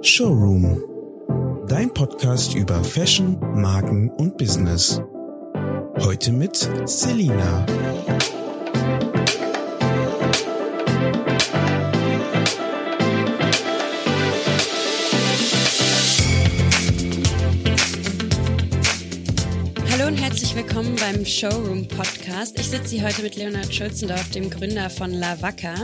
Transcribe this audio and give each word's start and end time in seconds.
Showroom. 0.00 0.84
Dein 1.66 1.92
Podcast 1.92 2.54
über 2.54 2.84
Fashion, 2.84 3.36
Marken 3.60 4.08
und 4.10 4.38
Business. 4.38 5.02
Heute 5.98 6.30
mit 6.30 6.56
Selina. 6.84 7.66
Hallo 19.90 20.06
und 20.06 20.16
herzlich 20.16 20.54
willkommen 20.54 20.94
beim 20.94 21.26
Showroom 21.26 21.88
Podcast. 21.88 22.58
Ich 22.60 22.70
sitze 22.70 22.94
hier 22.94 23.04
heute 23.04 23.22
mit 23.22 23.34
Leonhard 23.34 23.74
Schulzendorf, 23.74 24.30
dem 24.30 24.48
Gründer 24.48 24.90
von 24.90 25.10
La 25.10 25.42
Vaca. 25.42 25.74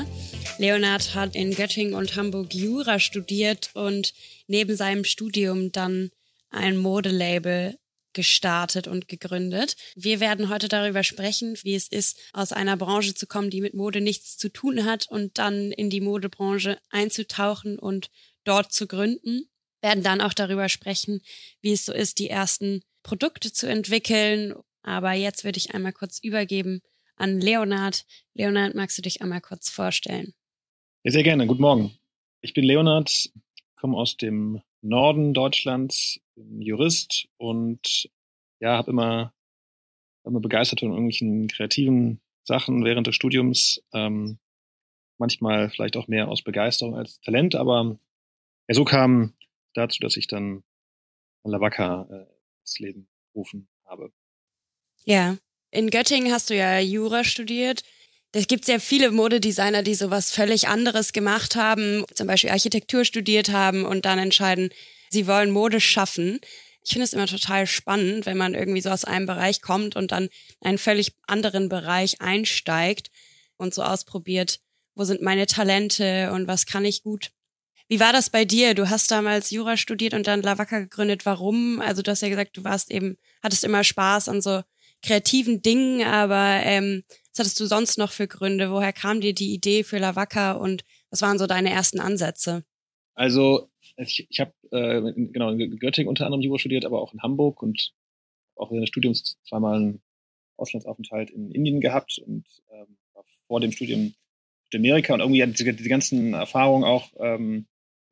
Leonhard 0.58 1.14
hat 1.14 1.34
in 1.34 1.54
Göttingen 1.54 1.94
und 1.94 2.14
Hamburg 2.14 2.54
Jura 2.54 3.00
studiert 3.00 3.70
und 3.74 4.14
neben 4.46 4.76
seinem 4.76 5.04
Studium 5.04 5.72
dann 5.72 6.10
ein 6.50 6.76
Modelabel 6.76 7.76
gestartet 8.12 8.86
und 8.86 9.08
gegründet. 9.08 9.76
Wir 9.96 10.20
werden 10.20 10.48
heute 10.48 10.68
darüber 10.68 11.02
sprechen, 11.02 11.58
wie 11.62 11.74
es 11.74 11.88
ist, 11.88 12.20
aus 12.32 12.52
einer 12.52 12.76
Branche 12.76 13.14
zu 13.14 13.26
kommen, 13.26 13.50
die 13.50 13.60
mit 13.60 13.74
Mode 13.74 14.00
nichts 14.00 14.36
zu 14.36 14.48
tun 14.48 14.84
hat 14.84 15.08
und 15.08 15.38
dann 15.38 15.72
in 15.72 15.90
die 15.90 16.00
Modebranche 16.00 16.78
einzutauchen 16.90 17.76
und 17.78 18.10
dort 18.44 18.72
zu 18.72 18.86
gründen. 18.86 19.48
Wir 19.80 19.90
werden 19.90 20.04
dann 20.04 20.20
auch 20.20 20.32
darüber 20.32 20.68
sprechen, 20.68 21.20
wie 21.60 21.72
es 21.72 21.84
so 21.84 21.92
ist, 21.92 22.20
die 22.20 22.30
ersten 22.30 22.82
Produkte 23.02 23.52
zu 23.52 23.66
entwickeln. 23.66 24.54
Aber 24.82 25.12
jetzt 25.12 25.42
würde 25.42 25.58
ich 25.58 25.74
einmal 25.74 25.92
kurz 25.92 26.20
übergeben 26.20 26.80
an 27.16 27.40
Leonard. 27.40 28.04
Leonard, 28.34 28.74
magst 28.76 28.96
du 28.98 29.02
dich 29.02 29.20
einmal 29.20 29.40
kurz 29.40 29.68
vorstellen? 29.68 30.32
Ja, 31.06 31.10
sehr 31.10 31.22
gerne. 31.22 31.46
Guten 31.46 31.60
Morgen. 31.60 31.94
Ich 32.40 32.54
bin 32.54 32.64
Leonard, 32.64 33.30
komme 33.76 33.94
aus 33.94 34.16
dem 34.16 34.62
Norden 34.80 35.34
Deutschlands, 35.34 36.18
bin 36.34 36.62
Jurist 36.62 37.28
und 37.36 38.08
ja, 38.58 38.78
habe 38.78 38.90
immer, 38.90 39.34
immer 40.24 40.40
begeistert 40.40 40.80
von 40.80 40.92
irgendwelchen 40.92 41.48
kreativen 41.48 42.22
Sachen 42.42 42.86
während 42.86 43.06
des 43.06 43.16
Studiums. 43.16 43.82
Ähm, 43.92 44.38
manchmal 45.18 45.68
vielleicht 45.68 45.98
auch 45.98 46.08
mehr 46.08 46.28
aus 46.28 46.40
Begeisterung 46.40 46.96
als 46.96 47.20
Talent, 47.20 47.54
aber 47.54 47.98
ja, 48.66 48.74
so 48.74 48.86
kam 48.86 49.34
dazu, 49.74 49.98
dass 50.00 50.16
ich 50.16 50.26
dann 50.26 50.64
Lavaka 51.42 52.08
äh, 52.10 52.26
ins 52.62 52.78
Leben 52.78 53.08
gerufen 53.34 53.68
habe. 53.84 54.10
Ja, 55.04 55.36
in 55.70 55.90
Göttingen 55.90 56.32
hast 56.32 56.48
du 56.48 56.56
ja 56.56 56.78
Jura 56.78 57.24
studiert. 57.24 57.82
Es 58.36 58.48
gibt 58.48 58.64
sehr 58.64 58.80
viele 58.80 59.12
Modedesigner, 59.12 59.84
die 59.84 59.94
sowas 59.94 60.32
völlig 60.32 60.66
anderes 60.66 61.12
gemacht 61.12 61.54
haben, 61.54 62.04
zum 62.14 62.26
Beispiel 62.26 62.50
Architektur 62.50 63.04
studiert 63.04 63.50
haben 63.50 63.84
und 63.84 64.04
dann 64.06 64.18
entscheiden, 64.18 64.70
sie 65.08 65.28
wollen 65.28 65.52
Mode 65.52 65.80
schaffen. 65.80 66.40
Ich 66.84 66.90
finde 66.90 67.04
es 67.04 67.12
immer 67.12 67.28
total 67.28 67.68
spannend, 67.68 68.26
wenn 68.26 68.36
man 68.36 68.54
irgendwie 68.54 68.80
so 68.80 68.90
aus 68.90 69.04
einem 69.04 69.26
Bereich 69.26 69.62
kommt 69.62 69.94
und 69.94 70.10
dann 70.10 70.24
in 70.24 70.30
einen 70.66 70.78
völlig 70.78 71.14
anderen 71.28 71.68
Bereich 71.68 72.20
einsteigt 72.20 73.12
und 73.56 73.72
so 73.72 73.84
ausprobiert, 73.84 74.58
wo 74.96 75.04
sind 75.04 75.22
meine 75.22 75.46
Talente 75.46 76.32
und 76.32 76.48
was 76.48 76.66
kann 76.66 76.84
ich 76.84 77.04
gut. 77.04 77.30
Wie 77.86 78.00
war 78.00 78.12
das 78.12 78.30
bei 78.30 78.44
dir? 78.44 78.74
Du 78.74 78.90
hast 78.90 79.12
damals 79.12 79.50
Jura 79.50 79.76
studiert 79.76 80.12
und 80.12 80.26
dann 80.26 80.42
Lavaka 80.42 80.80
gegründet. 80.80 81.24
Warum? 81.24 81.80
Also 81.80 82.02
du 82.02 82.10
hast 82.10 82.22
ja 82.22 82.30
gesagt, 82.30 82.56
du 82.56 82.64
warst 82.64 82.90
eben, 82.90 83.16
hattest 83.44 83.62
immer 83.62 83.84
Spaß 83.84 84.28
an 84.28 84.42
so 84.42 84.62
kreativen 85.02 85.62
Dingen, 85.62 86.04
aber 86.04 86.60
ähm, 86.64 87.04
was 87.34 87.40
hattest 87.40 87.58
du 87.58 87.66
sonst 87.66 87.98
noch 87.98 88.12
für 88.12 88.28
Gründe? 88.28 88.70
Woher 88.70 88.92
kam 88.92 89.20
dir 89.20 89.34
die 89.34 89.52
Idee 89.52 89.82
für 89.82 89.98
Lavaka 89.98 90.52
und 90.52 90.84
was 91.10 91.20
waren 91.20 91.36
so 91.36 91.48
deine 91.48 91.70
ersten 91.70 91.98
Ansätze? 91.98 92.64
Also 93.14 93.68
ich, 93.96 94.28
ich 94.30 94.38
habe 94.38 94.52
äh, 94.70 95.12
genau 95.12 95.50
in 95.50 95.78
Göttingen 95.78 96.08
unter 96.08 96.26
anderem 96.26 96.42
Jura 96.42 96.60
studiert, 96.60 96.84
aber 96.84 97.02
auch 97.02 97.12
in 97.12 97.22
Hamburg 97.22 97.60
und 97.60 97.92
auch 98.54 98.70
während 98.70 98.82
des 98.82 98.90
Studiums 98.90 99.36
zweimal 99.48 99.76
einen 99.76 100.02
Auslandsaufenthalt 100.56 101.30
in 101.30 101.50
Indien 101.50 101.80
gehabt 101.80 102.20
und 102.24 102.44
ähm, 102.72 102.96
vor 103.48 103.60
dem 103.60 103.72
Studium 103.72 104.14
in 104.70 104.78
Amerika 104.78 105.14
und 105.14 105.20
irgendwie 105.20 105.44
diese, 105.44 105.74
diese 105.74 105.88
ganzen 105.88 106.34
Erfahrungen 106.34 106.84
auch 106.84 107.10
ähm, 107.18 107.66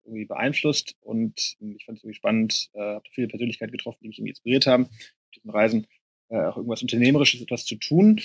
irgendwie 0.04 0.24
beeinflusst 0.24 0.96
und 1.00 1.56
ich 1.60 1.84
fand 1.84 1.98
es 1.98 2.04
irgendwie 2.04 2.16
spannend, 2.16 2.70
äh, 2.72 2.80
habe 2.80 3.04
viele 3.12 3.28
Persönlichkeiten 3.28 3.70
getroffen, 3.70 3.98
die 4.02 4.08
mich 4.08 4.18
irgendwie 4.18 4.30
inspiriert 4.30 4.66
haben, 4.66 4.86
auf 4.86 5.30
diesen 5.32 5.50
Reisen 5.50 5.86
äh, 6.28 6.38
auch 6.38 6.56
irgendwas 6.56 6.82
Unternehmerisches 6.82 7.40
etwas 7.40 7.64
zu 7.64 7.76
tun 7.76 8.20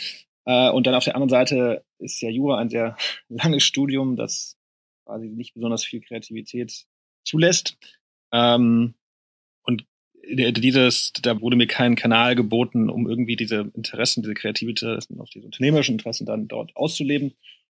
äh, 0.47 0.69
und 0.69 0.87
dann 0.87 0.95
auf 0.95 1.03
der 1.03 1.15
anderen 1.15 1.29
Seite 1.29 1.83
ist 1.99 2.21
ja 2.21 2.29
Jura 2.29 2.57
ein 2.57 2.69
sehr 2.69 2.95
langes 3.29 3.63
Studium, 3.63 4.15
das 4.15 4.57
quasi 5.05 5.27
nicht 5.27 5.53
besonders 5.53 5.83
viel 5.83 5.99
Kreativität 5.99 6.85
zulässt. 7.23 7.77
Ähm, 8.31 8.95
und 9.63 9.85
dieses, 10.23 11.11
da 11.21 11.39
wurde 11.41 11.57
mir 11.57 11.67
kein 11.67 11.95
Kanal 11.95 12.35
geboten, 12.35 12.89
um 12.89 13.09
irgendwie 13.09 13.35
diese 13.35 13.71
Interessen, 13.73 14.23
diese 14.23 14.33
Kreativität, 14.33 15.07
auch 15.19 15.29
diese 15.29 15.45
unternehmerischen 15.45 15.95
Interessen 15.95 16.25
dann 16.25 16.47
dort 16.47 16.75
auszuleben. 16.75 17.33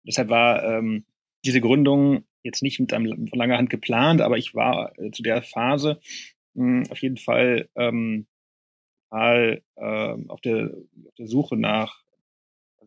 Deshalb 0.07 0.29
war 0.29 0.63
ähm, 0.63 1.05
diese 1.45 1.61
Gründung 1.61 2.25
jetzt 2.43 2.63
nicht 2.63 2.81
mit 2.81 2.93
einem 2.93 3.29
von 3.29 3.39
langer 3.39 3.57
Hand 3.57 3.71
geplant, 3.71 4.21
aber 4.21 4.37
ich 4.37 4.55
war 4.55 4.93
äh, 4.99 5.11
zu 5.11 5.23
der 5.23 5.43
Phase 5.43 6.01
mh, 6.55 6.85
hm, 6.85 6.91
auf 6.91 6.99
jeden 7.01 7.17
Fall 7.17 7.69
ähm, 7.77 8.27
mal, 9.11 9.63
äh, 9.77 10.17
auf, 10.29 10.41
der, 10.43 10.71
auf 11.07 11.15
der 11.17 11.27
Suche 11.29 11.57
nach 11.57 12.03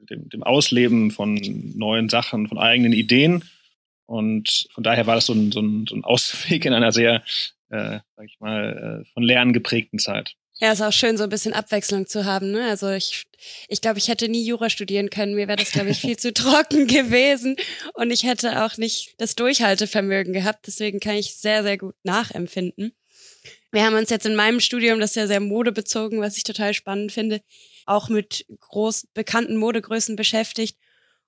dem, 0.09 0.29
dem 0.29 0.43
Ausleben 0.43 1.11
von 1.11 1.35
neuen 1.75 2.09
Sachen, 2.09 2.47
von 2.47 2.57
eigenen 2.57 2.93
Ideen. 2.93 3.43
Und 4.05 4.67
von 4.73 4.83
daher 4.83 5.07
war 5.07 5.15
das 5.15 5.27
so 5.27 5.33
ein, 5.33 5.51
so 5.51 5.61
ein, 5.61 5.85
so 5.87 5.95
ein 5.95 6.03
Ausweg 6.03 6.65
in 6.65 6.73
einer 6.73 6.91
sehr, 6.91 7.23
äh, 7.69 7.99
sag 8.15 8.25
ich 8.25 8.39
mal, 8.39 9.03
äh, 9.03 9.13
von 9.13 9.23
Lernen 9.23 9.53
geprägten 9.53 9.99
Zeit. 9.99 10.35
Ja, 10.59 10.71
ist 10.71 10.81
auch 10.81 10.93
schön, 10.93 11.17
so 11.17 11.23
ein 11.23 11.29
bisschen 11.29 11.53
Abwechslung 11.53 12.05
zu 12.05 12.25
haben. 12.25 12.51
Ne? 12.51 12.65
Also 12.65 12.91
ich, 12.91 13.23
ich 13.67 13.81
glaube, 13.81 13.97
ich 13.97 14.09
hätte 14.09 14.29
nie 14.29 14.43
Jura 14.43 14.69
studieren 14.69 15.09
können. 15.09 15.33
Mir 15.33 15.47
wäre 15.47 15.57
das, 15.57 15.71
glaube 15.71 15.89
ich, 15.89 15.99
viel 16.01 16.17
zu 16.17 16.33
trocken 16.35 16.85
gewesen. 16.85 17.55
Und 17.95 18.11
ich 18.11 18.23
hätte 18.23 18.63
auch 18.63 18.77
nicht 18.77 19.15
das 19.17 19.33
Durchhaltevermögen 19.33 20.33
gehabt. 20.33 20.67
Deswegen 20.67 20.99
kann 20.99 21.15
ich 21.15 21.35
sehr, 21.35 21.63
sehr 21.63 21.79
gut 21.79 21.95
nachempfinden. 22.03 22.93
Wir 23.71 23.85
haben 23.85 23.95
uns 23.95 24.11
jetzt 24.11 24.27
in 24.27 24.35
meinem 24.35 24.59
Studium, 24.59 24.99
das 24.99 25.11
ist 25.11 25.15
ja 25.15 25.27
sehr 25.27 25.39
modebezogen, 25.39 26.21
was 26.21 26.37
ich 26.37 26.43
total 26.43 26.73
spannend 26.73 27.11
finde, 27.11 27.41
auch 27.91 28.09
mit 28.09 28.45
groß 28.59 29.07
bekannten 29.13 29.57
Modegrößen 29.57 30.15
beschäftigt. 30.15 30.77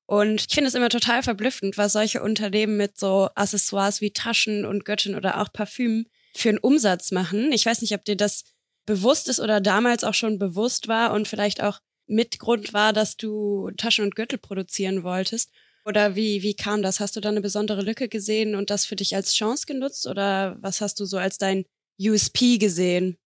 Und 0.05 0.45
ich 0.47 0.53
finde 0.53 0.67
es 0.67 0.75
immer 0.75 0.89
total 0.89 1.23
verblüffend, 1.23 1.77
was 1.77 1.93
solche 1.93 2.21
Unternehmen 2.21 2.77
mit 2.77 2.97
so 2.97 3.29
Accessoires 3.35 4.01
wie 4.01 4.11
Taschen 4.11 4.65
und 4.65 4.85
Göttin 4.85 5.15
oder 5.15 5.41
auch 5.41 5.51
Parfüm 5.53 6.07
für 6.35 6.49
einen 6.49 6.57
Umsatz 6.57 7.11
machen. 7.11 7.51
Ich 7.51 7.65
weiß 7.65 7.81
nicht, 7.81 7.93
ob 7.93 8.03
dir 8.03 8.17
das 8.17 8.43
bewusst 8.85 9.29
ist 9.29 9.39
oder 9.39 9.61
damals 9.61 10.03
auch 10.03 10.13
schon 10.13 10.39
bewusst 10.39 10.87
war 10.87 11.13
und 11.13 11.27
vielleicht 11.27 11.63
auch 11.63 11.79
mit 12.05 12.39
Grund 12.39 12.73
war, 12.73 12.91
dass 12.91 13.15
du 13.15 13.71
Taschen 13.77 14.05
und 14.05 14.15
Gürtel 14.15 14.37
produzieren 14.37 15.03
wolltest. 15.03 15.51
Oder 15.85 16.15
wie, 16.15 16.43
wie 16.43 16.55
kam 16.55 16.81
das? 16.81 16.99
Hast 16.99 17.15
du 17.15 17.19
da 17.19 17.29
eine 17.29 17.41
besondere 17.41 17.81
Lücke 17.81 18.07
gesehen 18.07 18.55
und 18.55 18.69
das 18.69 18.85
für 18.85 18.95
dich 18.95 19.15
als 19.15 19.33
Chance 19.33 19.65
genutzt? 19.65 20.07
Oder 20.07 20.57
was 20.59 20.81
hast 20.81 20.99
du 20.99 21.05
so 21.05 21.17
als 21.17 21.37
dein 21.37 21.65
USP 21.99 22.57
gesehen? 22.57 23.17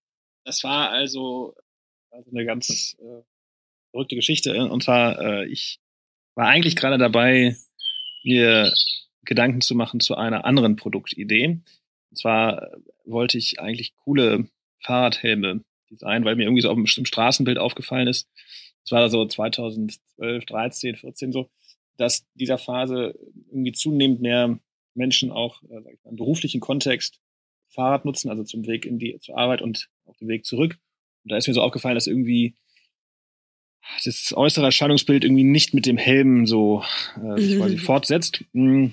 Das 0.43 0.63
war 0.63 0.89
also 0.89 1.55
also 2.17 2.31
eine 2.31 2.45
ganz 2.45 2.97
äh, 2.99 3.21
verrückte 3.91 4.15
Geschichte. 4.15 4.69
Und 4.69 4.83
zwar, 4.83 5.19
äh, 5.21 5.47
ich 5.47 5.79
war 6.35 6.47
eigentlich 6.47 6.75
gerade 6.75 6.97
dabei, 6.97 7.55
mir 8.23 8.73
Gedanken 9.23 9.61
zu 9.61 9.75
machen 9.75 9.99
zu 9.99 10.15
einer 10.15 10.45
anderen 10.45 10.75
Produktidee. 10.75 11.59
Und 12.09 12.17
zwar 12.17 12.63
äh, 12.63 12.77
wollte 13.05 13.37
ich 13.37 13.59
eigentlich 13.59 13.95
coole 13.95 14.49
Fahrradhelme 14.79 15.63
designen, 15.89 16.25
weil 16.25 16.35
mir 16.35 16.43
irgendwie 16.43 16.61
so 16.61 16.69
auf 16.69 16.75
dem 16.75 17.05
Straßenbild 17.05 17.57
aufgefallen 17.57 18.07
ist. 18.07 18.27
Das 18.83 18.91
war 18.91 19.09
so 19.09 19.25
2012, 19.25 20.45
13, 20.45 20.95
14 20.95 21.31
so, 21.31 21.49
dass 21.97 22.25
dieser 22.33 22.57
Phase 22.57 23.17
irgendwie 23.49 23.73
zunehmend 23.73 24.21
mehr 24.21 24.59
Menschen 24.95 25.31
auch 25.31 25.61
äh, 25.63 25.81
sag 25.83 25.93
ich 25.93 26.03
mal, 26.03 26.11
im 26.11 26.17
beruflichen 26.17 26.61
Kontext 26.61 27.19
Fahrrad 27.69 28.05
nutzen, 28.05 28.29
also 28.29 28.43
zum 28.43 28.65
Weg 28.65 28.85
in 28.85 28.97
die 28.97 29.19
zur 29.19 29.37
Arbeit 29.37 29.61
und 29.61 29.89
auf 30.05 30.17
dem 30.17 30.27
Weg 30.29 30.45
zurück. 30.45 30.79
Und 31.27 31.33
da 31.33 31.37
ist 31.37 31.47
mir 31.49 31.53
so 31.53 31.61
aufgefallen, 31.61 31.95
dass 31.95 32.07
irgendwie 32.07 32.55
das 34.05 34.33
äußere 34.33 34.63
Erscheinungsbild 34.63 35.25
irgendwie 35.25 35.43
nicht 35.43 35.73
mit 35.73 35.85
dem 35.85 35.97
Helm 35.97 36.47
so 36.47 36.85
äh, 37.21 37.37
sich 37.37 37.57
quasi 37.57 37.77
fortsetzt. 37.77 38.45
Mm. 38.53 38.87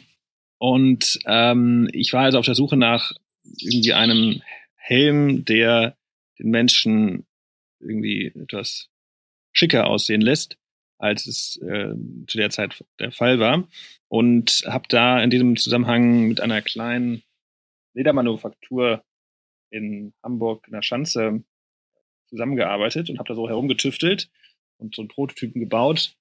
Und 0.58 1.20
ähm, 1.26 1.88
ich 1.92 2.12
war 2.12 2.24
also 2.24 2.40
auf 2.40 2.44
der 2.44 2.56
Suche 2.56 2.76
nach 2.76 3.12
irgendwie 3.58 3.92
einem 3.92 4.42
Helm, 4.74 5.44
der 5.44 5.96
den 6.40 6.50
Menschen 6.50 7.24
irgendwie 7.78 8.32
etwas 8.34 8.88
schicker 9.52 9.86
aussehen 9.86 10.20
lässt, 10.20 10.58
als 10.98 11.28
es 11.28 11.56
äh, 11.58 11.94
zu 12.26 12.36
der 12.36 12.50
Zeit 12.50 12.82
der 12.98 13.12
Fall 13.12 13.38
war. 13.38 13.68
Und 14.08 14.64
habe 14.66 14.88
da 14.88 15.22
in 15.22 15.30
diesem 15.30 15.56
Zusammenhang 15.56 16.26
mit 16.26 16.40
einer 16.40 16.62
kleinen 16.62 17.22
Ledermanufaktur 17.92 19.04
in 19.70 20.14
Hamburg 20.20 20.64
in 20.66 20.72
der 20.72 20.82
Schanze 20.82 21.44
zusammengearbeitet 22.34 23.10
und 23.10 23.18
habe 23.18 23.28
da 23.28 23.34
so 23.34 23.48
herumgetüftelt 23.48 24.28
und 24.78 24.94
so 24.94 25.02
einen 25.02 25.08
Prototypen 25.08 25.60
gebaut. 25.60 26.16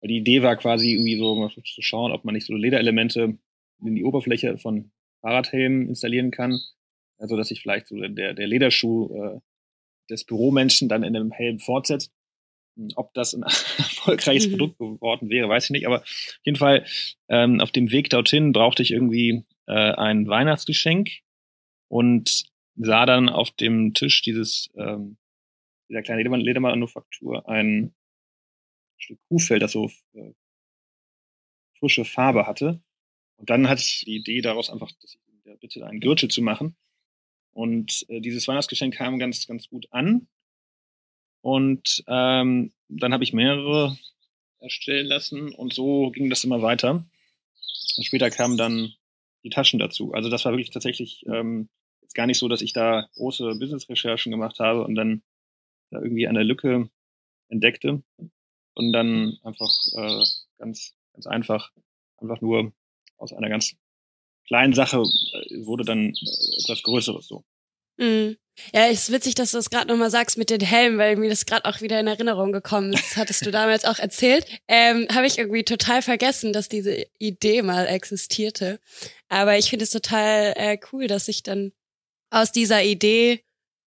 Weil 0.00 0.08
die 0.08 0.16
Idee 0.16 0.42
war 0.42 0.56
quasi 0.56 0.92
irgendwie 0.92 1.16
so 1.16 1.48
zu 1.48 1.82
schauen, 1.82 2.12
ob 2.12 2.24
man 2.24 2.34
nicht 2.34 2.46
so 2.46 2.54
Lederelemente 2.54 3.38
in 3.80 3.94
die 3.94 4.04
Oberfläche 4.04 4.58
von 4.58 4.90
Fahrradhelmen 5.20 5.88
installieren 5.88 6.30
kann, 6.30 6.60
Also 7.18 7.36
dass 7.36 7.48
sich 7.48 7.62
vielleicht 7.62 7.86
so 7.86 7.96
der, 7.96 8.34
der 8.34 8.46
Lederschuh 8.46 9.14
äh, 9.14 9.40
des 10.10 10.24
Büromenschen 10.24 10.88
dann 10.88 11.04
in 11.04 11.14
einem 11.14 11.30
Helm 11.30 11.60
fortsetzt. 11.60 12.12
Hm, 12.76 12.90
ob 12.96 13.14
das 13.14 13.34
ein 13.34 13.42
erfolgreiches 13.78 14.48
mhm. 14.48 14.50
Produkt 14.52 14.78
geworden 14.78 15.30
wäre, 15.30 15.48
weiß 15.48 15.64
ich 15.64 15.70
nicht. 15.70 15.86
Aber 15.86 16.02
auf 16.02 16.40
jeden 16.44 16.58
Fall 16.58 16.84
ähm, 17.28 17.60
auf 17.60 17.70
dem 17.70 17.90
Weg 17.92 18.10
dorthin 18.10 18.52
brauchte 18.52 18.82
ich 18.82 18.90
irgendwie 18.90 19.44
äh, 19.66 19.72
ein 19.72 20.26
Weihnachtsgeschenk 20.26 21.10
und 21.88 22.44
sah 22.74 23.06
dann 23.06 23.28
auf 23.28 23.50
dem 23.52 23.94
Tisch 23.94 24.22
dieses 24.22 24.70
ähm, 24.76 25.16
dieser 25.92 26.02
kleine 26.02 26.22
Ledermanufaktur 26.22 27.46
ein 27.48 27.94
Stück 28.96 29.18
Kuhfell, 29.28 29.58
das 29.58 29.72
so 29.72 29.90
äh, 30.14 30.32
frische 31.78 32.04
Farbe 32.04 32.46
hatte. 32.46 32.80
Und 33.36 33.50
dann 33.50 33.68
hatte 33.68 33.82
ich 33.82 34.04
die 34.06 34.16
Idee 34.16 34.40
daraus 34.40 34.70
einfach, 34.70 34.90
dass 35.02 35.14
ich 35.14 35.20
der 35.44 35.56
Bitte 35.56 35.86
einen 35.86 36.00
Gürtel 36.00 36.30
zu 36.30 36.40
machen. 36.40 36.76
Und 37.52 38.06
äh, 38.08 38.20
dieses 38.20 38.48
Weihnachtsgeschenk 38.48 38.94
kam 38.94 39.18
ganz, 39.18 39.46
ganz 39.46 39.68
gut 39.68 39.86
an. 39.90 40.28
Und 41.42 42.04
ähm, 42.06 42.72
dann 42.88 43.12
habe 43.12 43.24
ich 43.24 43.32
mehrere 43.32 43.98
erstellen 44.60 45.06
lassen 45.06 45.52
und 45.52 45.74
so 45.74 46.10
ging 46.12 46.30
das 46.30 46.44
immer 46.44 46.62
weiter. 46.62 47.04
Und 47.96 48.04
später 48.04 48.30
kamen 48.30 48.56
dann 48.56 48.94
die 49.42 49.50
Taschen 49.50 49.80
dazu. 49.80 50.14
Also 50.14 50.30
das 50.30 50.44
war 50.44 50.52
wirklich 50.52 50.70
tatsächlich 50.70 51.26
ähm, 51.26 51.68
jetzt 52.00 52.14
gar 52.14 52.26
nicht 52.26 52.38
so, 52.38 52.48
dass 52.48 52.62
ich 52.62 52.72
da 52.72 53.08
große 53.16 53.56
Business-Recherchen 53.58 54.30
gemacht 54.30 54.60
habe 54.60 54.84
und 54.84 54.94
dann 54.94 55.22
da 55.92 56.00
irgendwie 56.00 56.26
eine 56.26 56.42
Lücke 56.42 56.88
entdeckte 57.48 58.02
und 58.74 58.92
dann 58.92 59.38
einfach 59.42 59.70
äh, 59.94 60.24
ganz, 60.58 60.94
ganz 61.12 61.26
einfach, 61.26 61.70
einfach 62.16 62.40
nur 62.40 62.72
aus 63.18 63.32
einer 63.32 63.48
ganz 63.48 63.76
kleinen 64.46 64.72
Sache 64.72 64.96
äh, 64.98 65.66
wurde 65.66 65.84
dann 65.84 66.08
äh, 66.08 66.62
etwas 66.62 66.82
Größeres 66.82 67.26
so. 67.26 67.44
Mhm. 67.98 68.36
Ja, 68.74 68.86
es 68.88 69.08
ist 69.08 69.12
witzig, 69.12 69.34
dass 69.34 69.52
du 69.52 69.56
das 69.56 69.70
gerade 69.70 69.88
nochmal 69.88 70.10
sagst 70.10 70.36
mit 70.36 70.50
den 70.50 70.60
Helmen, 70.60 70.98
weil 70.98 71.16
mir 71.16 71.30
das 71.30 71.46
gerade 71.46 71.64
auch 71.64 71.80
wieder 71.80 71.98
in 72.00 72.06
Erinnerung 72.06 72.52
gekommen 72.52 72.92
ist. 72.92 73.02
Das 73.10 73.16
hattest 73.16 73.46
du 73.46 73.50
damals 73.52 73.84
auch 73.84 73.98
erzählt. 73.98 74.46
Ähm, 74.68 75.06
Habe 75.14 75.26
ich 75.26 75.38
irgendwie 75.38 75.64
total 75.64 76.02
vergessen, 76.02 76.52
dass 76.52 76.68
diese 76.68 77.06
Idee 77.18 77.62
mal 77.62 77.86
existierte. 77.86 78.78
Aber 79.28 79.56
ich 79.56 79.70
finde 79.70 79.84
es 79.84 79.90
total 79.90 80.52
äh, 80.56 80.78
cool, 80.92 81.06
dass 81.06 81.26
sich 81.26 81.42
dann 81.42 81.72
aus 82.30 82.52
dieser 82.52 82.82
Idee 82.82 83.42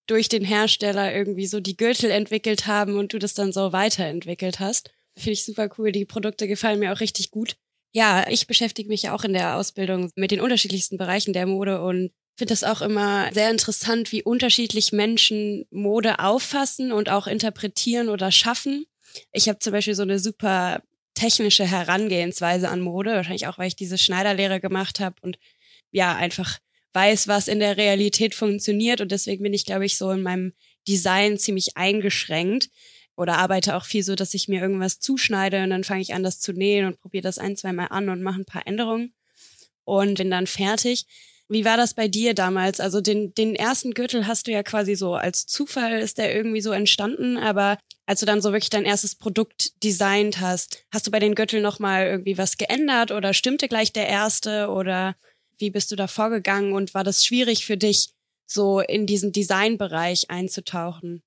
durch 0.07 0.29
den 0.29 0.43
Hersteller 0.43 1.13
irgendwie 1.13 1.47
so 1.47 1.59
die 1.59 1.77
Gürtel 1.77 2.11
entwickelt 2.11 2.67
haben 2.67 2.97
und 2.97 3.13
du 3.13 3.19
das 3.19 3.33
dann 3.33 3.51
so 3.51 3.71
weiterentwickelt 3.71 4.59
hast. 4.59 4.91
Finde 5.15 5.31
ich 5.31 5.45
super 5.45 5.69
cool. 5.77 5.91
Die 5.91 6.05
Produkte 6.05 6.47
gefallen 6.47 6.79
mir 6.79 6.93
auch 6.93 6.99
richtig 6.99 7.31
gut. 7.31 7.55
Ja, 7.93 8.27
ich 8.29 8.47
beschäftige 8.47 8.89
mich 8.89 9.03
ja 9.03 9.15
auch 9.15 9.23
in 9.23 9.33
der 9.33 9.55
Ausbildung 9.55 10.11
mit 10.15 10.31
den 10.31 10.41
unterschiedlichsten 10.41 10.97
Bereichen 10.97 11.31
der 11.31 11.45
Mode 11.45 11.81
und 11.81 12.11
finde 12.37 12.53
es 12.53 12.63
auch 12.65 12.81
immer 12.81 13.31
sehr 13.33 13.49
interessant, 13.49 14.11
wie 14.11 14.21
unterschiedlich 14.21 14.91
Menschen 14.91 15.65
Mode 15.71 16.19
auffassen 16.19 16.91
und 16.91 17.09
auch 17.09 17.27
interpretieren 17.27 18.09
oder 18.09 18.31
schaffen. 18.31 18.85
Ich 19.31 19.47
habe 19.47 19.59
zum 19.59 19.71
Beispiel 19.71 19.95
so 19.95 20.03
eine 20.03 20.19
super 20.19 20.81
technische 21.13 21.65
Herangehensweise 21.65 22.67
an 22.67 22.81
Mode, 22.81 23.13
wahrscheinlich 23.13 23.47
auch, 23.47 23.57
weil 23.57 23.69
ich 23.69 23.77
diese 23.77 23.97
Schneiderlehre 23.97 24.59
gemacht 24.59 24.99
habe 24.99 25.15
und 25.21 25.39
ja, 25.91 26.13
einfach 26.13 26.59
weiß, 26.95 27.27
was 27.27 27.47
in 27.47 27.59
der 27.59 27.77
Realität 27.77 28.33
funktioniert 28.33 29.01
und 29.01 29.11
deswegen 29.11 29.43
bin 29.43 29.53
ich, 29.53 29.65
glaube 29.65 29.85
ich, 29.85 29.97
so 29.97 30.09
in 30.11 30.23
meinem 30.23 30.53
Design 30.87 31.37
ziemlich 31.37 31.75
eingeschränkt 31.75 32.69
oder 33.15 33.37
arbeite 33.37 33.75
auch 33.75 33.85
viel 33.85 34.03
so, 34.03 34.15
dass 34.15 34.33
ich 34.33 34.47
mir 34.47 34.61
irgendwas 34.61 34.99
zuschneide 34.99 35.63
und 35.63 35.69
dann 35.69 35.83
fange 35.83 36.01
ich 36.01 36.13
an, 36.13 36.23
das 36.23 36.39
zu 36.39 36.53
nähen 36.53 36.85
und 36.85 36.99
probiere 36.99 37.23
das 37.23 37.37
ein, 37.37 37.55
zwei 37.57 37.73
Mal 37.73 37.87
an 37.87 38.09
und 38.09 38.23
mache 38.23 38.41
ein 38.41 38.45
paar 38.45 38.65
Änderungen 38.65 39.13
und 39.83 40.17
bin 40.17 40.31
dann 40.31 40.47
fertig. 40.47 41.05
Wie 41.47 41.63
war 41.63 41.77
das 41.77 41.93
bei 41.93 42.07
dir 42.07 42.33
damals? 42.33 42.79
Also 42.79 43.01
den, 43.01 43.33
den 43.35 43.55
ersten 43.55 43.93
Gürtel 43.93 44.25
hast 44.25 44.47
du 44.47 44.51
ja 44.51 44.63
quasi 44.63 44.95
so 44.95 45.13
als 45.13 45.45
Zufall 45.45 45.99
ist 45.99 46.17
der 46.17 46.35
irgendwie 46.35 46.61
so 46.61 46.71
entstanden, 46.71 47.37
aber 47.37 47.77
als 48.07 48.19
du 48.19 48.25
dann 48.25 48.41
so 48.41 48.51
wirklich 48.51 48.71
dein 48.71 48.85
erstes 48.85 49.15
Produkt 49.15 49.83
designt 49.83 50.39
hast, 50.39 50.85
hast 50.91 51.05
du 51.05 51.11
bei 51.11 51.19
den 51.19 51.35
Gürteln 51.35 51.61
nochmal 51.61 52.07
irgendwie 52.07 52.37
was 52.37 52.57
geändert 52.57 53.11
oder 53.11 53.33
stimmte 53.33 53.67
gleich 53.67 53.93
der 53.93 54.07
erste 54.07 54.69
oder 54.69 55.15
wie 55.57 55.69
bist 55.69 55.91
du 55.91 55.95
da 55.95 56.07
vorgegangen 56.07 56.73
und 56.73 56.93
war 56.93 57.03
das 57.03 57.25
schwierig 57.25 57.65
für 57.65 57.77
dich, 57.77 58.09
so 58.45 58.79
in 58.79 59.05
diesen 59.07 59.31
Designbereich 59.31 60.29
einzutauchen? 60.29 61.23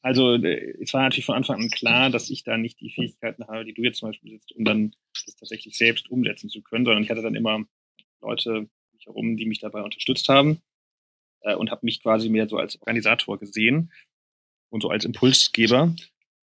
Also 0.00 0.34
äh, 0.34 0.74
es 0.80 0.94
war 0.94 1.02
natürlich 1.02 1.26
von 1.26 1.34
Anfang 1.34 1.60
an 1.60 1.70
klar, 1.70 2.10
dass 2.10 2.30
ich 2.30 2.44
da 2.44 2.56
nicht 2.56 2.80
die 2.80 2.90
Fähigkeiten 2.90 3.46
habe, 3.46 3.64
die 3.64 3.74
du 3.74 3.82
jetzt 3.82 3.98
zum 3.98 4.10
Beispiel 4.10 4.30
besitzt, 4.30 4.52
um 4.52 4.64
dann 4.64 4.94
das 5.26 5.36
tatsächlich 5.36 5.76
selbst 5.76 6.10
umsetzen 6.10 6.48
zu 6.48 6.62
können, 6.62 6.84
sondern 6.84 7.02
ich 7.02 7.10
hatte 7.10 7.22
dann 7.22 7.34
immer 7.34 7.64
Leute 8.20 8.68
herum, 9.04 9.36
die 9.36 9.46
mich 9.46 9.58
dabei 9.58 9.82
unterstützt 9.82 10.28
haben 10.28 10.60
äh, 11.40 11.54
und 11.54 11.70
habe 11.70 11.84
mich 11.84 12.02
quasi 12.02 12.28
mehr 12.28 12.48
so 12.48 12.56
als 12.56 12.80
Organisator 12.80 13.38
gesehen 13.38 13.92
und 14.70 14.82
so 14.82 14.90
als 14.90 15.04
Impulsgeber. 15.04 15.94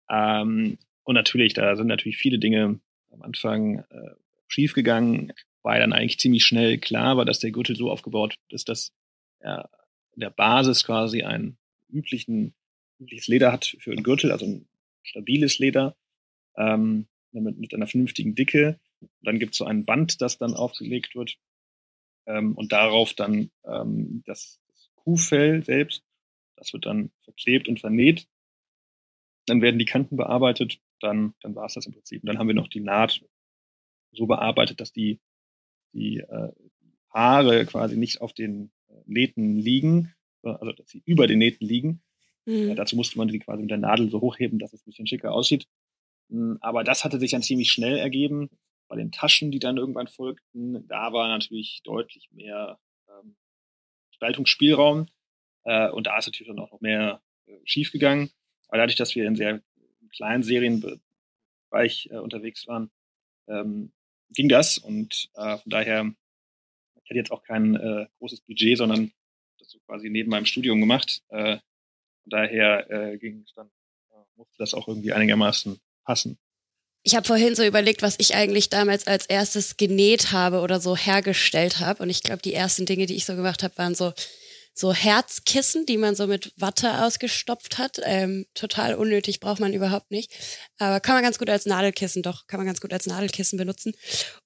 Ähm, 0.08 0.78
und 1.04 1.14
natürlich, 1.14 1.54
da 1.54 1.76
sind 1.76 1.86
natürlich 1.86 2.18
viele 2.18 2.38
Dinge 2.38 2.80
am 3.10 3.22
Anfang 3.22 3.80
äh, 3.90 4.14
schiefgegangen, 4.48 5.32
weil 5.62 5.80
dann 5.80 5.92
eigentlich 5.92 6.18
ziemlich 6.18 6.44
schnell 6.44 6.78
klar 6.78 7.16
war, 7.16 7.24
dass 7.24 7.38
der 7.38 7.50
Gürtel 7.50 7.76
so 7.76 7.90
aufgebaut 7.90 8.36
ist, 8.48 8.68
dass 8.68 8.92
er 9.40 9.70
in 10.14 10.20
der 10.20 10.30
Basis 10.30 10.84
quasi 10.84 11.22
ein 11.22 11.56
üblichen, 11.88 12.54
übliches 12.98 13.28
Leder 13.28 13.52
hat 13.52 13.76
für 13.80 13.92
einen 13.92 14.02
Gürtel, 14.02 14.32
also 14.32 14.46
ein 14.46 14.68
stabiles 15.02 15.58
Leder 15.58 15.96
ähm, 16.56 17.06
mit, 17.32 17.58
mit 17.58 17.74
einer 17.74 17.86
vernünftigen 17.86 18.34
Dicke. 18.34 18.78
Und 19.00 19.10
dann 19.22 19.38
gibt 19.38 19.54
es 19.54 19.58
so 19.58 19.64
ein 19.64 19.84
Band, 19.84 20.20
das 20.20 20.38
dann 20.38 20.54
aufgelegt 20.54 21.14
wird 21.14 21.38
ähm, 22.26 22.54
und 22.54 22.72
darauf 22.72 23.14
dann 23.14 23.50
ähm, 23.64 24.22
das, 24.26 24.60
das 24.68 24.90
Kuhfell 24.94 25.64
selbst, 25.64 26.04
das 26.56 26.72
wird 26.72 26.86
dann 26.86 27.10
verklebt 27.20 27.68
und 27.68 27.80
vernäht. 27.80 28.28
Dann 29.46 29.62
werden 29.62 29.78
die 29.78 29.86
Kanten 29.86 30.16
bearbeitet, 30.16 30.80
dann, 31.00 31.34
dann 31.40 31.54
war 31.54 31.66
es 31.66 31.74
das 31.74 31.86
im 31.86 31.92
Prinzip. 31.92 32.22
Und 32.22 32.28
dann 32.28 32.38
haben 32.38 32.46
wir 32.46 32.54
noch 32.54 32.68
die 32.68 32.80
Naht 32.80 33.24
so 34.12 34.26
bearbeitet, 34.26 34.80
dass 34.80 34.92
die, 34.92 35.18
die 35.92 36.18
äh, 36.18 36.52
Haare 37.10 37.66
quasi 37.66 37.96
nicht 37.96 38.20
auf 38.20 38.32
den 38.32 38.70
äh, 38.88 38.94
Nähten 39.06 39.56
liegen, 39.56 40.14
also 40.42 40.72
dass 40.72 40.88
sie 40.88 41.02
über 41.04 41.26
den 41.26 41.38
Nähten 41.38 41.66
liegen. 41.66 42.02
Mhm. 42.46 42.70
Äh, 42.70 42.74
dazu 42.74 42.96
musste 42.96 43.18
man 43.18 43.28
die 43.28 43.38
quasi 43.38 43.62
mit 43.62 43.70
der 43.70 43.78
Nadel 43.78 44.10
so 44.10 44.20
hochheben, 44.20 44.58
dass 44.58 44.72
es 44.72 44.82
ein 44.82 44.90
bisschen 44.90 45.06
schicker 45.06 45.32
aussieht. 45.32 45.66
Hm, 46.30 46.58
aber 46.60 46.84
das 46.84 47.04
hatte 47.04 47.18
sich 47.18 47.32
dann 47.32 47.42
ziemlich 47.42 47.70
schnell 47.70 47.98
ergeben, 47.98 48.48
bei 48.88 48.96
den 48.96 49.12
Taschen, 49.12 49.52
die 49.52 49.60
dann 49.60 49.76
irgendwann 49.76 50.08
folgten, 50.08 50.86
da 50.88 51.12
war 51.12 51.28
natürlich 51.28 51.80
deutlich 51.84 52.28
mehr 52.32 52.78
ähm, 53.08 53.36
Gestaltungsspielraum. 54.10 55.06
Äh, 55.64 55.90
und 55.90 56.08
da 56.08 56.18
ist 56.18 56.26
natürlich 56.26 56.48
dann 56.48 56.58
auch 56.58 56.72
noch 56.72 56.80
mehr 56.80 57.22
äh, 57.46 57.56
schiefgegangen. 57.64 58.30
Aber 58.68 58.78
dadurch, 58.78 58.96
dass 58.96 59.14
wir 59.14 59.26
in 59.26 59.36
sehr 59.36 59.62
kleinen 60.12 60.42
Serienbereich 60.42 62.08
äh, 62.10 62.18
unterwegs 62.18 62.66
waren, 62.66 62.90
ähm, 63.46 63.92
ging 64.34 64.48
das. 64.48 64.78
Und 64.78 65.28
äh, 65.34 65.58
von 65.58 65.70
daher, 65.70 66.12
ich 67.02 67.10
hatte 67.10 67.18
jetzt 67.18 67.32
auch 67.32 67.42
kein 67.42 67.76
äh, 67.76 68.06
großes 68.18 68.40
Budget, 68.42 68.78
sondern 68.78 69.12
das 69.58 69.70
so 69.70 69.78
quasi 69.86 70.10
neben 70.10 70.30
meinem 70.30 70.46
Studium 70.46 70.80
gemacht. 70.80 71.22
Äh, 71.28 71.58
von 72.22 72.30
daher 72.30 72.90
äh, 72.90 73.18
ging 73.18 73.42
es 73.46 73.52
dann, 73.54 73.68
äh, 74.10 74.16
musste 74.36 74.54
das 74.58 74.74
auch 74.74 74.88
irgendwie 74.88 75.12
einigermaßen 75.12 75.80
passen. 76.04 76.38
Ich 77.02 77.14
habe 77.14 77.26
vorhin 77.26 77.54
so 77.54 77.64
überlegt, 77.64 78.02
was 78.02 78.16
ich 78.18 78.34
eigentlich 78.34 78.68
damals 78.68 79.06
als 79.06 79.24
erstes 79.24 79.78
genäht 79.78 80.32
habe 80.32 80.60
oder 80.60 80.80
so 80.80 80.96
hergestellt 80.96 81.80
habe. 81.80 82.02
Und 82.02 82.10
ich 82.10 82.22
glaube, 82.22 82.42
die 82.42 82.52
ersten 82.52 82.84
Dinge, 82.84 83.06
die 83.06 83.16
ich 83.16 83.24
so 83.24 83.34
gemacht 83.34 83.62
habe, 83.62 83.76
waren 83.78 83.94
so 83.94 84.12
so 84.72 84.94
Herzkissen, 84.94 85.84
die 85.84 85.96
man 85.96 86.14
so 86.14 86.26
mit 86.26 86.52
Watte 86.56 87.02
ausgestopft 87.02 87.78
hat. 87.78 88.00
Ähm, 88.04 88.46
total 88.54 88.94
unnötig, 88.94 89.40
braucht 89.40 89.60
man 89.60 89.74
überhaupt 89.74 90.10
nicht. 90.10 90.32
Aber 90.78 91.00
kann 91.00 91.14
man 91.14 91.22
ganz 91.22 91.38
gut 91.38 91.50
als 91.50 91.66
Nadelkissen, 91.66 92.22
doch, 92.22 92.46
kann 92.46 92.58
man 92.58 92.66
ganz 92.66 92.80
gut 92.80 92.92
als 92.92 93.06
Nadelkissen 93.06 93.58
benutzen. 93.58 93.94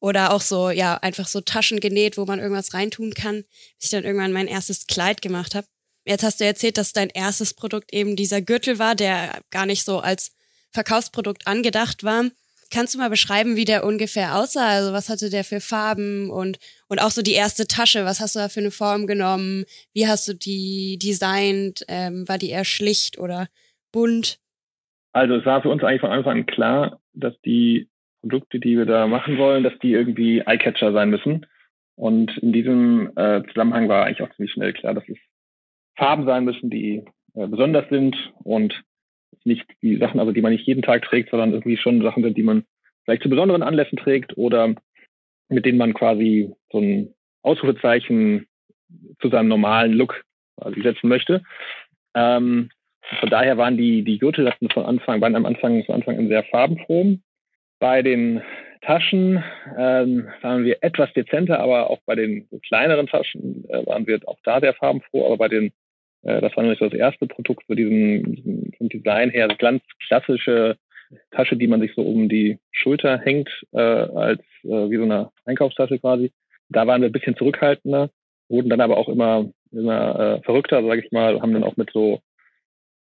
Oder 0.00 0.32
auch 0.32 0.40
so, 0.40 0.70
ja, 0.70 0.96
einfach 0.96 1.28
so 1.28 1.40
Taschen 1.40 1.80
genäht, 1.80 2.16
wo 2.16 2.24
man 2.24 2.40
irgendwas 2.40 2.74
reintun 2.74 3.14
kann, 3.14 3.44
bis 3.78 3.84
ich 3.84 3.90
dann 3.90 4.04
irgendwann 4.04 4.32
mein 4.32 4.48
erstes 4.48 4.86
Kleid 4.86 5.22
gemacht 5.22 5.54
habe. 5.54 5.66
Jetzt 6.04 6.24
hast 6.24 6.40
du 6.40 6.44
erzählt, 6.44 6.76
dass 6.76 6.92
dein 6.92 7.08
erstes 7.10 7.54
Produkt 7.54 7.92
eben 7.92 8.16
dieser 8.16 8.42
Gürtel 8.42 8.78
war, 8.78 8.94
der 8.94 9.40
gar 9.50 9.66
nicht 9.66 9.84
so 9.84 10.00
als 10.00 10.32
Verkaufsprodukt 10.72 11.46
angedacht 11.46 12.04
war. 12.04 12.24
Kannst 12.70 12.94
du 12.94 12.98
mal 12.98 13.10
beschreiben, 13.10 13.56
wie 13.56 13.64
der 13.64 13.84
ungefähr 13.84 14.36
aussah? 14.36 14.68
Also 14.68 14.92
was 14.92 15.08
hatte 15.08 15.30
der 15.30 15.44
für 15.44 15.60
Farben 15.60 16.30
und, 16.30 16.58
und 16.94 17.00
auch 17.00 17.10
so 17.10 17.22
die 17.22 17.32
erste 17.32 17.66
Tasche, 17.66 18.04
was 18.04 18.20
hast 18.20 18.36
du 18.36 18.38
da 18.38 18.48
für 18.48 18.60
eine 18.60 18.70
Form 18.70 19.08
genommen? 19.08 19.64
Wie 19.94 20.06
hast 20.06 20.28
du 20.28 20.32
die 20.32 20.96
designt? 20.96 21.84
Ähm, 21.88 22.28
war 22.28 22.38
die 22.38 22.50
eher 22.50 22.64
schlicht 22.64 23.18
oder 23.18 23.48
bunt? 23.90 24.38
Also 25.12 25.34
es 25.34 25.44
war 25.44 25.60
für 25.60 25.70
uns 25.70 25.82
eigentlich 25.82 26.02
von 26.02 26.12
Anfang 26.12 26.38
an 26.38 26.46
klar, 26.46 27.00
dass 27.12 27.34
die 27.40 27.88
Produkte, 28.20 28.60
die 28.60 28.78
wir 28.78 28.86
da 28.86 29.08
machen 29.08 29.38
wollen, 29.38 29.64
dass 29.64 29.76
die 29.82 29.90
irgendwie 29.90 30.42
Eyecatcher 30.46 30.92
sein 30.92 31.10
müssen. 31.10 31.46
Und 31.96 32.38
in 32.38 32.52
diesem 32.52 33.10
äh, 33.16 33.42
Zusammenhang 33.48 33.88
war 33.88 34.06
eigentlich 34.06 34.22
auch 34.22 34.32
ziemlich 34.36 34.52
schnell 34.52 34.72
klar, 34.72 34.94
dass 34.94 35.08
es 35.08 35.18
Farben 35.96 36.26
sein 36.26 36.44
müssen, 36.44 36.70
die 36.70 37.04
äh, 37.34 37.48
besonders 37.48 37.88
sind 37.88 38.16
und 38.44 38.72
nicht 39.42 39.66
die 39.82 39.98
Sachen, 39.98 40.20
also 40.20 40.30
die 40.30 40.42
man 40.42 40.52
nicht 40.52 40.66
jeden 40.68 40.82
Tag 40.82 41.02
trägt, 41.02 41.30
sondern 41.30 41.54
irgendwie 41.54 41.76
schon 41.76 42.02
Sachen 42.02 42.22
sind, 42.22 42.36
die 42.36 42.44
man 42.44 42.64
vielleicht 43.04 43.24
zu 43.24 43.28
besonderen 43.28 43.64
Anlässen 43.64 43.98
trägt 43.98 44.38
oder 44.38 44.76
mit 45.48 45.64
denen 45.64 45.78
man 45.78 45.94
quasi 45.94 46.52
so 46.70 46.80
ein 46.80 47.14
Ausrufezeichen 47.42 48.46
zu 49.20 49.28
seinem 49.28 49.48
normalen 49.48 49.92
Look 49.92 50.24
quasi 50.56 50.82
setzen 50.82 51.08
möchte. 51.08 51.42
Ähm, 52.14 52.70
von 53.20 53.30
daher 53.30 53.58
waren 53.58 53.76
die, 53.76 54.02
die 54.02 54.18
Gürtel 54.18 54.50
von 54.72 54.86
Anfang, 54.86 55.20
waren 55.20 55.36
am 55.36 55.46
Anfang, 55.46 55.84
von 55.84 55.96
Anfang 55.96 56.18
an 56.18 56.28
sehr 56.28 56.44
farbenfroh. 56.44 57.16
Bei 57.78 58.02
den 58.02 58.42
Taschen 58.80 59.42
ähm, 59.76 60.28
waren 60.42 60.64
wir 60.64 60.78
etwas 60.80 61.12
dezenter, 61.12 61.60
aber 61.60 61.90
auch 61.90 62.00
bei 62.06 62.14
den 62.14 62.48
kleineren 62.66 63.06
Taschen 63.06 63.64
äh, 63.68 63.84
waren 63.86 64.06
wir 64.06 64.20
auch 64.26 64.38
da 64.44 64.60
sehr 64.60 64.74
farbenfroh. 64.74 65.26
Aber 65.26 65.36
bei 65.36 65.48
den, 65.48 65.72
äh, 66.22 66.40
das 66.40 66.56
war 66.56 66.62
nämlich 66.62 66.80
das 66.80 66.92
erste 66.92 67.26
Produkt 67.26 67.64
für 67.66 67.76
diesen, 67.76 68.34
diesen 68.34 68.72
vom 68.78 68.88
Design 68.88 69.30
her, 69.30 69.48
ganz 69.58 69.82
klassische 70.06 70.76
Tasche, 71.30 71.56
die 71.56 71.66
man 71.66 71.80
sich 71.80 71.92
so 71.94 72.02
um 72.02 72.28
die 72.28 72.58
Schulter 72.72 73.18
hängt, 73.18 73.48
äh, 73.72 73.78
als 73.78 74.40
äh, 74.62 74.90
wie 74.90 74.96
so 74.96 75.04
eine 75.04 75.30
Einkaufstasche 75.44 75.98
quasi. 75.98 76.32
Da 76.68 76.86
waren 76.86 77.02
wir 77.02 77.08
ein 77.08 77.12
bisschen 77.12 77.36
zurückhaltender, 77.36 78.10
wurden 78.48 78.70
dann 78.70 78.80
aber 78.80 78.96
auch 78.96 79.08
immer 79.08 79.50
immer 79.74 80.18
äh, 80.18 80.42
verrückter, 80.42 80.82
sage 80.82 81.02
ich 81.04 81.12
mal, 81.12 81.40
haben 81.40 81.52
dann 81.52 81.64
auch 81.64 81.76
mit 81.76 81.90
so 81.92 82.20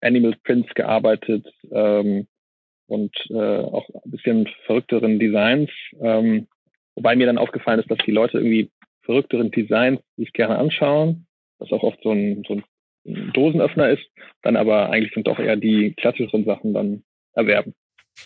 Animal 0.02 0.36
Prints 0.44 0.74
gearbeitet 0.74 1.48
ähm, 1.72 2.28
und 2.88 3.16
äh, 3.30 3.60
auch 3.60 3.88
ein 3.90 4.12
bisschen 4.12 4.50
verrückteren 4.66 5.20
Designs. 5.20 5.70
Ähm, 6.00 6.48
wobei 6.96 7.16
mir 7.16 7.28
dann 7.28 7.38
aufgefallen 7.38 7.80
ist, 7.80 7.90
dass 7.90 8.00
die 8.06 8.12
Leute 8.12 8.38
irgendwie 8.38 8.72
verrückteren 9.04 9.52
Designs 9.52 10.02
sich 10.18 10.34
gerne 10.34 10.58
anschauen, 10.58 11.26
was 11.60 11.72
auch 11.72 11.84
oft 11.84 12.00
so 12.04 12.12
ein, 12.12 12.44
so 12.48 12.56
ein 12.56 12.64
Dosenöffner 13.34 13.90
ist, 13.90 14.04
dann 14.44 14.56
aber 14.56 14.92
eigentlich 14.92 15.14
sind 15.14 15.28
doch 15.28 15.40
eher 15.40 15.56
die 15.56 15.94
klassischeren 15.96 16.46
Sachen 16.46 16.74
dann 16.74 17.04
erwerben. 17.34 17.74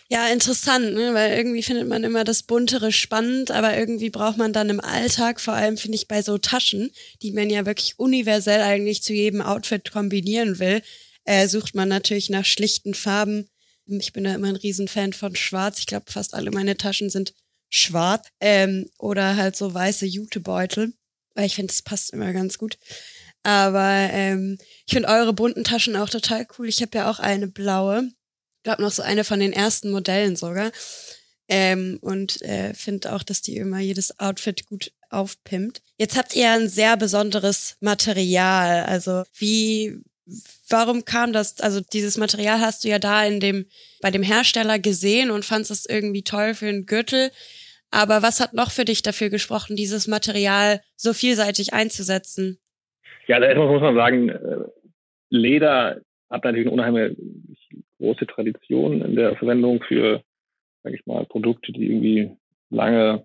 Ja, 0.08 0.28
interessant, 0.28 0.94
ne? 0.94 1.14
weil 1.14 1.36
irgendwie 1.36 1.62
findet 1.62 1.88
man 1.88 2.04
immer 2.04 2.22
das 2.22 2.42
Buntere 2.42 2.92
spannend, 2.92 3.50
aber 3.50 3.76
irgendwie 3.76 4.10
braucht 4.10 4.36
man 4.36 4.52
dann 4.52 4.70
im 4.70 4.80
Alltag, 4.80 5.40
vor 5.40 5.54
allem 5.54 5.76
finde 5.76 5.96
ich 5.96 6.06
bei 6.06 6.22
so 6.22 6.38
Taschen, 6.38 6.90
die 7.22 7.32
man 7.32 7.50
ja 7.50 7.66
wirklich 7.66 7.98
universell 7.98 8.60
eigentlich 8.60 9.02
zu 9.02 9.12
jedem 9.12 9.40
Outfit 9.40 9.90
kombinieren 9.90 10.58
will, 10.58 10.82
äh, 11.24 11.48
sucht 11.48 11.74
man 11.74 11.88
natürlich 11.88 12.30
nach 12.30 12.44
schlichten 12.44 12.94
Farben. 12.94 13.48
Ich 13.86 14.12
bin 14.12 14.24
da 14.24 14.34
immer 14.34 14.48
ein 14.48 14.56
Riesenfan 14.56 15.12
von 15.12 15.34
Schwarz. 15.34 15.78
Ich 15.80 15.86
glaube, 15.86 16.10
fast 16.10 16.34
alle 16.34 16.50
meine 16.50 16.76
Taschen 16.76 17.10
sind 17.10 17.34
schwarz 17.68 18.28
ähm, 18.40 18.88
oder 18.98 19.36
halt 19.36 19.56
so 19.56 19.72
weiße 19.72 20.06
Jutebeutel, 20.06 20.92
weil 21.34 21.46
ich 21.46 21.56
finde, 21.56 21.72
das 21.72 21.82
passt 21.82 22.12
immer 22.12 22.32
ganz 22.32 22.58
gut. 22.58 22.78
Aber 23.42 24.08
ähm, 24.12 24.58
ich 24.86 24.94
finde 24.94 25.08
eure 25.08 25.32
bunten 25.32 25.64
Taschen 25.64 25.96
auch 25.96 26.08
total 26.08 26.46
cool. 26.58 26.68
Ich 26.68 26.82
habe 26.82 26.98
ja 26.98 27.10
auch 27.10 27.18
eine 27.18 27.48
blaue 27.48 28.10
glaube 28.66 28.82
noch 28.82 28.90
so 28.90 29.02
eine 29.02 29.22
von 29.22 29.38
den 29.38 29.52
ersten 29.52 29.92
Modellen 29.92 30.34
sogar. 30.34 30.72
Ähm, 31.48 31.98
und 32.00 32.42
äh, 32.42 32.74
finde 32.74 33.14
auch, 33.14 33.22
dass 33.22 33.40
die 33.40 33.56
immer 33.56 33.78
jedes 33.78 34.18
Outfit 34.18 34.66
gut 34.66 34.90
aufpimpt. 35.08 35.82
Jetzt 35.96 36.18
habt 36.18 36.34
ihr 36.34 36.50
ein 36.50 36.68
sehr 36.68 36.96
besonderes 36.96 37.76
Material. 37.80 38.84
Also 38.86 39.22
wie, 39.38 40.02
warum 40.68 41.04
kam 41.04 41.32
das? 41.32 41.60
Also 41.60 41.80
dieses 41.80 42.16
Material 42.16 42.58
hast 42.58 42.82
du 42.82 42.88
ja 42.88 42.98
da 42.98 43.24
in 43.24 43.38
dem, 43.38 43.66
bei 44.00 44.10
dem 44.10 44.24
Hersteller 44.24 44.80
gesehen 44.80 45.30
und 45.30 45.44
fandest 45.44 45.70
es 45.70 45.86
irgendwie 45.86 46.24
toll 46.24 46.54
für 46.54 46.66
einen 46.66 46.86
Gürtel. 46.86 47.30
Aber 47.92 48.22
was 48.22 48.40
hat 48.40 48.52
noch 48.52 48.72
für 48.72 48.84
dich 48.84 49.02
dafür 49.02 49.30
gesprochen, 49.30 49.76
dieses 49.76 50.08
Material 50.08 50.82
so 50.96 51.12
vielseitig 51.12 51.72
einzusetzen? 51.72 52.58
Ja, 53.28 53.38
da 53.38 53.54
muss 53.54 53.80
man 53.80 53.94
sagen, 53.94 54.28
äh, 54.30 54.64
Leder 55.30 56.00
hat 56.28 56.42
natürlich 56.42 56.66
eine 56.66 56.74
unheimliche 56.74 57.16
große 57.98 58.26
Tradition 58.26 59.02
in 59.02 59.16
der 59.16 59.36
Verwendung 59.36 59.82
für, 59.82 60.22
sage 60.82 60.96
ich 60.96 61.06
mal, 61.06 61.24
Produkte, 61.26 61.72
die 61.72 61.86
irgendwie 61.86 62.30
lange 62.70 63.24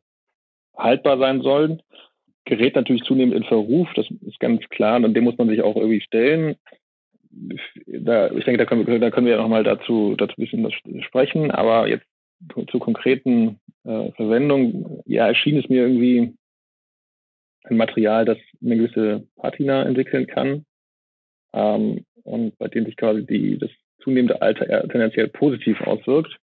haltbar 0.76 1.18
sein 1.18 1.42
sollen. 1.42 1.82
Gerät 2.46 2.76
natürlich 2.76 3.04
zunehmend 3.04 3.36
in 3.36 3.44
Verruf, 3.44 3.88
das 3.96 4.08
ist 4.26 4.40
ganz 4.40 4.68
klar, 4.70 5.04
und 5.04 5.14
dem 5.14 5.24
muss 5.24 5.38
man 5.38 5.48
sich 5.50 5.62
auch 5.62 5.76
irgendwie 5.76 6.02
stellen. 6.02 6.56
Da, 7.86 8.30
ich 8.32 8.44
denke, 8.44 8.58
da 8.58 8.66
können 8.66 8.86
wir, 8.86 9.00
da 9.00 9.12
können 9.12 9.28
wir 9.28 9.36
ja 9.36 9.42
nochmal 9.42 9.64
dazu, 9.64 10.16
dazu 10.18 10.34
ein 10.38 10.42
bisschen 10.42 11.04
sprechen, 11.04 11.52
aber 11.52 11.88
jetzt 11.88 12.06
zur 12.70 12.80
konkreten 12.80 13.60
äh, 13.84 14.12
Verwendung, 14.14 15.02
ja, 15.06 15.28
erschien 15.28 15.58
es 15.58 15.70
mir 15.70 15.84
irgendwie 15.84 16.34
ein 17.64 17.78
Material, 17.78 18.26
das 18.26 18.38
eine 18.62 18.76
gewisse 18.76 19.28
Patina 19.36 19.84
entwickeln 19.84 20.28
kann 20.28 20.66
ähm, 21.54 22.06
und 22.24 22.58
bei 22.58 22.68
dem 22.68 22.86
sich 22.86 22.98
quasi 22.98 23.26
die, 23.26 23.58
das 23.58 23.70
zunehmende 24.04 24.42
Alter 24.42 24.68
eher 24.70 24.88
tendenziell 24.88 25.28
positiv 25.28 25.82
auswirkt. 25.82 26.38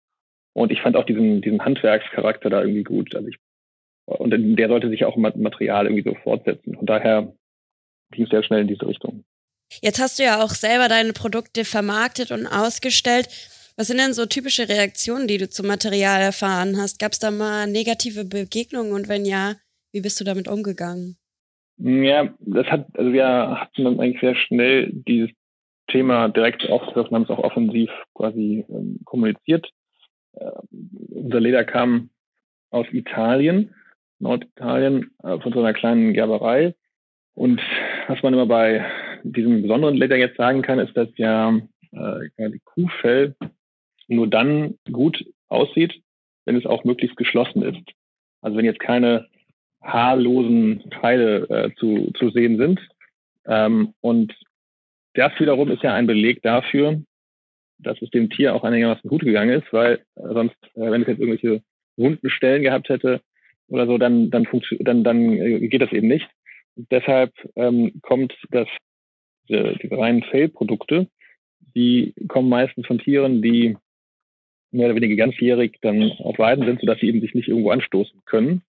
Und 0.54 0.72
ich 0.72 0.80
fand 0.80 0.96
auch 0.96 1.04
diesen, 1.04 1.40
diesen 1.40 1.64
Handwerkscharakter 1.64 2.50
da 2.50 2.62
irgendwie 2.62 2.84
gut. 2.84 3.14
Also 3.14 3.28
ich, 3.28 3.36
und 4.06 4.30
der 4.30 4.68
sollte 4.68 4.88
sich 4.88 5.04
auch 5.04 5.16
im 5.16 5.22
Material 5.22 5.86
irgendwie 5.86 6.08
so 6.08 6.16
fortsetzen. 6.22 6.74
Von 6.74 6.86
daher 6.86 7.32
ging 8.12 8.24
es 8.24 8.30
sehr 8.30 8.42
schnell 8.42 8.62
in 8.62 8.68
diese 8.68 8.86
Richtung. 8.86 9.24
Jetzt 9.82 10.00
hast 10.00 10.18
du 10.18 10.24
ja 10.24 10.42
auch 10.42 10.50
selber 10.50 10.88
deine 10.88 11.12
Produkte 11.12 11.64
vermarktet 11.64 12.30
und 12.32 12.46
ausgestellt. 12.46 13.28
Was 13.76 13.86
sind 13.86 13.98
denn 13.98 14.14
so 14.14 14.26
typische 14.26 14.68
Reaktionen, 14.68 15.28
die 15.28 15.38
du 15.38 15.48
zum 15.48 15.66
Material 15.66 16.20
erfahren 16.20 16.76
hast? 16.78 16.98
Gab 16.98 17.12
es 17.12 17.18
da 17.18 17.30
mal 17.30 17.66
negative 17.66 18.24
Begegnungen 18.24 18.92
und 18.92 19.08
wenn 19.08 19.24
ja, 19.24 19.54
wie 19.92 20.00
bist 20.00 20.18
du 20.18 20.24
damit 20.24 20.48
umgegangen? 20.48 21.16
Ja, 21.76 22.34
das 22.40 22.66
hat, 22.66 22.86
also 22.94 23.12
wir 23.12 23.26
hatten 23.26 23.84
dann 23.84 24.00
eigentlich 24.00 24.20
sehr 24.20 24.34
schnell 24.34 24.90
dieses 24.92 25.30
Thema 25.88 26.28
direkt 26.28 26.68
aufgegriffen, 26.70 27.14
haben 27.14 27.22
es 27.22 27.30
auch 27.30 27.38
offensiv 27.38 27.90
quasi 28.14 28.64
ähm, 28.68 29.00
kommuniziert. 29.04 29.68
Äh, 30.34 30.50
unser 31.10 31.40
Leder 31.40 31.64
kam 31.64 32.10
aus 32.70 32.86
Italien, 32.92 33.74
Norditalien, 34.18 35.10
äh, 35.22 35.38
von 35.40 35.52
so 35.52 35.60
einer 35.60 35.72
kleinen 35.72 36.12
Gerberei. 36.12 36.74
Und 37.34 37.60
was 38.08 38.22
man 38.22 38.34
immer 38.34 38.46
bei 38.46 38.84
diesem 39.22 39.62
besonderen 39.62 39.96
Leder 39.96 40.16
jetzt 40.16 40.36
sagen 40.36 40.62
kann, 40.62 40.78
ist, 40.78 40.96
dass 40.96 41.08
ja 41.16 41.58
äh, 41.92 42.58
Kuhfell 42.64 43.34
nur 44.08 44.26
dann 44.26 44.78
gut 44.90 45.24
aussieht, 45.48 46.02
wenn 46.44 46.56
es 46.56 46.66
auch 46.66 46.84
möglichst 46.84 47.16
geschlossen 47.16 47.62
ist. 47.62 47.82
Also 48.40 48.56
wenn 48.56 48.64
jetzt 48.64 48.80
keine 48.80 49.26
haarlosen 49.82 50.90
Teile 50.90 51.48
äh, 51.48 51.74
zu, 51.76 52.10
zu 52.18 52.30
sehen 52.30 52.58
sind. 52.58 52.80
Ähm, 53.46 53.94
und 54.00 54.34
das 55.18 55.32
wiederum 55.40 55.70
ist 55.70 55.82
ja 55.82 55.94
ein 55.94 56.06
Beleg 56.06 56.42
dafür, 56.42 57.02
dass 57.78 58.00
es 58.00 58.10
dem 58.10 58.30
Tier 58.30 58.54
auch 58.54 58.64
einigermaßen 58.64 59.08
gut 59.08 59.22
gegangen 59.22 59.60
ist, 59.60 59.72
weil 59.72 60.04
äh, 60.16 60.32
sonst, 60.32 60.56
äh, 60.74 60.90
wenn 60.90 61.02
es 61.02 61.08
jetzt 61.08 61.20
irgendwelche 61.20 61.62
wunden 61.96 62.30
Stellen 62.30 62.62
gehabt 62.62 62.88
hätte 62.88 63.20
oder 63.68 63.86
so, 63.86 63.98
dann 63.98 64.30
dann 64.30 64.46
dann 64.80 65.04
dann 65.04 65.32
äh, 65.32 65.68
geht 65.68 65.82
das 65.82 65.92
eben 65.92 66.08
nicht. 66.08 66.28
Und 66.76 66.90
deshalb 66.92 67.32
ähm, 67.56 68.00
kommt 68.02 68.34
das 68.50 68.68
diese, 69.48 69.76
diese 69.82 69.98
reinen 69.98 70.22
Fellprodukte, 70.22 71.08
die 71.74 72.14
kommen 72.28 72.48
meistens 72.48 72.86
von 72.86 72.98
Tieren, 72.98 73.42
die 73.42 73.76
mehr 74.70 74.86
oder 74.86 74.96
weniger 74.96 75.16
ganzjährig 75.16 75.78
dann 75.80 76.12
auf 76.18 76.38
Weiden 76.38 76.64
sind, 76.64 76.80
sodass 76.80 77.00
sie 77.00 77.08
eben 77.08 77.20
sich 77.20 77.34
nicht 77.34 77.48
irgendwo 77.48 77.70
anstoßen 77.70 78.20
können. 78.24 78.62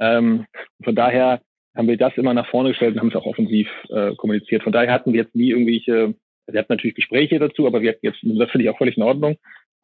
Ähm, 0.00 0.46
von 0.82 0.94
daher 0.94 1.42
haben 1.74 1.88
wir 1.88 1.96
das 1.96 2.16
immer 2.16 2.34
nach 2.34 2.48
vorne 2.48 2.70
gestellt 2.70 2.94
und 2.94 3.00
haben 3.00 3.08
es 3.08 3.16
auch 3.16 3.26
offensiv 3.26 3.68
äh, 3.90 4.14
kommuniziert. 4.14 4.62
Von 4.62 4.72
daher 4.72 4.92
hatten 4.92 5.12
wir 5.12 5.22
jetzt 5.22 5.34
nie 5.34 5.50
irgendwelche, 5.50 6.14
wir 6.46 6.58
hatten 6.58 6.72
natürlich 6.72 6.96
Gespräche 6.96 7.38
dazu, 7.38 7.66
aber 7.66 7.82
wir 7.82 7.90
hatten 7.90 8.06
jetzt, 8.06 8.18
das 8.22 8.50
finde 8.50 8.64
ich 8.64 8.70
auch 8.70 8.78
völlig 8.78 8.96
in 8.96 9.02
Ordnung, 9.02 9.36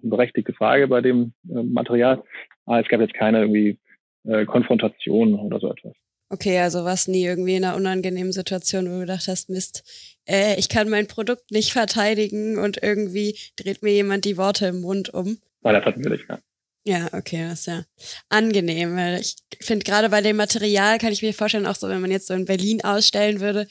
eine 0.02 0.10
berechtigte 0.10 0.52
Frage 0.52 0.88
bei 0.88 1.00
dem 1.00 1.32
äh, 1.48 1.62
Material. 1.62 2.22
Aber 2.66 2.80
es 2.80 2.88
gab 2.88 3.00
jetzt 3.00 3.14
keine 3.14 3.40
irgendwie 3.40 3.78
äh, 4.24 4.44
Konfrontation 4.44 5.34
oder 5.34 5.58
so 5.58 5.70
etwas. 5.70 5.94
Okay, 6.32 6.60
also 6.60 6.84
warst 6.84 7.08
nie 7.08 7.24
irgendwie 7.24 7.56
in 7.56 7.64
einer 7.64 7.74
unangenehmen 7.74 8.30
Situation, 8.30 8.86
wo 8.86 8.92
du 8.92 9.00
gedacht 9.00 9.26
hast, 9.26 9.50
Mist, 9.50 9.82
äh, 10.28 10.56
ich 10.58 10.68
kann 10.68 10.88
mein 10.88 11.08
Produkt 11.08 11.50
nicht 11.50 11.72
verteidigen 11.72 12.56
und 12.56 12.80
irgendwie 12.82 13.36
dreht 13.56 13.82
mir 13.82 13.92
jemand 13.92 14.24
die 14.24 14.36
Worte 14.36 14.66
im 14.66 14.80
Mund 14.80 15.12
um. 15.12 15.38
Nein, 15.62 15.74
das 15.74 15.84
hatten 15.84 16.04
wir 16.04 16.10
nicht, 16.10 16.28
ja. 16.28 16.38
Ja, 16.84 17.08
okay, 17.12 17.46
das 17.48 17.60
ist 17.60 17.66
ja 17.66 17.84
angenehm. 18.28 18.96
Weil 18.96 19.20
ich 19.20 19.36
finde, 19.60 19.84
gerade 19.84 20.08
bei 20.08 20.22
dem 20.22 20.36
Material 20.36 20.98
kann 20.98 21.12
ich 21.12 21.22
mir 21.22 21.34
vorstellen, 21.34 21.66
auch 21.66 21.76
so, 21.76 21.88
wenn 21.88 22.00
man 22.00 22.10
jetzt 22.10 22.26
so 22.26 22.34
in 22.34 22.46
Berlin 22.46 22.82
ausstellen 22.82 23.40
würde, 23.40 23.66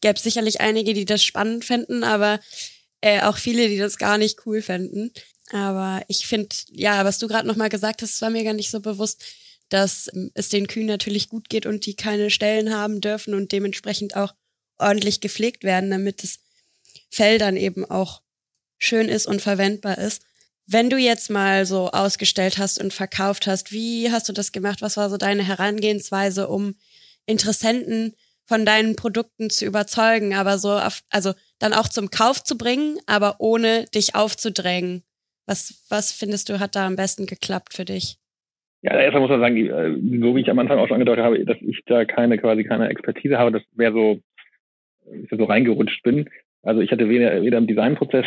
gäbe 0.00 0.14
es 0.16 0.22
sicherlich 0.22 0.60
einige, 0.60 0.94
die 0.94 1.04
das 1.04 1.24
spannend 1.24 1.64
fänden, 1.64 2.04
aber 2.04 2.40
äh, 3.00 3.22
auch 3.22 3.36
viele, 3.38 3.68
die 3.68 3.78
das 3.78 3.98
gar 3.98 4.18
nicht 4.18 4.46
cool 4.46 4.62
fänden. 4.62 5.12
Aber 5.52 6.02
ich 6.08 6.26
finde, 6.26 6.54
ja, 6.70 7.04
was 7.04 7.18
du 7.18 7.28
gerade 7.28 7.46
nochmal 7.46 7.68
gesagt 7.68 8.02
hast, 8.02 8.20
war 8.22 8.30
mir 8.30 8.44
gar 8.44 8.52
nicht 8.54 8.70
so 8.70 8.80
bewusst, 8.80 9.24
dass 9.68 10.08
ähm, 10.14 10.30
es 10.34 10.48
den 10.48 10.66
Kühen 10.66 10.86
natürlich 10.86 11.28
gut 11.28 11.48
geht 11.48 11.66
und 11.66 11.86
die 11.86 11.96
keine 11.96 12.30
Stellen 12.30 12.74
haben 12.74 13.00
dürfen 13.00 13.34
und 13.34 13.52
dementsprechend 13.52 14.16
auch 14.16 14.34
ordentlich 14.78 15.20
gepflegt 15.20 15.64
werden, 15.64 15.90
damit 15.90 16.22
das 16.22 16.40
Fell 17.10 17.38
dann 17.38 17.56
eben 17.56 17.84
auch 17.84 18.22
schön 18.78 19.08
ist 19.08 19.26
und 19.26 19.40
verwendbar 19.40 19.98
ist. 19.98 20.22
Wenn 20.68 20.90
du 20.90 20.96
jetzt 20.96 21.30
mal 21.30 21.64
so 21.64 21.90
ausgestellt 21.90 22.58
hast 22.58 22.82
und 22.82 22.92
verkauft 22.92 23.46
hast, 23.46 23.72
wie 23.72 24.10
hast 24.10 24.28
du 24.28 24.32
das 24.32 24.50
gemacht? 24.50 24.82
Was 24.82 24.96
war 24.96 25.08
so 25.10 25.16
deine 25.16 25.46
Herangehensweise, 25.46 26.48
um 26.48 26.74
Interessenten 27.24 28.14
von 28.46 28.64
deinen 28.64 28.96
Produkten 28.96 29.50
zu 29.50 29.64
überzeugen, 29.64 30.34
aber 30.34 30.58
so, 30.58 30.70
auf, 30.70 31.02
also 31.10 31.32
dann 31.58 31.72
auch 31.72 31.88
zum 31.88 32.10
Kauf 32.10 32.42
zu 32.42 32.58
bringen, 32.58 32.98
aber 33.06 33.36
ohne 33.38 33.84
dich 33.94 34.14
aufzudrängen? 34.14 35.02
Was, 35.46 35.86
was 35.88 36.12
findest 36.12 36.48
du, 36.48 36.58
hat 36.58 36.74
da 36.74 36.86
am 36.86 36.96
besten 36.96 37.26
geklappt 37.26 37.74
für 37.74 37.84
dich? 37.84 38.18
Ja, 38.82 38.98
erstmal 38.98 39.22
muss 39.22 39.30
man 39.30 39.40
sagen, 39.40 39.56
äh, 39.56 40.20
so 40.20 40.36
wie 40.36 40.40
ich 40.40 40.50
am 40.50 40.58
Anfang 40.58 40.78
auch 40.78 40.86
schon 40.86 40.96
angedeutet 40.96 41.24
habe, 41.24 41.44
dass 41.44 41.58
ich 41.60 41.82
da 41.86 42.04
keine 42.04 42.38
quasi 42.38 42.64
keine 42.64 42.88
Expertise 42.88 43.38
habe, 43.38 43.52
das 43.52 43.62
wäre 43.74 43.92
so 43.92 44.20
ich 45.12 45.30
so 45.30 45.44
reingerutscht 45.44 46.02
bin. 46.02 46.28
Also 46.62 46.80
ich 46.80 46.90
hatte 46.90 47.08
weder, 47.08 47.42
weder 47.42 47.58
im 47.58 47.66
Designprozess, 47.66 48.26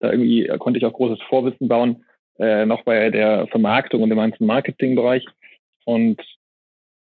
da 0.00 0.10
irgendwie 0.10 0.46
konnte 0.58 0.78
ich 0.78 0.84
auch 0.84 0.92
großes 0.92 1.22
Vorwissen 1.28 1.68
bauen, 1.68 2.04
äh, 2.38 2.66
noch 2.66 2.82
bei 2.84 3.10
der 3.10 3.46
Vermarktung 3.48 4.02
und 4.02 4.10
dem 4.10 4.18
ganzen 4.18 4.46
Marketingbereich. 4.46 5.24
Und 5.84 6.20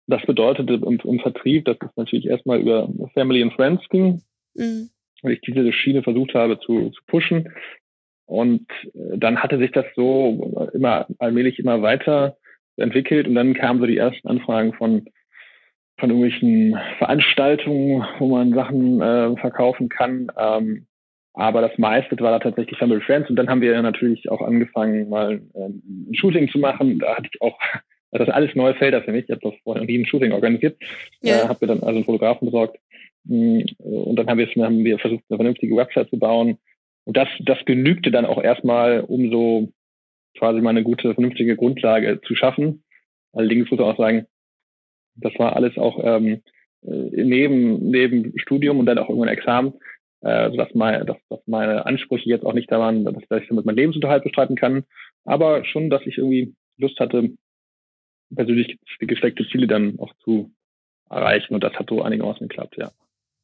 das 0.08 0.22
bedeutete 0.25 0.74
im, 0.74 1.00
im 1.03 1.19
Vertrieb, 1.19 1.65
dass 1.65 1.77
es 1.81 1.96
natürlich 1.96 2.25
erstmal 2.25 2.60
über 2.60 2.89
Family 3.13 3.43
and 3.43 3.53
Friends 3.53 3.88
ging, 3.89 4.22
mhm. 4.55 4.89
weil 5.22 5.34
ich 5.34 5.41
diese 5.41 5.72
Schiene 5.72 6.01
versucht 6.01 6.34
habe 6.34 6.60
zu, 6.60 6.89
zu 6.89 7.01
pushen. 7.08 7.53
Und 8.25 8.67
äh, 8.93 9.17
dann 9.17 9.41
hatte 9.41 9.58
sich 9.60 9.72
das 9.72 9.86
so 9.96 10.69
immer 10.74 11.08
allmählich 11.19 11.60
immer 11.60 11.81
weiter 11.81 12.38
entwickelt 12.77 13.27
und 13.27 13.36
dann 13.36 13.53
kamen 13.53 13.79
so 13.79 13.86
die 13.86 13.98
ersten 13.98 14.27
Anfragen 14.27 14.74
von 14.74 15.05
von 16.00 16.10
irgendwelchen 16.10 16.79
Veranstaltungen, 16.98 18.05
wo 18.19 18.27
man 18.29 18.53
Sachen 18.53 19.01
äh, 19.01 19.36
verkaufen 19.36 19.89
kann. 19.89 20.31
Ähm, 20.38 20.88
aber 21.33 21.62
das 21.62 21.77
meiste 21.77 22.19
war 22.19 22.31
da 22.31 22.39
tatsächlich 22.39 22.77
Family 22.77 23.01
Friends. 23.01 23.29
Und 23.29 23.36
dann 23.36 23.50
haben 23.50 23.62
wir 23.62 23.81
natürlich 23.81 24.29
auch 24.29 24.41
angefangen, 24.41 25.09
mal 25.09 25.41
ähm, 25.55 25.81
ein 26.09 26.15
Shooting 26.15 26.50
zu 26.50 26.59
machen. 26.59 27.00
Da 27.00 27.17
hatte 27.17 27.29
ich 27.31 27.41
auch, 27.41 27.57
das 28.12 28.27
ist 28.27 28.33
alles 28.33 28.55
neue 28.55 28.75
Felder 28.75 29.01
für 29.01 29.12
mich. 29.12 29.25
Ich 29.25 29.31
habe 29.31 29.41
das 29.41 29.59
vorher 29.63 29.81
noch 29.81 29.88
nie 29.88 30.00
ein 30.00 30.05
Shooting 30.05 30.31
organisiert. 30.31 30.77
Yeah. 31.24 31.45
Äh, 31.45 31.48
habe 31.48 31.59
mir 31.62 31.67
dann 31.67 31.83
also 31.83 31.95
einen 31.95 32.05
Fotografen 32.05 32.45
besorgt. 32.48 32.77
Mm, 33.25 33.62
und 33.77 34.15
dann 34.15 34.27
haben 34.27 34.38
wir, 34.38 34.48
haben 34.48 34.83
wir 34.83 35.00
versucht, 35.00 35.24
eine 35.29 35.38
vernünftige 35.38 35.75
Website 35.75 36.09
zu 36.09 36.17
bauen. 36.17 36.57
Und 37.05 37.17
das, 37.17 37.29
das 37.39 37.57
genügte 37.65 38.12
dann 38.12 38.25
auch 38.25 38.41
erstmal, 38.41 39.01
um 39.01 39.31
so 39.31 39.69
quasi 40.38 40.62
mal 40.62 40.71
eine 40.71 40.83
gute, 40.83 41.13
vernünftige 41.13 41.55
Grundlage 41.55 42.21
zu 42.21 42.36
schaffen. 42.36 42.83
Allerdings 43.33 43.69
muss 43.69 43.79
man 43.79 43.89
auch 43.89 43.98
sagen, 43.98 44.25
das 45.15 45.33
war 45.38 45.55
alles 45.55 45.77
auch 45.77 46.00
ähm, 46.03 46.41
äh, 46.83 47.24
neben, 47.24 47.89
neben 47.89 48.38
Studium 48.38 48.79
und 48.79 48.86
dann 48.86 48.98
auch 48.98 49.09
irgendwann 49.09 49.29
Examen, 49.29 49.74
äh, 50.21 50.55
dass, 50.55 50.73
meine, 50.73 51.05
dass, 51.05 51.17
dass 51.29 51.39
meine 51.45 51.85
Ansprüche 51.85 52.29
jetzt 52.29 52.45
auch 52.45 52.53
nicht 52.53 52.71
da 52.71 52.79
waren, 52.79 53.05
dass, 53.05 53.15
dass 53.29 53.41
ich 53.41 53.49
damit 53.49 53.65
meinen 53.65 53.77
Lebensunterhalt 53.77 54.23
bestreiten 54.23 54.55
kann, 54.55 54.83
aber 55.25 55.65
schon, 55.65 55.89
dass 55.89 56.05
ich 56.05 56.17
irgendwie 56.17 56.53
Lust 56.77 56.99
hatte, 56.99 57.29
persönlich 58.33 58.77
gesteckte 58.99 59.47
Ziele 59.49 59.67
dann 59.67 59.99
auch 59.99 60.13
zu 60.23 60.51
erreichen 61.09 61.55
und 61.55 61.63
das 61.63 61.73
hat 61.73 61.89
so 61.89 62.01
einigermaßen 62.01 62.47
geklappt, 62.47 62.77
ja. 62.77 62.91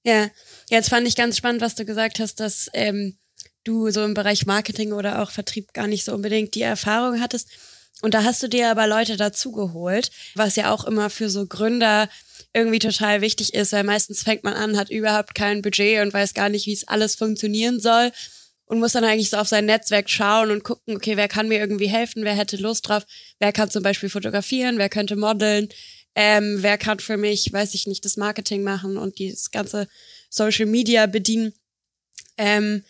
Ja, 0.05 0.27
jetzt 0.69 0.89
fand 0.89 1.07
ich 1.07 1.15
ganz 1.15 1.35
spannend, 1.35 1.61
was 1.61 1.73
du 1.73 1.83
gesagt 1.83 2.19
hast, 2.19 2.39
dass 2.39 2.69
ähm, 2.73 3.17
du 3.63 3.89
so 3.89 4.03
im 4.03 4.13
Bereich 4.13 4.45
Marketing 4.45 4.93
oder 4.93 5.21
auch 5.21 5.31
Vertrieb 5.31 5.73
gar 5.73 5.87
nicht 5.87 6.05
so 6.05 6.13
unbedingt 6.13 6.53
die 6.53 6.61
Erfahrung 6.61 7.19
hattest. 7.19 7.49
Und 8.01 8.13
da 8.13 8.23
hast 8.23 8.43
du 8.43 8.47
dir 8.47 8.69
aber 8.69 8.85
Leute 8.85 9.17
dazugeholt, 9.17 10.11
was 10.35 10.55
ja 10.57 10.71
auch 10.71 10.85
immer 10.85 11.09
für 11.09 11.29
so 11.29 11.47
Gründer 11.47 12.07
irgendwie 12.55 12.79
total 12.79 13.19
wichtig 13.19 13.53
ist, 13.53 13.73
weil 13.73 13.83
meistens 13.83 14.23
fängt 14.23 14.45
man 14.45 14.53
an, 14.53 14.77
hat 14.77 14.89
überhaupt 14.89 15.35
kein 15.35 15.61
Budget 15.61 16.01
und 16.01 16.13
weiß 16.13 16.33
gar 16.33 16.47
nicht, 16.47 16.65
wie 16.67 16.73
es 16.73 16.87
alles 16.87 17.15
funktionieren 17.15 17.81
soll 17.81 18.11
und 18.65 18.79
muss 18.79 18.93
dann 18.93 19.03
eigentlich 19.03 19.29
so 19.29 19.37
auf 19.37 19.49
sein 19.49 19.65
Netzwerk 19.65 20.09
schauen 20.09 20.51
und 20.51 20.63
gucken, 20.63 20.95
okay, 20.95 21.17
wer 21.17 21.27
kann 21.27 21.49
mir 21.49 21.59
irgendwie 21.59 21.89
helfen, 21.89 22.23
wer 22.23 22.33
hätte 22.33 22.55
Lust 22.55 22.87
drauf, 22.87 23.05
wer 23.39 23.51
kann 23.51 23.69
zum 23.69 23.83
Beispiel 23.83 24.07
fotografieren, 24.07 24.77
wer 24.77 24.87
könnte 24.87 25.17
modeln, 25.17 25.67
ähm, 26.15 26.59
wer 26.61 26.77
kann 26.77 26.99
für 26.99 27.17
mich, 27.17 27.51
weiß 27.51 27.73
ich 27.73 27.87
nicht, 27.87 28.05
das 28.05 28.15
Marketing 28.15 28.63
machen 28.63 28.97
und 28.97 29.19
das 29.19 29.51
ganze 29.51 29.89
Social 30.29 30.65
Media 30.65 31.07
bedienen. 31.07 31.53
Ähm, 32.37 32.85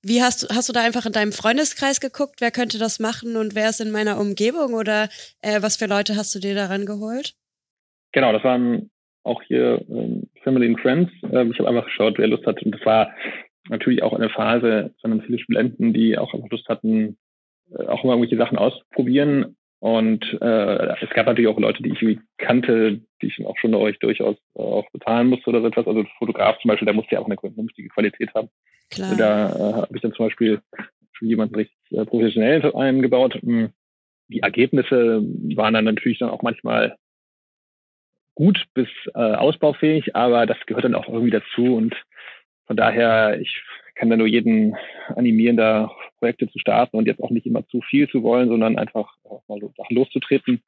wie 0.00 0.22
hast 0.22 0.44
du, 0.44 0.48
hast 0.54 0.68
du 0.68 0.72
da 0.72 0.82
einfach 0.82 1.06
in 1.06 1.12
deinem 1.12 1.32
Freundeskreis 1.32 1.98
geguckt, 1.98 2.40
wer 2.40 2.52
könnte 2.52 2.78
das 2.78 3.00
machen 3.00 3.36
und 3.36 3.56
wer 3.56 3.68
ist 3.68 3.80
in 3.80 3.90
meiner 3.90 4.20
Umgebung 4.20 4.74
oder 4.74 5.08
äh, 5.42 5.60
was 5.60 5.74
für 5.74 5.86
Leute 5.86 6.14
hast 6.14 6.32
du 6.36 6.38
dir 6.38 6.54
daran 6.54 6.86
geholt? 6.86 7.34
Genau, 8.12 8.32
das 8.32 8.44
waren 8.44 8.90
auch 9.28 9.42
hier 9.42 9.84
ähm, 9.88 10.28
Family 10.42 10.66
and 10.66 10.80
Friends. 10.80 11.12
Ähm, 11.30 11.52
ich 11.52 11.58
habe 11.58 11.68
einfach 11.68 11.84
geschaut, 11.84 12.18
wer 12.18 12.26
Lust 12.26 12.46
hat. 12.46 12.62
Und 12.62 12.74
das 12.74 12.84
war 12.84 13.10
natürlich 13.68 14.02
auch 14.02 14.12
eine 14.12 14.30
Phase, 14.30 14.92
sondern 15.00 15.22
viele 15.22 15.38
Studenten, 15.38 15.92
die 15.92 16.18
auch 16.18 16.34
einfach 16.34 16.50
Lust 16.50 16.68
hatten, 16.68 17.16
äh, 17.70 17.86
auch 17.86 18.02
immer 18.02 18.14
irgendwelche 18.14 18.36
Sachen 18.36 18.58
ausprobieren. 18.58 19.56
Und 19.80 20.24
äh, 20.40 20.96
es 21.00 21.10
gab 21.10 21.26
natürlich 21.26 21.48
auch 21.48 21.58
Leute, 21.58 21.82
die 21.82 21.92
ich 21.92 22.18
kannte, 22.36 23.00
die 23.22 23.26
ich 23.26 23.46
auch 23.46 23.56
schon 23.58 23.74
euch 23.74 23.98
durchaus 24.00 24.36
äh, 24.56 24.60
auch 24.60 24.90
bezahlen 24.90 25.28
musste 25.28 25.50
oder 25.50 25.60
so 25.60 25.68
etwas. 25.68 25.86
Also 25.86 26.04
Fotograf 26.18 26.58
zum 26.60 26.70
Beispiel, 26.70 26.86
der 26.86 26.94
musste 26.94 27.14
ja 27.14 27.20
auch 27.20 27.26
eine 27.26 27.36
vernünftige 27.36 27.88
Qualität 27.88 28.34
haben. 28.34 28.48
Klar. 28.90 29.16
Da 29.16 29.48
äh, 29.50 29.72
habe 29.74 29.94
ich 29.94 30.02
dann 30.02 30.12
zum 30.12 30.26
Beispiel 30.26 30.60
schon 31.12 31.28
jemanden 31.28 31.54
richtig 31.54 31.76
äh, 31.90 32.04
professionell 32.04 32.74
eingebaut. 32.74 33.34
Hm, 33.34 33.70
die 34.28 34.40
Ergebnisse 34.40 35.22
waren 35.56 35.74
dann 35.74 35.84
natürlich 35.84 36.18
dann 36.18 36.30
auch 36.30 36.42
manchmal 36.42 36.96
gut 38.38 38.66
bis 38.72 38.86
äh, 39.14 39.18
ausbaufähig, 39.18 40.14
aber 40.14 40.46
das 40.46 40.58
gehört 40.66 40.84
dann 40.84 40.94
auch 40.94 41.08
irgendwie 41.08 41.32
dazu 41.32 41.74
und 41.74 41.96
von 42.66 42.76
daher, 42.76 43.40
ich 43.40 43.62
kann 43.96 44.10
da 44.10 44.16
nur 44.16 44.28
jeden 44.28 44.76
animieren, 45.08 45.56
da 45.56 45.90
Projekte 46.18 46.48
zu 46.48 46.60
starten 46.60 46.96
und 46.96 47.06
jetzt 47.06 47.20
auch 47.20 47.30
nicht 47.30 47.46
immer 47.46 47.66
zu 47.66 47.80
viel 47.80 48.08
zu 48.08 48.22
wollen, 48.22 48.48
sondern 48.48 48.78
einfach 48.78 49.12
mal 49.48 49.58
Sachen 49.76 49.96
loszutreten. 49.96 50.62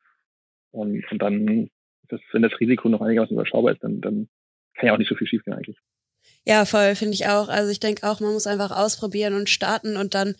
Und, 0.72 1.04
und 1.12 1.22
dann, 1.22 1.70
das, 2.08 2.20
wenn 2.32 2.42
das 2.42 2.58
Risiko 2.58 2.88
noch 2.88 3.02
einigermaßen 3.02 3.36
überschaubar 3.36 3.74
ist, 3.74 3.84
dann, 3.84 4.00
dann 4.00 4.28
kann 4.74 4.88
ja 4.88 4.94
auch 4.94 4.98
nicht 4.98 5.08
so 5.08 5.14
viel 5.14 5.28
schiefgehen 5.28 5.56
eigentlich. 5.56 5.76
Ja, 6.44 6.64
voll, 6.64 6.96
finde 6.96 7.14
ich 7.14 7.28
auch. 7.28 7.48
Also 7.48 7.70
ich 7.70 7.78
denke 7.78 8.08
auch, 8.08 8.18
man 8.18 8.32
muss 8.32 8.48
einfach 8.48 8.72
ausprobieren 8.72 9.34
und 9.34 9.48
starten 9.48 9.96
und 9.96 10.14
dann 10.14 10.34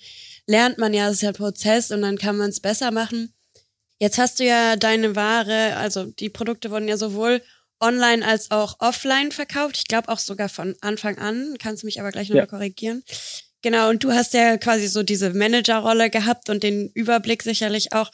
lernt 0.49 0.79
man 0.79 0.93
ja, 0.93 1.07
es 1.07 1.14
ist 1.14 1.23
ja 1.23 1.29
ein 1.29 1.35
Prozess 1.35 1.93
und 1.93 2.03
dann 2.03 2.16
kann 2.16 2.37
man 2.37 2.49
es 2.49 2.61
besser 2.61 2.90
machen. 2.90 3.33
Jetzt 4.01 4.19
hast 4.19 4.41
du 4.41 4.45
ja 4.45 4.77
deine 4.77 5.15
Ware, 5.15 5.77
also 5.77 6.07
die 6.07 6.31
Produkte 6.31 6.71
wurden 6.71 6.89
ja 6.89 6.97
sowohl 6.97 7.43
online 7.81 8.27
als 8.27 8.51
auch 8.51 8.77
offline 8.79 9.31
verkauft. 9.31 9.77
Ich 9.77 9.89
glaube 9.89 10.09
auch 10.09 10.19
sogar 10.19 10.49
von 10.49 10.75
Anfang 10.81 11.19
an. 11.19 11.57
Kannst 11.59 11.83
du 11.83 11.87
mich 11.87 12.01
aber 12.01 12.11
gleich 12.11 12.29
nochmal 12.29 12.45
ja. 12.45 12.47
korrigieren. 12.47 13.03
Genau, 13.63 13.91
und 13.91 14.03
du 14.03 14.13
hast 14.13 14.33
ja 14.33 14.57
quasi 14.57 14.87
so 14.87 15.03
diese 15.03 15.35
Managerrolle 15.35 16.09
gehabt 16.09 16.49
und 16.49 16.63
den 16.63 16.91
Überblick 16.95 17.43
sicherlich 17.43 17.93
auch. 17.93 18.11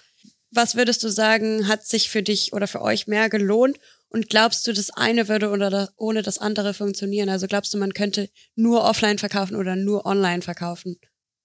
Was 0.51 0.77
würdest 0.77 1.05
du 1.05 1.09
sagen, 1.09 1.69
hat 1.69 1.85
sich 1.85 2.09
für 2.11 2.23
dich 2.23 2.53
oder 2.53 2.67
für 2.67 2.83
euch 2.83 3.07
mehr 3.07 3.29
gelohnt? 3.29 3.79
Und 4.09 4.29
glaubst 4.29 4.67
du, 4.67 4.73
das 4.73 4.91
eine 4.91 5.29
würde 5.29 5.51
oder 5.51 5.91
ohne 5.97 6.23
das 6.23 6.39
andere 6.39 6.75
funktionieren? 6.75 7.29
Also 7.29 7.47
glaubst 7.47 7.75
du, 7.75 7.79
man 7.79 7.93
könnte 7.93 8.29
nur 8.55 8.85
offline 8.85 9.19
verkaufen 9.19 9.57
oder 9.57 9.77
nur 9.77 10.07
online 10.07 10.43
verkaufen? 10.43 10.97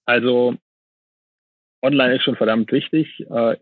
Also 0.04 0.56
online 1.82 2.16
ist 2.16 2.22
schon 2.22 2.36
verdammt 2.36 2.72
wichtig. 2.72 3.08
Äh, 3.28 3.56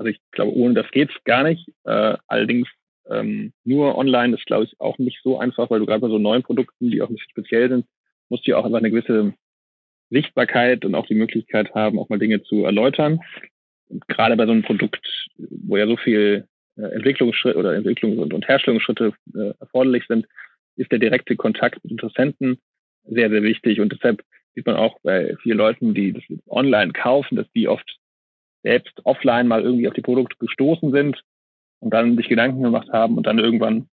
also 0.00 0.08
ich 0.08 0.20
glaube, 0.30 0.56
ohne 0.56 0.72
das 0.72 0.90
geht's 0.92 1.12
gar 1.24 1.42
nicht. 1.42 1.68
Äh, 1.84 2.16
allerdings 2.26 2.68
ähm, 3.10 3.52
nur 3.64 3.98
online 3.98 4.34
ist, 4.34 4.46
glaube 4.46 4.64
ich, 4.64 4.80
auch 4.80 4.96
nicht 4.96 5.20
so 5.22 5.38
einfach, 5.38 5.68
weil 5.68 5.78
du 5.78 5.84
gerade 5.84 6.00
bei 6.00 6.08
so 6.08 6.16
neuen 6.16 6.42
Produkten, 6.42 6.90
die 6.90 7.02
auch 7.02 7.10
ein 7.10 7.16
bisschen 7.16 7.30
speziell 7.30 7.68
sind, 7.68 7.86
musst 8.30 8.46
du 8.46 8.52
ja 8.52 8.56
auch 8.56 8.64
einfach 8.64 8.78
eine 8.78 8.90
gewisse 8.90 9.34
Sichtbarkeit 10.08 10.86
und 10.86 10.94
auch 10.94 11.06
die 11.06 11.14
Möglichkeit 11.14 11.74
haben, 11.74 11.98
auch 11.98 12.08
mal 12.08 12.18
Dinge 12.18 12.42
zu 12.42 12.64
erläutern. 12.64 13.20
Und 13.90 14.08
gerade 14.08 14.36
bei 14.36 14.46
so 14.46 14.52
einem 14.52 14.62
Produkt, 14.62 15.06
wo 15.36 15.76
ja 15.76 15.86
so 15.86 15.98
viel 15.98 16.46
äh, 16.78 16.82
Entwicklungsschritte 16.82 17.58
oder 17.58 17.72
Entwicklungs- 17.72 18.22
und, 18.22 18.32
und 18.32 18.48
Herstellungsschritte 18.48 19.12
äh, 19.34 19.52
erforderlich 19.60 20.04
sind, 20.08 20.26
ist 20.76 20.90
der 20.90 20.98
direkte 20.98 21.36
Kontakt 21.36 21.84
mit 21.84 21.90
Interessenten 21.90 22.56
sehr, 23.04 23.28
sehr 23.28 23.42
wichtig. 23.42 23.80
Und 23.80 23.92
deshalb 23.92 24.22
sieht 24.54 24.64
man 24.64 24.76
auch 24.76 24.98
bei 25.02 25.36
vielen 25.42 25.58
Leuten, 25.58 25.92
die 25.92 26.14
das 26.14 26.22
online 26.48 26.94
kaufen, 26.94 27.36
dass 27.36 27.52
die 27.52 27.68
oft 27.68 28.00
selbst 28.62 29.00
offline 29.04 29.48
mal 29.48 29.62
irgendwie 29.62 29.88
auf 29.88 29.94
die 29.94 30.02
Produkte 30.02 30.36
gestoßen 30.38 30.92
sind 30.92 31.22
und 31.80 31.92
dann 31.92 32.16
sich 32.16 32.28
Gedanken 32.28 32.62
gemacht 32.62 32.88
haben 32.92 33.16
und 33.16 33.26
dann 33.26 33.38
irgendwann 33.38 33.88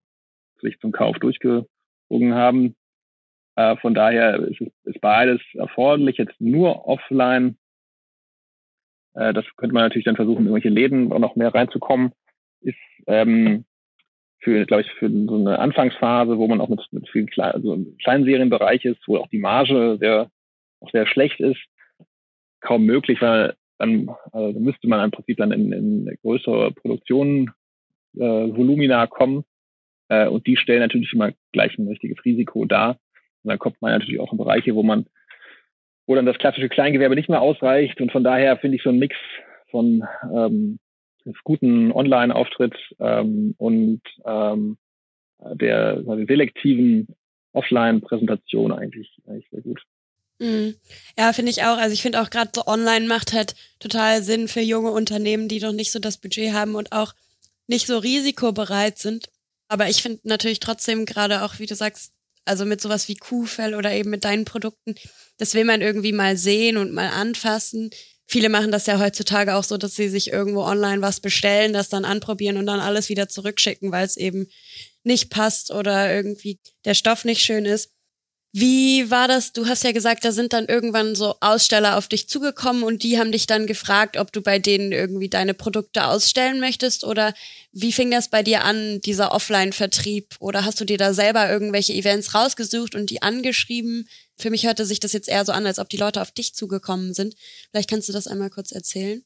sich 0.62 0.80
zum 0.80 0.92
Kauf 0.92 1.18
durchgezogen 1.20 2.34
haben. 2.34 2.76
Äh, 3.56 3.78
von 3.78 3.94
daher 3.94 4.40
ist, 4.40 4.62
ist 4.84 5.02
beides 5.02 5.42
erforderlich. 5.54 6.18
Jetzt 6.18 6.40
nur 6.40 6.88
offline. 6.88 7.58
Äh, 9.14 9.34
das 9.34 9.46
könnte 9.56 9.74
man 9.74 9.84
natürlich 9.84 10.06
dann 10.06 10.16
versuchen, 10.16 10.40
in 10.40 10.48
irgendwelche 10.48 10.70
Läden 10.70 11.12
auch 11.12 11.20
noch 11.20 11.36
mehr 11.36 11.54
reinzukommen 11.54 12.12
ist 12.66 12.78
ähm, 13.08 13.66
für, 14.40 14.66
glaube 14.66 14.82
ich, 14.82 14.92
für 14.94 15.10
so 15.10 15.36
eine 15.36 15.60
Anfangsphase, 15.60 16.38
wo 16.38 16.48
man 16.48 16.62
auch 16.62 16.70
mit, 16.70 16.82
mit 16.92 17.10
vielen 17.10 17.28
Klein, 17.28 17.54
also 17.54 17.74
im 17.74 17.96
Serienbereich 18.04 18.86
ist, 18.86 19.02
wo 19.08 19.18
auch 19.18 19.28
die 19.28 19.40
Marge 19.40 19.98
sehr, 20.00 20.30
auch 20.82 20.92
sehr 20.92 21.08
schlecht 21.08 21.40
ist, 21.40 21.62
kaum 22.62 22.86
möglich, 22.86 23.22
weil 23.22 23.56
dann 23.78 24.10
also 24.32 24.60
müsste 24.60 24.88
man 24.88 25.04
im 25.04 25.12
Prinzip 25.12 25.38
dann 25.38 25.52
in, 25.52 25.72
in 25.72 26.18
größere 26.22 26.72
Produktionen 26.72 27.52
äh, 28.16 28.20
Volumina 28.20 29.08
kommen. 29.08 29.44
Äh, 30.10 30.28
und 30.28 30.48
die 30.48 30.58
stellen 30.58 30.80
natürlich 30.80 31.12
immer 31.14 31.32
gleich 31.52 31.78
ein 31.78 31.88
richtiges 31.88 32.24
Risiko 32.24 32.66
dar. 32.66 33.00
Und 33.44 33.50
dann 33.50 33.60
kommt 33.60 33.82
man 33.82 33.92
natürlich 33.92 34.20
auch 34.20 34.32
in 34.32 34.38
Bereiche, 34.38 34.76
wo 34.76 34.84
man, 34.84 35.06
wo 36.08 36.16
dann 36.16 36.26
das 36.26 36.38
klassische 36.38 36.70
Kleingewerbe 36.70 37.16
nicht 37.16 37.30
mehr 37.30 37.42
ausreicht. 37.42 38.00
Und 38.02 38.12
von 38.12 38.24
daher 38.24 38.58
finde 38.58 38.78
ich 38.78 38.84
so 38.84 38.90
ein 38.90 39.00
Mix 39.00 39.16
von 39.70 40.04
ähm, 40.34 40.80
guten 41.44 41.92
Online-Auftritt 41.92 42.76
ähm, 43.00 43.56
und 43.58 44.02
ähm, 44.26 44.78
der 45.40 46.04
selektiven 46.04 47.08
Offline-Präsentation 47.54 48.72
eigentlich, 48.72 49.22
eigentlich 49.28 49.50
sehr 49.50 49.62
gut. 49.62 49.82
Mhm. 50.40 50.76
Ja, 51.18 51.32
finde 51.34 51.52
ich 51.52 51.64
auch. 51.64 51.78
Also 51.78 51.94
ich 51.94 52.02
finde 52.02 52.22
auch 52.22 52.30
gerade 52.30 52.52
so 52.54 52.66
online 52.68 53.08
macht 53.08 53.34
halt 53.34 53.56
total 53.80 54.22
Sinn 54.24 54.48
für 54.48 54.60
junge 54.62 54.92
Unternehmen, 54.92 55.48
die 55.48 55.60
noch 55.60 55.72
nicht 55.72 55.92
so 55.92 56.00
das 56.00 56.18
Budget 56.18 56.54
haben 56.54 56.76
und 56.76 56.92
auch 56.92 57.14
nicht 57.68 57.88
so 57.88 57.98
risikobereit 57.98 58.98
sind. 59.00 59.30
Aber 59.68 59.90
ich 59.90 60.02
finde 60.02 60.20
natürlich 60.24 60.60
trotzdem 60.60 61.06
gerade 61.06 61.44
auch, 61.44 61.60
wie 61.60 61.66
du 61.66 61.76
sagst, 61.76 62.12
also 62.44 62.66
mit 62.66 62.82
sowas 62.82 63.08
wie 63.08 63.16
Kuhfell 63.16 63.74
oder 63.76 63.92
eben 63.94 64.10
mit 64.12 64.24
deinen 64.24 64.46
Produkten, 64.46 64.96
das 65.38 65.54
will 65.56 65.66
man 65.66 65.82
irgendwie 65.82 66.12
mal 66.12 66.38
sehen 66.38 66.78
und 66.78 66.94
mal 66.94 67.10
anfassen. 67.10 67.90
Viele 68.28 68.50
machen 68.50 68.72
das 68.72 68.86
ja 68.86 69.00
heutzutage 69.00 69.56
auch 69.56 69.64
so, 69.64 69.78
dass 69.78 69.96
sie 69.96 70.10
sich 70.10 70.32
irgendwo 70.32 70.62
online 70.62 71.02
was 71.02 71.20
bestellen, 71.22 71.74
das 71.74 71.90
dann 71.90 72.06
anprobieren 72.06 72.58
und 72.58 72.66
dann 72.68 72.80
alles 72.80 73.10
wieder 73.10 73.30
zurückschicken, 73.30 73.92
weil 73.92 74.06
es 74.06 74.18
eben 74.18 74.48
nicht 75.04 75.30
passt 75.30 75.72
oder 75.72 76.14
irgendwie 76.14 76.60
der 76.86 76.94
Stoff 76.94 77.26
nicht 77.26 77.42
schön 77.42 77.66
ist. 77.66 77.92
Wie 78.58 79.12
war 79.12 79.28
das? 79.28 79.52
Du 79.52 79.66
hast 79.66 79.84
ja 79.84 79.92
gesagt, 79.92 80.24
da 80.24 80.32
sind 80.32 80.54
dann 80.54 80.68
irgendwann 80.68 81.14
so 81.14 81.36
Aussteller 81.42 81.98
auf 81.98 82.08
dich 82.08 82.30
zugekommen 82.30 82.84
und 82.84 83.04
die 83.04 83.20
haben 83.20 83.34
dich 83.34 83.48
dann 83.48 83.68
gefragt, 83.68 84.16
ob 84.16 84.32
du 84.32 84.42
bei 84.42 84.60
denen 84.60 84.94
irgendwie 84.94 85.28
deine 85.28 85.54
Produkte 85.54 86.06
ausstellen 86.06 86.62
möchtest 86.62 87.04
oder 87.04 87.34
wie 87.74 87.92
fing 87.92 88.12
das 88.12 88.30
bei 88.30 88.44
dir 88.44 88.64
an, 88.64 89.02
dieser 89.02 89.34
Offline-Vertrieb? 89.34 90.36
Oder 90.40 90.64
hast 90.64 90.80
du 90.80 90.86
dir 90.86 90.98
da 90.98 91.12
selber 91.12 91.50
irgendwelche 91.50 91.92
Events 91.92 92.34
rausgesucht 92.34 92.96
und 92.96 93.10
die 93.10 93.22
angeschrieben? 93.22 94.08
Für 94.38 94.50
mich 94.50 94.66
hörte 94.66 94.86
sich 94.86 95.02
das 95.02 95.12
jetzt 95.12 95.28
eher 95.28 95.44
so 95.44 95.52
an, 95.52 95.66
als 95.66 95.78
ob 95.78 95.90
die 95.90 95.98
Leute 95.98 96.22
auf 96.22 96.32
dich 96.32 96.54
zugekommen 96.54 97.14
sind. 97.14 97.36
Vielleicht 97.72 97.90
kannst 97.90 98.08
du 98.08 98.14
das 98.14 98.26
einmal 98.26 98.52
kurz 98.52 98.72
erzählen. 98.72 99.22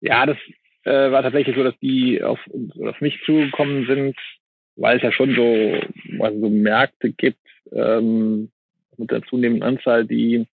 Ja, 0.00 0.24
das 0.24 0.38
äh, 0.84 1.10
war 1.10 1.22
tatsächlich 1.22 1.56
so, 1.56 1.62
dass 1.62 1.78
die 1.82 2.22
auf, 2.22 2.38
auf 2.80 3.00
mich 3.02 3.18
zugekommen 3.26 3.86
sind, 3.86 4.16
weil 4.76 4.96
es 4.96 5.02
ja 5.02 5.12
schon 5.12 5.34
so, 5.34 6.24
also 6.24 6.40
so 6.40 6.48
Märkte 6.48 7.10
gibt, 7.10 7.45
ähm, 7.72 8.50
mit 8.96 9.10
der 9.10 9.22
zunehmenden 9.22 9.62
Anzahl, 9.62 10.06
die 10.06 10.46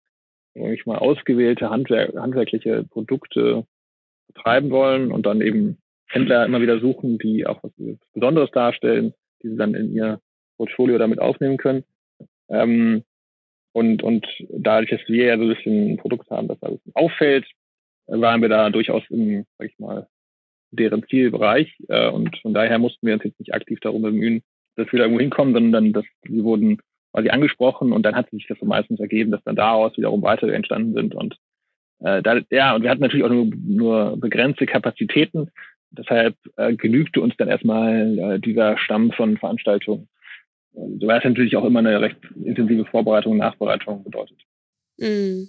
ich 0.55 0.87
mal 0.87 0.99
ausgewählte 0.99 1.71
Handwerk, 1.71 2.15
handwerkliche 2.17 2.85
Produkte 2.85 3.65
betreiben 4.29 4.71
wollen 4.71 5.13
und 5.13 5.27
dann 5.27 5.41
eben 5.41 5.79
Händler 6.09 6.45
immer 6.45 6.61
wieder 6.61 6.81
suchen, 6.81 7.19
die 7.19 7.47
auch 7.47 7.63
was 7.63 7.73
Besonderes 8.13 8.51
darstellen, 8.51 9.15
die 9.43 9.51
sie 9.51 9.57
dann 9.57 9.75
in 9.75 9.93
ihr 9.93 10.21
Portfolio 10.57 10.99
damit 10.99 11.21
aufnehmen 11.21 11.57
können. 11.57 11.85
Ähm, 12.49 13.05
und, 13.73 14.03
und 14.03 14.27
dadurch, 14.49 14.91
dass 14.91 15.01
wir 15.07 15.27
ja 15.27 15.37
so 15.37 15.45
ein 15.45 15.55
bisschen 15.55 15.93
ein 15.93 15.97
Produkt 15.97 16.29
haben, 16.31 16.49
das 16.49 16.63
alles 16.63 16.81
auffällt, 16.95 17.47
waren 18.07 18.43
wir 18.43 18.49
da 18.49 18.71
durchaus 18.71 19.05
im, 19.11 19.47
sag 19.59 19.71
ich 19.71 19.79
mal, 19.79 20.09
deren 20.73 21.05
Zielbereich. 21.07 21.73
Äh, 21.89 22.11
und 22.11 22.37
von 22.39 22.55
daher 22.55 22.79
mussten 22.79 23.07
wir 23.07 23.15
uns 23.15 23.25
jetzt 23.25 23.39
nicht 23.39 23.55
aktiv 23.55 23.79
darum 23.81 24.03
bemühen, 24.03 24.43
dass 24.77 24.91
wir 24.91 24.99
da 24.99 25.05
irgendwo 25.05 25.21
hinkommen, 25.21 25.55
sondern 25.55 25.93
dass 25.93 26.05
sie 26.27 26.43
wurden 26.43 26.81
quasi 27.13 27.31
angesprochen 27.31 27.93
und 27.93 28.03
dann 28.05 28.15
hat 28.15 28.31
sich 28.31 28.47
das 28.49 28.59
so 28.59 28.67
meistens 28.67 29.01
ergeben, 29.01 29.31
dass 29.31 29.43
dann 29.45 29.57
daraus 29.57 29.97
wiederum 29.97 30.23
weitere 30.23 30.53
entstanden 30.53 30.95
sind 30.95 31.15
und 31.15 31.37
äh, 32.01 32.23
da, 32.23 32.41
ja, 32.51 32.75
und 32.75 32.83
wir 32.83 32.91
hatten 32.91 33.03
natürlich 33.03 33.25
auch 33.25 33.31
nur, 33.31 33.47
nur 33.47 34.17
begrenzte 34.17 34.67
Kapazitäten. 34.67 35.51
Deshalb 35.91 36.37
äh, 36.57 36.75
genügte 36.75 37.21
uns 37.21 37.35
dann 37.37 37.49
erstmal 37.49 38.19
äh, 38.19 38.39
dieser 38.39 38.79
Stamm 38.79 39.13
von 39.13 39.37
Veranstaltungen. 39.37 40.09
So 40.73 41.07
war 41.07 41.19
es 41.19 41.25
natürlich 41.25 41.57
auch 41.57 41.65
immer 41.65 41.81
eine 41.81 42.01
recht 42.01 42.17
intensive 42.45 42.85
Vorbereitung 42.87 43.33
und 43.33 43.39
Nachbereitung 43.39 44.05
bedeutet. 44.05 44.39
Mm. 44.99 45.49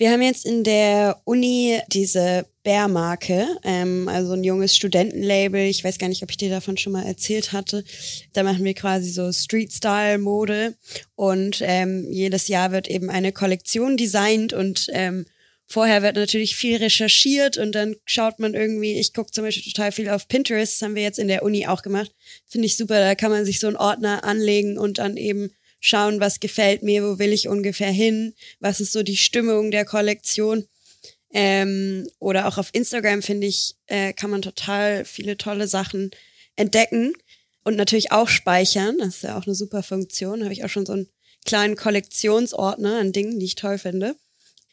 Wir 0.00 0.12
haben 0.12 0.22
jetzt 0.22 0.46
in 0.46 0.64
der 0.64 1.20
Uni 1.24 1.78
diese 1.92 2.46
Bär-Marke, 2.62 3.46
ähm, 3.64 4.08
also 4.08 4.32
ein 4.32 4.42
junges 4.44 4.74
Studentenlabel. 4.74 5.66
Ich 5.66 5.84
weiß 5.84 5.98
gar 5.98 6.08
nicht, 6.08 6.22
ob 6.22 6.30
ich 6.30 6.38
dir 6.38 6.48
davon 6.48 6.78
schon 6.78 6.94
mal 6.94 7.04
erzählt 7.04 7.52
hatte. 7.52 7.84
Da 8.32 8.42
machen 8.42 8.64
wir 8.64 8.72
quasi 8.72 9.10
so 9.10 9.30
Street-Style-Mode 9.30 10.74
und 11.16 11.60
ähm, 11.60 12.06
jedes 12.10 12.48
Jahr 12.48 12.72
wird 12.72 12.88
eben 12.88 13.10
eine 13.10 13.32
Kollektion 13.32 13.98
designt 13.98 14.54
und 14.54 14.86
ähm, 14.94 15.26
vorher 15.66 16.00
wird 16.00 16.16
natürlich 16.16 16.56
viel 16.56 16.78
recherchiert 16.78 17.58
und 17.58 17.72
dann 17.74 17.94
schaut 18.06 18.38
man 18.38 18.54
irgendwie, 18.54 18.98
ich 18.98 19.12
gucke 19.12 19.32
zum 19.32 19.44
Beispiel 19.44 19.70
total 19.70 19.92
viel 19.92 20.08
auf 20.08 20.28
Pinterest, 20.28 20.80
das 20.80 20.82
haben 20.82 20.94
wir 20.94 21.02
jetzt 21.02 21.18
in 21.18 21.28
der 21.28 21.42
Uni 21.42 21.66
auch 21.66 21.82
gemacht. 21.82 22.14
Finde 22.46 22.64
ich 22.64 22.78
super, 22.78 22.98
da 23.00 23.14
kann 23.14 23.30
man 23.30 23.44
sich 23.44 23.60
so 23.60 23.66
einen 23.66 23.76
Ordner 23.76 24.24
anlegen 24.24 24.78
und 24.78 24.96
dann 24.96 25.18
eben 25.18 25.50
schauen, 25.80 26.20
was 26.20 26.40
gefällt 26.40 26.82
mir, 26.82 27.02
wo 27.02 27.18
will 27.18 27.32
ich 27.32 27.48
ungefähr 27.48 27.90
hin, 27.90 28.34
was 28.60 28.80
ist 28.80 28.92
so 28.92 29.02
die 29.02 29.16
Stimmung 29.16 29.70
der 29.70 29.84
Kollektion. 29.84 30.66
Ähm, 31.32 32.08
oder 32.18 32.48
auch 32.48 32.58
auf 32.58 32.70
Instagram, 32.72 33.22
finde 33.22 33.46
ich, 33.46 33.76
äh, 33.86 34.12
kann 34.12 34.30
man 34.30 34.42
total 34.42 35.04
viele 35.04 35.36
tolle 35.36 35.68
Sachen 35.68 36.10
entdecken 36.56 37.14
und 37.64 37.76
natürlich 37.76 38.12
auch 38.12 38.28
speichern. 38.28 38.98
Das 38.98 39.16
ist 39.16 39.22
ja 39.22 39.38
auch 39.38 39.46
eine 39.46 39.54
super 39.54 39.82
Funktion. 39.82 40.42
Habe 40.42 40.52
ich 40.52 40.64
auch 40.64 40.68
schon 40.68 40.86
so 40.86 40.92
einen 40.92 41.08
kleinen 41.44 41.76
Kollektionsordner 41.76 42.98
an 42.98 43.12
Dingen, 43.12 43.38
die 43.38 43.46
ich 43.46 43.54
toll 43.54 43.78
finde. 43.78 44.16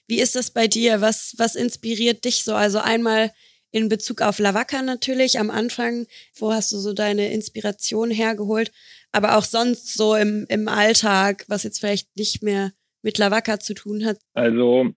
Wie 0.08 0.20
ist 0.20 0.36
das 0.36 0.52
bei 0.52 0.67
dir? 0.67 1.02
Was, 1.02 1.36
was 1.38 1.56
inspiriert 1.56 2.26
dich 2.26 2.43
so? 2.43 2.56
Also 2.56 2.80
einmal 2.80 3.34
in 3.78 3.90
Bezug 3.90 4.22
auf 4.22 4.40
Lavaka 4.40 4.82
natürlich 4.82 5.40
am 5.40 5.50
Anfang. 5.50 6.08
Wo 6.36 6.52
hast 6.52 6.72
du 6.72 6.78
so 6.78 6.94
deine 6.94 7.32
Inspiration 7.32 8.12
hergeholt? 8.12 8.72
aber 9.12 9.38
auch 9.38 9.44
sonst 9.44 9.98
so 9.98 10.16
im, 10.16 10.46
im 10.50 10.68
Alltag, 10.68 11.46
was 11.48 11.63
jetzt 11.63 11.80
vielleicht 11.80 12.16
nicht 12.18 12.44
mehr 12.44 12.72
mit 13.02 13.18
Lavaka 13.18 13.60
zu 13.60 13.74
tun 13.74 14.06
hat? 14.06 14.18
Also, 14.34 14.92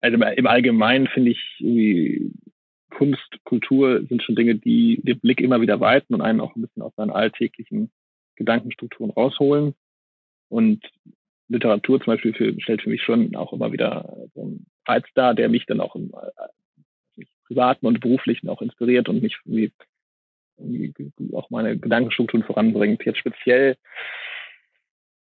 also 0.00 0.16
im 0.16 0.46
Allgemeinen 0.46 1.06
finde 1.08 1.32
ich 1.32 2.42
Kunst, 2.90 3.44
Kultur 3.44 4.04
sind 4.08 4.22
schon 4.22 4.34
Dinge, 4.34 4.56
die 4.56 5.00
den 5.02 5.20
Blick 5.20 5.40
immer 5.40 5.60
wieder 5.60 5.80
weiten 5.80 6.14
und 6.14 6.20
einen 6.20 6.40
auch 6.40 6.54
ein 6.56 6.62
bisschen 6.62 6.82
aus 6.82 6.94
seinen 6.96 7.10
alltäglichen 7.10 7.90
Gedankenstrukturen 8.36 9.10
rausholen. 9.10 9.74
Und 10.48 10.84
Literatur 11.48 12.00
zum 12.00 12.14
Beispiel 12.14 12.34
für, 12.34 12.60
stellt 12.60 12.82
für 12.82 12.90
mich 12.90 13.02
schon 13.02 13.34
auch 13.36 13.52
immer 13.52 13.72
wieder 13.72 14.16
so 14.34 14.42
einen 14.42 14.66
Reiz 14.86 15.04
dar, 15.14 15.34
der 15.34 15.48
mich 15.48 15.66
dann 15.66 15.80
auch 15.80 15.94
im 15.94 16.12
privaten 17.50 17.86
und 17.86 18.00
beruflichen 18.00 18.48
auch 18.48 18.62
inspiriert 18.62 19.08
und 19.08 19.22
mich 19.22 19.36
irgendwie 19.44 19.72
auch 21.32 21.50
meine 21.50 21.76
Gedankenstrukturen 21.76 22.44
voranbringt. 22.46 23.04
Jetzt 23.04 23.18
speziell 23.18 23.76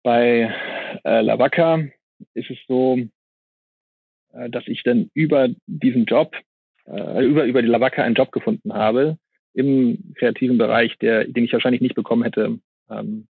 bei 0.02 0.54
äh, 1.04 1.20
Lavaka 1.20 1.84
ist 2.32 2.50
es 2.50 2.56
so, 2.66 2.98
äh, 4.32 4.48
dass 4.48 4.66
ich 4.68 4.82
dann 4.84 5.10
über 5.12 5.48
diesen 5.66 6.06
Job, 6.06 6.34
äh, 6.86 7.24
über, 7.26 7.44
über 7.44 7.60
die 7.60 7.68
Lavaka 7.68 8.02
einen 8.02 8.14
Job 8.14 8.32
gefunden 8.32 8.72
habe 8.72 9.18
im 9.52 10.14
kreativen 10.16 10.56
Bereich, 10.56 10.96
der, 10.98 11.26
den 11.26 11.44
ich 11.44 11.52
wahrscheinlich 11.52 11.82
nicht 11.82 11.94
bekommen 11.94 12.22
hätte, 12.22 12.58
ähm, 12.88 13.28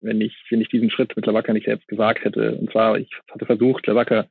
wenn 0.00 0.20
ich, 0.20 0.36
wenn 0.50 0.60
ich 0.60 0.68
diesen 0.68 0.90
Schritt 0.90 1.16
mit 1.16 1.26
Lavaka 1.26 1.52
nicht 1.52 1.66
selbst 1.66 1.88
gewagt 1.88 2.24
hätte. 2.24 2.54
Und 2.58 2.70
zwar, 2.70 2.96
ich 2.96 3.10
hatte 3.28 3.46
versucht, 3.46 3.88
Lavaka 3.88 4.26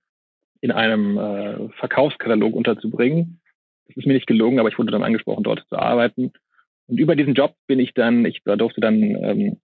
in 0.62 0.72
einem 0.72 1.18
äh, 1.18 1.70
Verkaufskatalog 1.80 2.56
unterzubringen. 2.56 3.42
Das 3.96 4.04
ist 4.04 4.08
mir 4.08 4.14
nicht 4.14 4.28
gelungen, 4.28 4.60
aber 4.60 4.70
ich 4.70 4.78
wurde 4.78 4.92
dann 4.92 5.04
angesprochen, 5.04 5.44
dort 5.44 5.66
zu 5.70 5.78
arbeiten. 5.78 6.32
Und 6.88 7.00
über 7.00 7.16
diesen 7.16 7.34
Job 7.34 7.56
bin 7.68 7.80
ich 7.80 7.94
dann, 7.94 8.26
ich 8.26 8.44
durfte 8.44 8.82
dann 8.82 9.02
ähm, 9.02 9.62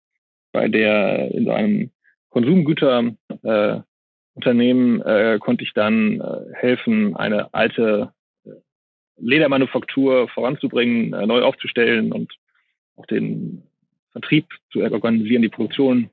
bei 0.53 0.69
der 0.69 1.31
in 1.33 1.45
so 1.45 1.51
einem 1.51 1.91
Konsumgüterunternehmen 2.31 5.03
äh, 5.03 5.35
äh, 5.35 5.39
konnte 5.39 5.65
ich 5.65 5.73
dann 5.73 6.21
äh, 6.21 6.55
helfen, 6.55 7.17
eine 7.17 7.53
alte 7.55 8.13
äh, 8.45 8.51
Ledermanufaktur 9.17 10.29
voranzubringen, 10.29 11.15
äh, 11.15 11.27
neu 11.27 11.43
aufzustellen 11.43 12.13
und 12.13 12.33
auch 12.97 13.07
den 13.07 13.63
Vertrieb 14.13 14.47
zu 14.71 14.81
organisieren, 14.81 15.43
die 15.43 15.49
Produktion 15.49 16.11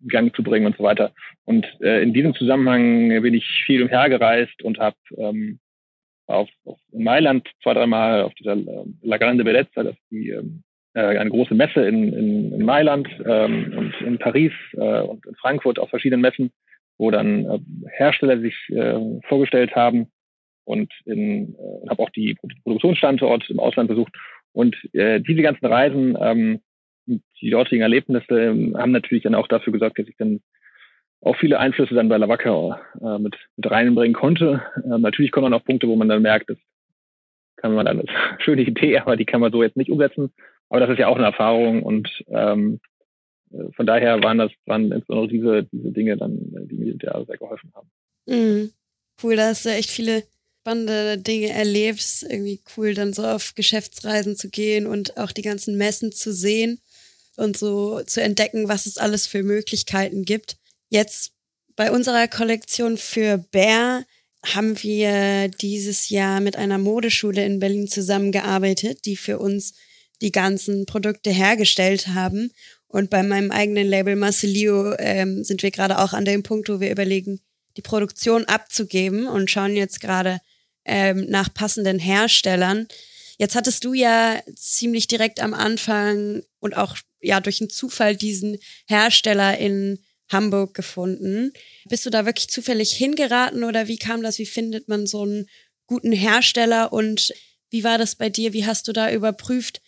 in 0.00 0.08
Gang 0.08 0.34
zu 0.34 0.42
bringen 0.42 0.66
und 0.66 0.76
so 0.76 0.82
weiter. 0.82 1.12
Und 1.44 1.66
äh, 1.80 2.02
in 2.02 2.14
diesem 2.14 2.34
Zusammenhang 2.34 3.22
bin 3.22 3.34
ich 3.34 3.46
viel 3.66 3.82
umhergereist 3.82 4.62
und 4.62 4.78
habe 4.78 4.96
ähm, 5.16 5.58
auf, 6.30 6.48
auf 6.64 6.78
Mailand 6.92 7.48
zwei, 7.62 7.74
dreimal 7.74 8.22
auf 8.22 8.34
dieser 8.34 8.54
äh, 8.54 8.84
La 9.02 9.18
Grande 9.18 9.44
Bellezza, 9.44 9.82
das 9.82 9.94
ist 9.94 10.10
die 10.10 10.30
ähm, 10.30 10.62
äh, 10.94 11.00
eine 11.00 11.30
große 11.30 11.54
Messe 11.54 11.86
in, 11.86 12.12
in, 12.12 12.52
in 12.52 12.64
Mailand 12.64 13.08
ähm, 13.24 13.74
und 13.76 13.94
in 14.06 14.18
Paris 14.18 14.52
äh, 14.72 15.00
und 15.00 15.24
in 15.26 15.34
Frankfurt 15.36 15.78
auf 15.78 15.90
verschiedenen 15.90 16.20
Messen, 16.20 16.50
wo 16.98 17.10
dann 17.10 17.44
äh, 17.46 17.58
Hersteller 17.96 18.40
sich 18.40 18.56
äh, 18.70 18.98
vorgestellt 19.28 19.74
haben 19.76 20.08
und 20.64 20.92
äh, 21.06 21.46
habe 21.88 22.02
auch 22.02 22.10
die 22.10 22.36
Produktionsstandorte 22.62 23.52
im 23.52 23.60
Ausland 23.60 23.88
besucht. 23.88 24.12
Und 24.52 24.76
äh, 24.92 25.20
diese 25.20 25.42
ganzen 25.42 25.66
Reisen, 25.66 26.16
ähm, 26.20 26.60
die 27.06 27.50
dortigen 27.50 27.82
Erlebnisse 27.82 28.40
ähm, 28.40 28.76
haben 28.76 28.92
natürlich 28.92 29.24
dann 29.24 29.34
auch 29.34 29.48
dafür 29.48 29.72
gesorgt, 29.72 29.98
dass 29.98 30.08
ich 30.08 30.16
dann 30.16 30.40
auch 31.22 31.36
viele 31.36 31.58
Einflüsse 31.58 31.94
dann 31.94 32.08
bei 32.08 32.16
Lavacca 32.16 32.80
äh, 33.00 33.18
mit, 33.18 33.36
mit 33.56 33.70
reinbringen 33.70 34.14
konnte. 34.14 34.62
Äh, 34.84 34.98
natürlich 34.98 35.32
kommen 35.32 35.50
dann 35.50 35.60
auch 35.60 35.64
Punkte, 35.64 35.88
wo 35.88 35.96
man 35.96 36.08
dann 36.08 36.22
merkt, 36.22 36.50
das 36.50 36.58
kann 37.56 37.74
man 37.74 37.86
dann, 37.86 38.00
ist 38.00 38.08
eine 38.08 38.40
schöne 38.40 38.62
Idee, 38.62 38.98
aber 38.98 39.16
die 39.16 39.26
kann 39.26 39.40
man 39.40 39.52
so 39.52 39.62
jetzt 39.62 39.76
nicht 39.76 39.90
umsetzen. 39.90 40.32
Aber 40.70 40.80
das 40.80 40.90
ist 40.90 40.98
ja 40.98 41.08
auch 41.08 41.16
eine 41.16 41.26
Erfahrung 41.26 41.82
und 41.82 42.08
ähm, 42.28 42.80
äh, 43.52 43.70
von 43.72 43.86
daher 43.86 44.22
waren 44.22 44.38
das, 44.38 44.50
waren 44.66 44.92
insbesondere 44.92 45.28
diese, 45.28 45.62
diese 45.64 45.92
Dinge 45.92 46.16
dann, 46.16 46.38
die 46.70 46.76
mir 46.76 46.96
da 46.96 47.24
sehr 47.24 47.36
geholfen 47.36 47.72
haben. 47.74 47.90
Mhm. 48.26 48.70
Cool, 49.22 49.36
da 49.36 49.48
hast 49.48 49.66
du 49.66 49.70
echt 49.70 49.90
viele 49.90 50.22
spannende 50.60 51.18
Dinge 51.18 51.50
erlebt. 51.50 52.24
Irgendwie 52.28 52.60
cool, 52.76 52.94
dann 52.94 53.12
so 53.12 53.24
auf 53.24 53.54
Geschäftsreisen 53.54 54.36
zu 54.36 54.48
gehen 54.48 54.86
und 54.86 55.16
auch 55.16 55.32
die 55.32 55.42
ganzen 55.42 55.76
Messen 55.76 56.12
zu 56.12 56.32
sehen 56.32 56.80
und 57.36 57.56
so 57.56 58.02
zu 58.02 58.22
entdecken, 58.22 58.68
was 58.68 58.86
es 58.86 58.98
alles 58.98 59.26
für 59.26 59.42
Möglichkeiten 59.42 60.24
gibt. 60.24 60.56
Jetzt 60.90 61.32
bei 61.76 61.92
unserer 61.92 62.26
Kollektion 62.26 62.98
für 62.98 63.38
Bär 63.38 64.04
haben 64.44 64.82
wir 64.82 65.48
dieses 65.48 66.08
Jahr 66.08 66.40
mit 66.40 66.56
einer 66.56 66.78
Modeschule 66.78 67.44
in 67.44 67.60
Berlin 67.60 67.86
zusammengearbeitet, 67.86 69.04
die 69.04 69.16
für 69.16 69.38
uns 69.38 69.74
die 70.20 70.32
ganzen 70.32 70.86
Produkte 70.86 71.30
hergestellt 71.30 72.08
haben. 72.08 72.50
Und 72.88 73.08
bei 73.08 73.22
meinem 73.22 73.52
eigenen 73.52 73.86
Label 73.86 74.16
Marcelio 74.16 74.94
ähm, 74.98 75.44
sind 75.44 75.62
wir 75.62 75.70
gerade 75.70 76.00
auch 76.00 76.12
an 76.12 76.24
dem 76.24 76.42
Punkt, 76.42 76.68
wo 76.68 76.80
wir 76.80 76.90
überlegen, 76.90 77.40
die 77.76 77.82
Produktion 77.82 78.46
abzugeben 78.46 79.28
und 79.28 79.48
schauen 79.48 79.76
jetzt 79.76 80.00
gerade 80.00 80.40
ähm, 80.84 81.26
nach 81.28 81.54
passenden 81.54 82.00
Herstellern. 82.00 82.88
Jetzt 83.38 83.54
hattest 83.54 83.84
du 83.84 83.94
ja 83.94 84.42
ziemlich 84.56 85.06
direkt 85.06 85.40
am 85.40 85.54
Anfang 85.54 86.42
und 86.58 86.76
auch 86.76 86.96
ja 87.20 87.40
durch 87.40 87.60
einen 87.60 87.70
Zufall 87.70 88.16
diesen 88.16 88.58
Hersteller 88.86 89.56
in 89.56 90.00
Hamburg 90.30 90.74
gefunden. 90.74 91.52
Bist 91.88 92.06
du 92.06 92.10
da 92.10 92.26
wirklich 92.26 92.48
zufällig 92.48 92.92
hingeraten 92.92 93.64
oder 93.64 93.88
wie 93.88 93.98
kam 93.98 94.22
das? 94.22 94.38
Wie 94.38 94.46
findet 94.46 94.88
man 94.88 95.06
so 95.06 95.22
einen 95.22 95.46
guten 95.86 96.12
Hersteller 96.12 96.92
und 96.92 97.32
wie 97.70 97.84
war 97.84 97.98
das 97.98 98.16
bei 98.16 98.28
dir? 98.28 98.52
Wie 98.52 98.66
hast 98.66 98.88
du 98.88 98.92
da 98.92 99.12
überprüft, 99.12 99.80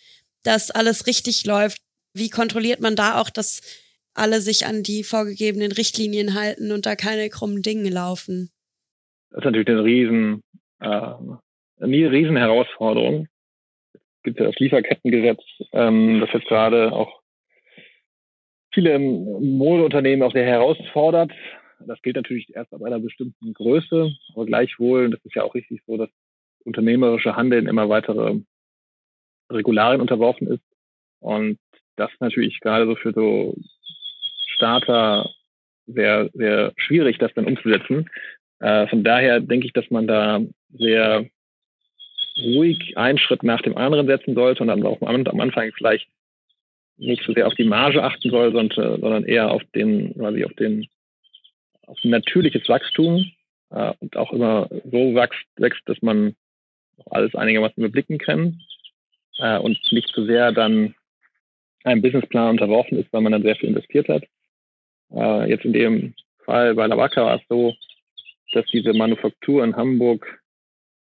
dass 0.43 0.71
alles 0.71 1.07
richtig 1.07 1.45
läuft? 1.45 1.79
Wie 2.13 2.29
kontrolliert 2.29 2.79
man 2.79 2.95
da 2.95 3.19
auch, 3.19 3.29
dass 3.29 3.61
alle 4.13 4.41
sich 4.41 4.65
an 4.65 4.83
die 4.83 5.03
vorgegebenen 5.03 5.71
Richtlinien 5.71 6.33
halten 6.35 6.71
und 6.71 6.85
da 6.85 6.95
keine 6.95 7.29
krummen 7.29 7.61
Dinge 7.61 7.89
laufen? 7.89 8.51
Das 9.31 9.39
ist 9.39 9.45
natürlich 9.45 9.69
eine 9.69 9.83
riesen, 9.83 10.43
äh, 10.79 11.13
eine 11.79 12.11
riesen 12.11 12.37
Herausforderung. 12.37 13.27
Es 13.93 14.23
gibt 14.23 14.39
ja 14.39 14.45
das 14.45 14.55
Lieferkettengesetz, 14.59 15.41
ähm, 15.71 16.19
das 16.21 16.29
jetzt 16.33 16.47
gerade 16.47 16.91
auch 16.91 17.22
viele 18.73 18.99
Modeunternehmen 18.99 20.23
auch 20.23 20.33
sehr 20.33 20.45
herausfordert. 20.45 21.31
Das 21.85 22.01
gilt 22.01 22.15
natürlich 22.15 22.55
erst 22.55 22.73
ab 22.73 22.81
einer 22.83 22.99
bestimmten 22.99 23.53
Größe, 23.53 24.11
aber 24.33 24.45
gleichwohl, 24.45 25.09
das 25.09 25.23
ist 25.25 25.35
ja 25.35 25.43
auch 25.43 25.55
richtig 25.55 25.81
so, 25.85 25.97
dass 25.97 26.09
unternehmerische 26.63 27.35
Handeln 27.35 27.67
immer 27.67 27.89
weitere 27.89 28.39
Regularien 29.51 30.01
unterworfen 30.01 30.47
ist. 30.47 30.63
Und 31.19 31.59
das 31.95 32.09
natürlich 32.19 32.59
gerade 32.59 32.85
so 32.85 32.95
für 32.95 33.13
so 33.13 33.55
Starter 34.47 35.29
sehr, 35.87 36.29
sehr 36.33 36.73
schwierig, 36.77 37.17
das 37.17 37.33
dann 37.33 37.45
umzusetzen. 37.45 38.09
Äh, 38.59 38.87
von 38.87 39.03
daher 39.03 39.39
denke 39.39 39.67
ich, 39.67 39.73
dass 39.73 39.89
man 39.89 40.07
da 40.07 40.41
sehr 40.73 41.25
ruhig 42.37 42.97
einen 42.97 43.17
Schritt 43.17 43.43
nach 43.43 43.61
dem 43.61 43.77
anderen 43.77 44.07
setzen 44.07 44.35
sollte 44.35 44.63
und 44.63 44.69
dann 44.69 44.85
auch 44.85 45.01
am 45.01 45.39
Anfang 45.39 45.71
vielleicht 45.77 46.07
nicht 46.97 47.23
so 47.23 47.33
sehr 47.33 47.47
auf 47.47 47.55
die 47.55 47.63
Marge 47.63 48.03
achten 48.03 48.29
soll, 48.29 48.51
sondern, 48.51 48.99
sondern 49.01 49.25
eher 49.25 49.51
auf 49.51 49.63
den, 49.75 50.13
quasi 50.13 50.43
auf 50.45 50.53
den, 50.53 50.87
auf 51.87 51.97
ein 52.03 52.11
natürliches 52.11 52.67
Wachstum 52.69 53.25
äh, 53.71 53.93
und 53.99 54.15
auch 54.15 54.31
immer 54.31 54.67
so 54.69 55.15
wächst, 55.15 55.45
wächst, 55.57 55.81
dass 55.87 56.01
man 56.01 56.35
alles 57.09 57.35
einigermaßen 57.35 57.83
überblicken 57.83 58.17
kann 58.17 58.61
äh, 59.39 59.57
und 59.57 59.79
nicht 59.91 60.09
so 60.13 60.25
sehr 60.25 60.51
dann 60.51 60.95
einem 61.83 62.01
Businessplan 62.01 62.51
unterworfen 62.51 62.97
ist, 62.97 63.11
weil 63.11 63.21
man 63.21 63.33
dann 63.33 63.43
sehr 63.43 63.55
viel 63.55 63.69
investiert 63.69 64.07
hat. 64.07 64.23
Äh, 65.11 65.49
jetzt 65.49 65.65
in 65.65 65.73
dem 65.73 66.13
Fall 66.45 66.75
bei 66.75 66.87
Lavaka 66.87 67.25
war 67.25 67.35
es 67.35 67.47
so, 67.49 67.73
dass 68.53 68.65
diese 68.67 68.93
Manufaktur 68.93 69.63
in 69.63 69.75
Hamburg 69.75 70.39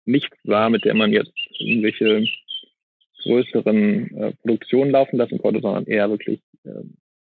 nichts 0.06 0.38
war, 0.44 0.70
mit 0.70 0.86
der 0.86 0.96
man 0.96 1.12
jetzt 1.12 1.34
irgendwelche 1.60 2.26
größeren 3.22 4.18
äh, 4.18 4.34
Produktionen 4.42 4.92
laufen 4.92 5.18
lassen 5.18 5.40
konnte, 5.40 5.62
sondern 5.62 5.86
eher 5.86 6.10
wirklich 6.10 6.42
äh, 6.64 6.84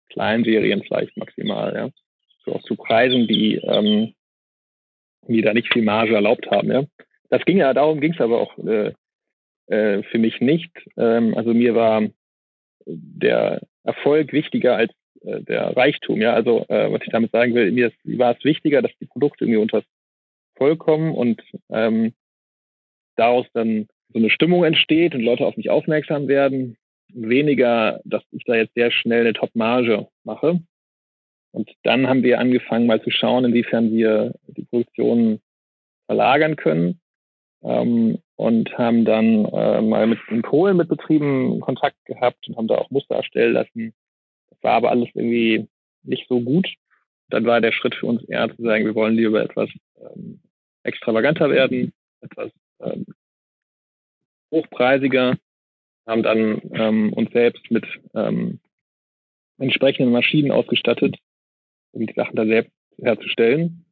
Kleinserien 0.09 0.83
vielleicht 0.83 1.17
maximal, 1.17 1.73
ja. 1.75 1.89
So 2.45 2.53
auch 2.53 2.63
zu 2.63 2.75
Preisen, 2.75 3.27
die, 3.27 3.55
ähm, 3.55 4.13
die 5.27 5.41
da 5.41 5.53
nicht 5.53 5.71
viel 5.71 5.83
Marge 5.83 6.15
erlaubt 6.15 6.49
haben, 6.51 6.71
ja. 6.71 6.83
Das 7.29 7.45
ging 7.45 7.57
ja, 7.57 7.73
darum 7.73 7.99
ging 7.99 8.13
es 8.13 8.21
aber 8.21 8.39
auch 8.39 8.57
äh, 8.59 8.93
äh, 9.67 10.03
für 10.03 10.19
mich 10.19 10.39
nicht. 10.41 10.71
Ähm, 10.97 11.35
also 11.35 11.53
mir 11.53 11.73
war 11.73 12.03
der 12.85 13.61
Erfolg 13.83 14.33
wichtiger 14.33 14.75
als 14.75 14.91
äh, 15.21 15.41
der 15.41 15.75
Reichtum, 15.75 16.21
ja. 16.21 16.33
Also 16.33 16.65
äh, 16.67 16.91
was 16.91 17.01
ich 17.03 17.09
damit 17.11 17.31
sagen 17.31 17.53
will, 17.55 17.71
mir 17.71 17.91
war 18.17 18.35
es 18.37 18.43
wichtiger, 18.43 18.81
dass 18.81 18.91
die 18.99 19.05
Produkte 19.05 19.45
irgendwie 19.45 19.61
unter 19.61 19.83
Voll 20.55 20.77
kommen 20.77 21.15
und 21.15 21.41
ähm, 21.69 22.13
daraus 23.15 23.47
dann 23.53 23.87
so 24.13 24.19
eine 24.19 24.29
Stimmung 24.29 24.63
entsteht 24.63 25.15
und 25.15 25.21
Leute 25.21 25.45
auf 25.45 25.57
mich 25.57 25.69
aufmerksam 25.69 26.27
werden. 26.27 26.77
Weniger, 27.09 27.99
dass 28.05 28.23
ich 28.31 28.43
da 28.45 28.55
jetzt 28.55 28.73
sehr 28.75 28.91
schnell 28.91 29.21
eine 29.21 29.33
Top-Marge 29.33 30.07
mache. 30.23 30.61
Und 31.51 31.71
dann 31.83 32.07
haben 32.07 32.23
wir 32.23 32.39
angefangen, 32.39 32.87
mal 32.87 33.01
zu 33.01 33.11
schauen, 33.11 33.45
inwiefern 33.45 33.91
wir 33.91 34.33
die 34.47 34.63
Produktion 34.63 35.39
verlagern 36.07 36.55
können. 36.55 36.99
Ähm, 37.63 38.19
und 38.35 38.77
haben 38.77 39.05
dann 39.05 39.45
äh, 39.45 39.81
mal 39.81 40.07
mit 40.07 40.19
in 40.29 40.41
Polen 40.41 40.77
mit 40.77 40.89
Betrieben 40.89 41.59
Kontakt 41.59 42.03
gehabt 42.05 42.47
und 42.47 42.57
haben 42.57 42.67
da 42.67 42.75
auch 42.75 42.89
Muster 42.89 43.15
erstellen 43.15 43.53
lassen. 43.53 43.93
Das 44.49 44.63
war 44.63 44.73
aber 44.73 44.89
alles 44.89 45.09
irgendwie 45.13 45.67
nicht 46.03 46.27
so 46.27 46.41
gut. 46.41 46.67
Dann 47.29 47.45
war 47.45 47.61
der 47.61 47.71
Schritt 47.71 47.95
für 47.95 48.07
uns 48.07 48.23
eher 48.25 48.53
zu 48.53 48.61
sagen, 48.61 48.85
wir 48.85 48.95
wollen 48.95 49.15
lieber 49.15 49.41
etwas 49.41 49.69
ähm, 50.01 50.41
extravaganter 50.83 51.49
werden, 51.49 51.93
etwas 52.21 52.51
ähm, 52.81 53.05
hochpreisiger, 54.53 55.37
haben 56.07 56.23
dann 56.23 56.61
ähm, 56.73 57.13
uns 57.13 57.31
selbst 57.31 57.69
mit 57.71 57.85
ähm, 58.13 58.59
entsprechenden 59.57 60.11
Maschinen 60.11 60.51
ausgestattet, 60.51 61.17
um 61.91 62.05
die 62.05 62.13
Sachen 62.13 62.35
da 62.35 62.45
selbst 62.45 62.71
herzustellen 63.01 63.85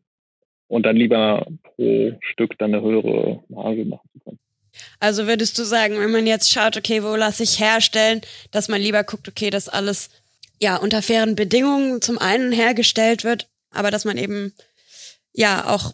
und 0.67 0.85
dann 0.85 0.95
lieber 0.95 1.47
pro 1.63 2.17
Stück 2.21 2.57
dann 2.57 2.73
eine 2.73 2.83
höhere 2.83 3.43
Marge 3.49 3.85
machen 3.85 4.09
zu 4.13 4.19
können. 4.19 4.39
Also 4.99 5.27
würdest 5.27 5.57
du 5.57 5.63
sagen, 5.63 5.99
wenn 5.99 6.11
man 6.11 6.27
jetzt 6.27 6.49
schaut, 6.49 6.77
okay, 6.77 7.03
wo 7.03 7.15
lasse 7.15 7.43
ich 7.43 7.59
herstellen, 7.59 8.21
dass 8.51 8.69
man 8.69 8.81
lieber 8.81 9.03
guckt, 9.03 9.27
okay, 9.27 9.49
dass 9.49 9.67
alles 9.67 10.09
ja 10.61 10.77
unter 10.77 11.01
fairen 11.01 11.35
Bedingungen 11.35 12.01
zum 12.01 12.17
einen 12.17 12.51
hergestellt 12.51 13.23
wird, 13.23 13.49
aber 13.71 13.91
dass 13.91 14.05
man 14.05 14.17
eben 14.17 14.53
ja 15.33 15.67
auch 15.67 15.93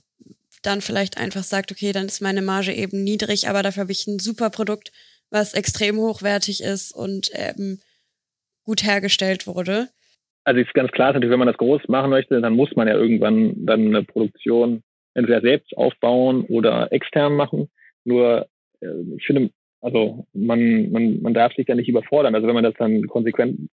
dann 0.63 0.81
vielleicht 0.81 1.17
einfach 1.17 1.43
sagt, 1.43 1.71
okay, 1.71 1.91
dann 1.91 2.05
ist 2.05 2.21
meine 2.21 2.41
Marge 2.41 2.73
eben 2.73 3.03
niedrig, 3.03 3.47
aber 3.47 3.63
dafür 3.63 3.81
habe 3.81 3.91
ich 3.91 4.07
ein 4.07 4.19
super 4.19 4.49
Produkt, 4.49 4.91
was 5.29 5.53
extrem 5.53 5.97
hochwertig 5.97 6.61
ist 6.63 6.93
und 6.93 7.29
ähm, 7.33 7.79
gut 8.63 8.83
hergestellt 8.83 9.47
wurde. 9.47 9.89
Also 10.43 10.61
ist 10.61 10.73
ganz 10.73 10.91
klar, 10.91 11.09
natürlich, 11.09 11.29
wenn 11.29 11.39
man 11.39 11.47
das 11.47 11.57
groß 11.57 11.87
machen 11.89 12.09
möchte, 12.09 12.39
dann 12.39 12.53
muss 12.53 12.73
man 12.75 12.87
ja 12.87 12.95
irgendwann 12.95 13.65
dann 13.65 13.87
eine 13.87 14.03
Produktion 14.03 14.81
entweder 15.13 15.41
selbst 15.41 15.75
aufbauen 15.75 16.45
oder 16.45 16.91
extern 16.93 17.33
machen. 17.33 17.69
Nur 18.05 18.47
äh, 18.79 18.87
ich 19.17 19.25
finde, 19.25 19.49
also 19.81 20.25
man, 20.33 20.91
man, 20.91 21.21
man 21.21 21.33
darf 21.33 21.53
sich 21.53 21.65
da 21.65 21.75
nicht 21.75 21.89
überfordern. 21.89 22.35
Also 22.35 22.47
wenn 22.47 22.55
man 22.55 22.63
das 22.63 22.75
dann 22.77 23.07
konsequent 23.07 23.69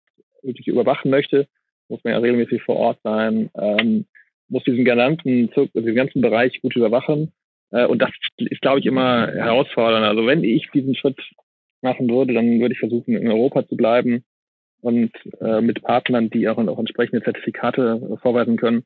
wirklich 0.43 0.67
überwachen 0.67 1.11
möchte, 1.11 1.47
muss 1.89 2.03
man 2.03 2.13
ja 2.13 2.19
regelmäßig 2.19 2.63
vor 2.63 2.77
Ort 2.77 2.99
sein. 3.03 3.49
Ähm, 3.55 4.05
muss 4.51 4.63
diesen 4.63 4.85
ganzen, 4.85 5.49
diesen 5.73 5.95
ganzen 5.95 6.21
Bereich 6.21 6.61
gut 6.61 6.75
überwachen. 6.75 7.31
Äh, 7.71 7.85
und 7.85 7.99
das 7.99 8.11
ist, 8.37 8.61
glaube 8.61 8.79
ich, 8.79 8.85
immer 8.85 9.27
herausfordernd. 9.27 10.05
Also 10.05 10.27
wenn 10.27 10.43
ich 10.43 10.69
diesen 10.73 10.95
Schritt 10.95 11.19
machen 11.81 12.09
würde, 12.09 12.33
dann 12.33 12.59
würde 12.59 12.73
ich 12.73 12.79
versuchen, 12.79 13.15
in 13.15 13.27
Europa 13.27 13.67
zu 13.67 13.75
bleiben 13.75 14.23
und 14.81 15.11
äh, 15.39 15.61
mit 15.61 15.81
Partnern, 15.81 16.29
die 16.29 16.47
auch, 16.47 16.57
auch 16.57 16.79
entsprechende 16.79 17.23
Zertifikate 17.23 18.19
vorweisen 18.21 18.57
können, 18.57 18.83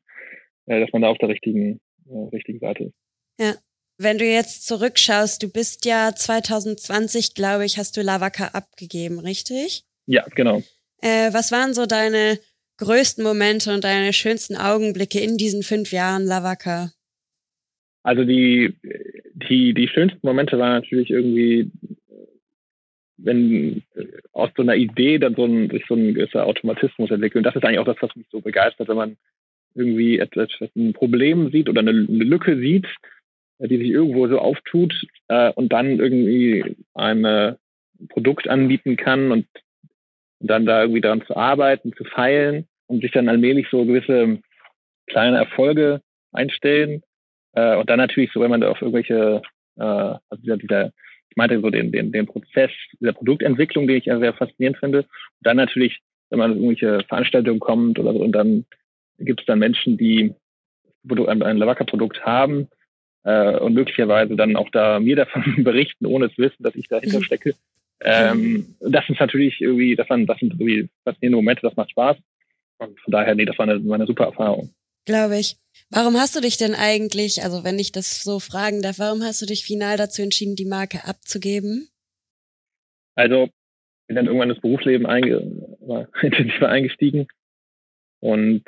äh, 0.66 0.80
dass 0.80 0.92
man 0.92 1.02
da 1.02 1.08
auf 1.08 1.18
der 1.18 1.28
richtigen, 1.28 1.80
äh, 2.08 2.28
richtigen 2.32 2.60
Seite 2.60 2.84
ist. 2.84 2.94
Ja. 3.38 3.54
Wenn 3.98 4.18
du 4.18 4.26
jetzt 4.26 4.66
zurückschaust, 4.66 5.42
du 5.42 5.50
bist 5.50 5.86
ja 5.86 6.12
2020, 6.14 7.34
glaube 7.34 7.64
ich, 7.64 7.78
hast 7.78 7.96
du 7.96 8.02
Lavaka 8.02 8.48
abgegeben, 8.48 9.18
richtig? 9.18 9.84
Ja, 10.04 10.22
genau. 10.34 10.62
Äh, 11.00 11.32
was 11.32 11.50
waren 11.50 11.72
so 11.72 11.86
deine 11.86 12.38
größten 12.78 13.24
Momente 13.24 13.72
und 13.72 13.84
deine 13.84 14.12
schönsten 14.12 14.56
Augenblicke 14.56 15.20
in 15.20 15.36
diesen 15.36 15.62
fünf 15.62 15.92
Jahren 15.92 16.24
Lavaka? 16.24 16.90
Also 18.02 18.24
die, 18.24 18.74
die, 19.48 19.74
die 19.74 19.88
schönsten 19.88 20.24
Momente 20.24 20.58
waren 20.58 20.80
natürlich 20.80 21.10
irgendwie, 21.10 21.70
wenn 23.16 23.82
aus 24.32 24.50
so 24.56 24.62
einer 24.62 24.76
Idee 24.76 25.18
dann 25.18 25.34
so 25.34 25.44
ein, 25.44 25.70
sich 25.70 25.84
so 25.88 25.94
ein 25.94 26.14
gewisser 26.14 26.46
Automatismus 26.46 27.10
entwickelt. 27.10 27.38
Und 27.38 27.42
das 27.44 27.56
ist 27.56 27.64
eigentlich 27.64 27.80
auch 27.80 27.86
das, 27.86 27.96
was 28.00 28.14
mich 28.14 28.26
so 28.30 28.40
begeistert, 28.40 28.88
wenn 28.88 28.96
man 28.96 29.16
irgendwie 29.74 30.18
etwas, 30.18 30.48
ein 30.76 30.92
Problem 30.92 31.50
sieht 31.50 31.68
oder 31.68 31.80
eine, 31.80 31.90
eine 31.90 32.24
Lücke 32.24 32.58
sieht, 32.58 32.86
die 33.58 33.78
sich 33.78 33.88
irgendwo 33.88 34.28
so 34.28 34.38
auftut 34.38 34.94
äh, 35.28 35.50
und 35.52 35.72
dann 35.72 35.98
irgendwie 35.98 36.76
ein 36.94 37.56
Produkt 38.08 38.48
anbieten 38.48 38.96
kann 38.96 39.32
und 39.32 39.46
und 40.40 40.50
dann 40.50 40.66
da 40.66 40.82
irgendwie 40.82 41.00
daran 41.00 41.24
zu 41.26 41.36
arbeiten, 41.36 41.92
zu 41.94 42.04
feilen 42.04 42.66
und 42.86 43.02
sich 43.02 43.12
dann 43.12 43.28
allmählich 43.28 43.68
so 43.70 43.84
gewisse 43.84 44.38
kleine 45.06 45.38
Erfolge 45.38 46.00
einstellen. 46.32 47.02
Äh, 47.54 47.76
und 47.76 47.88
dann 47.88 47.98
natürlich 47.98 48.30
so, 48.32 48.40
wenn 48.40 48.50
man 48.50 48.60
da 48.60 48.70
auf 48.70 48.82
irgendwelche, 48.82 49.42
äh, 49.76 49.82
also 49.82 50.42
dieser, 50.42 50.56
dieser 50.56 50.92
ich 51.36 51.36
meinte 51.36 51.60
so 51.60 51.68
den, 51.68 51.92
den, 51.92 52.12
den 52.12 52.26
Prozess 52.26 52.70
dieser 52.98 53.12
Produktentwicklung, 53.12 53.86
den 53.86 53.96
ich 53.96 54.06
ja 54.06 54.18
sehr 54.18 54.32
faszinierend 54.32 54.78
finde. 54.78 55.00
Und 55.00 55.06
dann 55.42 55.58
natürlich, 55.58 56.00
wenn 56.30 56.38
man 56.38 56.52
irgendwelche 56.52 57.00
Veranstaltungen 57.08 57.60
kommt 57.60 57.98
oder 57.98 58.14
so, 58.14 58.20
und 58.20 58.32
dann 58.32 58.64
gibt 59.18 59.40
es 59.40 59.46
dann 59.46 59.58
Menschen, 59.58 59.98
die 59.98 60.32
ein, 61.10 61.42
ein 61.42 61.56
Lavaka-Produkt 61.58 62.24
haben 62.24 62.68
äh, 63.24 63.58
und 63.58 63.74
möglicherweise 63.74 64.34
dann 64.34 64.56
auch 64.56 64.70
da 64.70 64.98
mir 64.98 65.16
davon 65.16 65.62
berichten, 65.62 66.06
ohne 66.06 66.30
zu 66.30 66.38
wissen, 66.38 66.62
dass 66.62 66.74
ich 66.74 66.88
dahinter 66.88 67.22
stecke. 67.22 67.54
Ähm, 68.00 68.40
mhm. 68.40 68.76
Das 68.92 69.08
ist 69.08 69.20
natürlich 69.20 69.60
irgendwie, 69.60 69.96
das, 69.96 70.08
waren, 70.10 70.26
das 70.26 70.38
sind 70.38 70.52
irgendwie 70.52 70.88
faszinierende 71.04 71.36
Momente, 71.36 71.62
das 71.62 71.76
macht 71.76 71.90
Spaß. 71.90 72.16
Und 72.78 73.00
von 73.00 73.10
daher, 73.10 73.34
nee, 73.34 73.44
das 73.44 73.58
war 73.58 73.68
eine, 73.68 73.84
war 73.86 73.94
eine 73.94 74.06
super 74.06 74.24
Erfahrung. 74.24 74.70
Glaube 75.06 75.38
ich. 75.38 75.56
Warum 75.90 76.16
hast 76.16 76.34
du 76.34 76.40
dich 76.40 76.56
denn 76.56 76.74
eigentlich, 76.74 77.42
also 77.42 77.64
wenn 77.64 77.78
ich 77.78 77.92
das 77.92 78.22
so 78.22 78.40
fragen 78.40 78.82
darf, 78.82 78.98
warum 78.98 79.22
hast 79.22 79.40
du 79.40 79.46
dich 79.46 79.64
final 79.64 79.96
dazu 79.96 80.20
entschieden, 80.20 80.56
die 80.56 80.64
Marke 80.66 81.04
abzugeben? 81.04 81.88
Also, 83.14 83.48
bin 84.06 84.16
dann 84.16 84.26
irgendwann 84.26 84.50
ins 84.50 84.60
Berufsleben 84.60 85.06
einge 85.06 85.40
war 85.80 86.08
intensiver 86.22 86.68
eingestiegen 86.68 87.28
und 88.20 88.64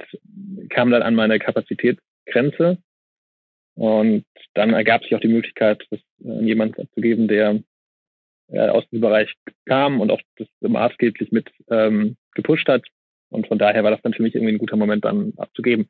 kam 0.70 0.90
dann 0.90 1.02
an 1.02 1.14
meine 1.14 1.38
Kapazitätsgrenze. 1.38 2.78
Und 3.74 4.24
dann 4.54 4.72
ergab 4.72 5.02
sich 5.02 5.14
auch 5.14 5.20
die 5.20 5.28
Möglichkeit, 5.28 5.86
das 5.90 6.00
an 6.24 6.46
jemanden 6.46 6.82
abzugeben, 6.82 7.28
der 7.28 7.62
äh, 8.48 8.68
aus 8.68 8.84
diesem 8.90 9.02
Bereich 9.02 9.34
kam 9.66 10.00
und 10.00 10.10
auch 10.10 10.20
das 10.36 10.48
maßgeblich 10.60 11.32
mit 11.32 11.50
ähm, 11.70 12.16
gepusht 12.34 12.68
hat. 12.68 12.84
Und 13.30 13.46
von 13.46 13.58
daher 13.58 13.84
war 13.84 13.90
das 13.90 14.02
dann 14.02 14.14
für 14.14 14.22
mich 14.22 14.34
irgendwie 14.34 14.54
ein 14.54 14.58
guter 14.58 14.76
Moment, 14.76 15.04
dann 15.04 15.32
abzugeben. 15.36 15.88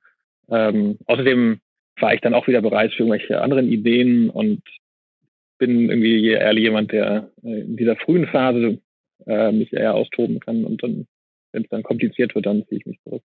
Ähm, 0.51 0.99
außerdem 1.07 1.61
war 2.01 2.15
ich 2.15 2.21
dann 2.21 2.35
auch 2.35 2.47
wieder 2.47 2.63
bereit 2.63 2.93
für 2.93 3.05
irgendwelche 3.05 3.41
anderen 3.41 3.69
Ideen 3.69 4.31
und 4.31 4.63
bin 5.59 5.91
irgendwie 5.91 6.29
eher 6.29 6.57
jemand, 6.57 6.93
der 6.93 7.31
äh, 7.45 7.61
in 7.61 7.77
dieser 7.77 7.97
frühen 7.97 8.27
Phase 8.27 8.81
äh, 9.27 9.53
mich 9.53 9.73
eher 9.73 9.95
austoben 9.95 10.41
kann 10.41 10.65
und 10.65 10.83
dann 10.83 11.07
wenn 11.53 11.63
es 11.63 11.69
dann 11.71 11.83
kompliziert 11.83 12.35
wird, 12.35 12.47
dann 12.47 12.67
ziehe 12.69 12.81
ich 12.81 12.87
mich 12.87 12.99
zurück. 13.03 13.23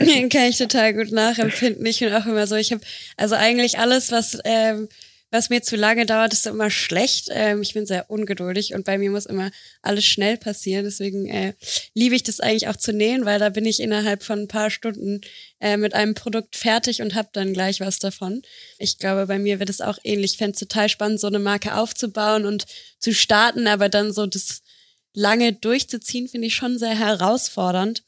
Den 0.00 0.28
kann 0.32 0.48
ich 0.50 0.58
total 0.58 0.92
gut 0.94 1.12
nachempfinden. 1.12 1.84
Ich 1.86 2.00
bin 2.00 2.12
auch 2.12 2.26
immer 2.26 2.46
so, 2.46 2.56
ich 2.56 2.72
habe 2.72 2.82
also 3.16 3.34
eigentlich 3.36 3.78
alles, 3.78 4.12
was 4.12 4.38
ähm, 4.44 4.88
was 5.30 5.50
mir 5.50 5.62
zu 5.62 5.76
lange 5.76 6.06
dauert, 6.06 6.32
ist 6.32 6.46
immer 6.46 6.70
schlecht. 6.70 7.28
Ähm, 7.30 7.60
ich 7.60 7.74
bin 7.74 7.84
sehr 7.86 8.10
ungeduldig 8.10 8.74
und 8.74 8.84
bei 8.84 8.96
mir 8.96 9.10
muss 9.10 9.26
immer 9.26 9.50
alles 9.82 10.06
schnell 10.06 10.38
passieren. 10.38 10.84
Deswegen 10.84 11.26
äh, 11.26 11.54
liebe 11.94 12.14
ich 12.14 12.22
das 12.22 12.40
eigentlich 12.40 12.68
auch 12.68 12.76
zu 12.76 12.92
nähen, 12.92 13.24
weil 13.24 13.38
da 13.38 13.50
bin 13.50 13.66
ich 13.66 13.80
innerhalb 13.80 14.22
von 14.22 14.40
ein 14.40 14.48
paar 14.48 14.70
Stunden 14.70 15.20
äh, 15.60 15.76
mit 15.76 15.94
einem 15.94 16.14
Produkt 16.14 16.56
fertig 16.56 17.02
und 17.02 17.14
habe 17.14 17.28
dann 17.32 17.52
gleich 17.52 17.80
was 17.80 17.98
davon. 17.98 18.42
Ich 18.78 18.98
glaube, 18.98 19.26
bei 19.26 19.38
mir 19.38 19.58
wird 19.58 19.70
es 19.70 19.80
auch 19.80 19.98
ähnlich. 20.02 20.32
Ich 20.32 20.38
fände 20.38 20.54
es 20.54 20.60
total 20.60 20.88
spannend, 20.88 21.20
so 21.20 21.26
eine 21.26 21.38
Marke 21.38 21.74
aufzubauen 21.74 22.46
und 22.46 22.66
zu 22.98 23.12
starten, 23.12 23.66
aber 23.66 23.88
dann 23.88 24.12
so 24.12 24.26
das 24.26 24.62
lange 25.12 25.52
durchzuziehen, 25.52 26.28
finde 26.28 26.46
ich 26.46 26.54
schon 26.54 26.78
sehr 26.78 26.98
herausfordernd. 26.98 28.02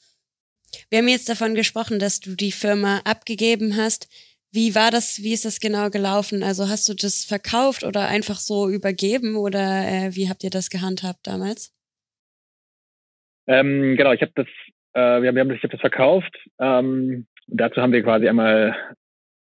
Wir 0.89 0.99
haben 0.99 1.09
jetzt 1.09 1.29
davon 1.29 1.55
gesprochen, 1.55 1.99
dass 1.99 2.21
du 2.21 2.35
die 2.35 2.53
Firma 2.53 2.99
abgegeben 3.05 3.77
hast. 3.77 4.09
Wie 4.53 4.75
war 4.75 4.91
das, 4.91 5.23
wie 5.23 5.33
ist 5.33 5.45
das 5.45 5.61
genau 5.61 5.91
gelaufen? 5.91 6.43
Also 6.43 6.69
hast 6.69 6.89
du 6.89 6.95
das 6.95 7.25
verkauft 7.25 7.85
oder 7.85 8.09
einfach 8.09 8.35
so 8.37 8.69
übergeben 8.69 9.37
oder 9.37 9.87
äh, 9.87 10.17
wie 10.17 10.29
habt 10.29 10.43
ihr 10.43 10.51
das 10.51 10.71
gehandhabt 10.71 11.25
damals? 11.25 11.73
Ähm, 13.47 13.97
genau, 13.97 14.11
ich 14.13 14.23
habe 14.23 14.33
das, 14.35 14.49
äh, 14.95 15.23
wir 15.23 15.29
haben, 15.29 15.37
wir 15.37 15.43
haben, 15.43 15.53
ich 15.53 15.63
habe 15.63 15.73
das 15.73 15.81
verkauft. 15.81 16.37
Ähm, 16.59 17.29
dazu 17.47 17.81
haben 17.81 17.93
wir 17.93 18.03
quasi 18.03 18.29
einmal 18.29 18.75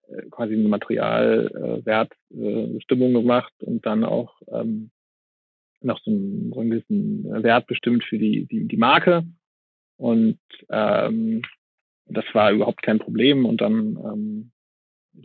äh, 0.10 0.24
quasi 0.30 0.56
eine 0.56 0.68
Materialwertbestimmung 0.68 3.12
äh, 3.12 3.14
gemacht 3.14 3.54
und 3.62 3.86
dann 3.86 4.04
auch 4.04 4.42
ähm, 4.52 4.92
noch 5.82 6.02
so 6.04 6.12
einen, 6.12 6.52
so 6.54 6.60
einen 6.60 6.72
gewissen 6.72 7.44
Wert 7.44 7.68
bestimmt 7.68 8.04
für 8.04 8.18
die, 8.18 8.46
die, 8.46 8.68
die 8.68 8.78
Marke. 8.78 9.24
Und 9.98 10.40
ähm, 10.70 11.44
das 12.06 12.26
war 12.34 12.52
überhaupt 12.52 12.82
kein 12.82 13.00
Problem. 13.00 13.46
Und 13.46 13.62
dann 13.62 13.98
ähm, 13.98 14.52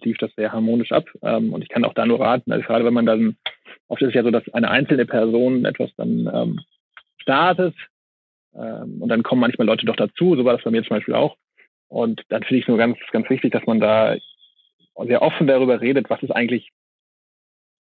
lief 0.03 0.19
das 0.19 0.35
sehr 0.35 0.53
harmonisch 0.53 0.93
ab. 0.93 1.09
Ähm, 1.23 1.53
und 1.53 1.63
ich 1.63 1.69
kann 1.69 1.85
auch 1.85 1.95
da 1.95 2.07
nur 2.07 2.21
raten, 2.21 2.53
also 2.53 2.65
gerade 2.67 2.85
wenn 2.85 2.95
man 2.95 3.07
dann, 3.07 3.37
oft 3.89 4.03
ist 4.03 4.09
es 4.09 4.15
ja 4.15 4.23
so, 4.23 4.31
dass 4.31 4.49
eine 4.53 4.71
einzelne 4.71 5.07
Person 5.07 5.65
etwas 5.65 5.91
dann 5.97 6.31
ähm, 6.33 6.61
startet 7.19 7.75
ähm, 8.55 9.03
und 9.03 9.09
dann 9.09 9.23
kommen 9.23 9.41
manchmal 9.41 9.67
Leute 9.67 9.87
doch 9.87 9.97
dazu, 9.97 10.37
so 10.37 10.45
war 10.45 10.55
das 10.55 10.65
bei 10.65 10.71
mir 10.71 10.83
zum 10.83 10.97
Beispiel 10.97 11.15
auch. 11.15 11.37
Und 11.89 12.23
dann 12.29 12.43
finde 12.43 12.57
ich 12.57 12.65
es 12.65 12.69
nur 12.69 12.79
ganz, 12.79 12.99
ganz 13.11 13.29
wichtig, 13.29 13.53
dass 13.53 13.67
man 13.67 13.81
da 13.81 14.17
sehr 15.05 15.23
offen 15.23 15.47
darüber 15.47 15.81
redet, 15.81 16.09
was 16.11 16.23
ist 16.23 16.31
eigentlich, 16.31 16.71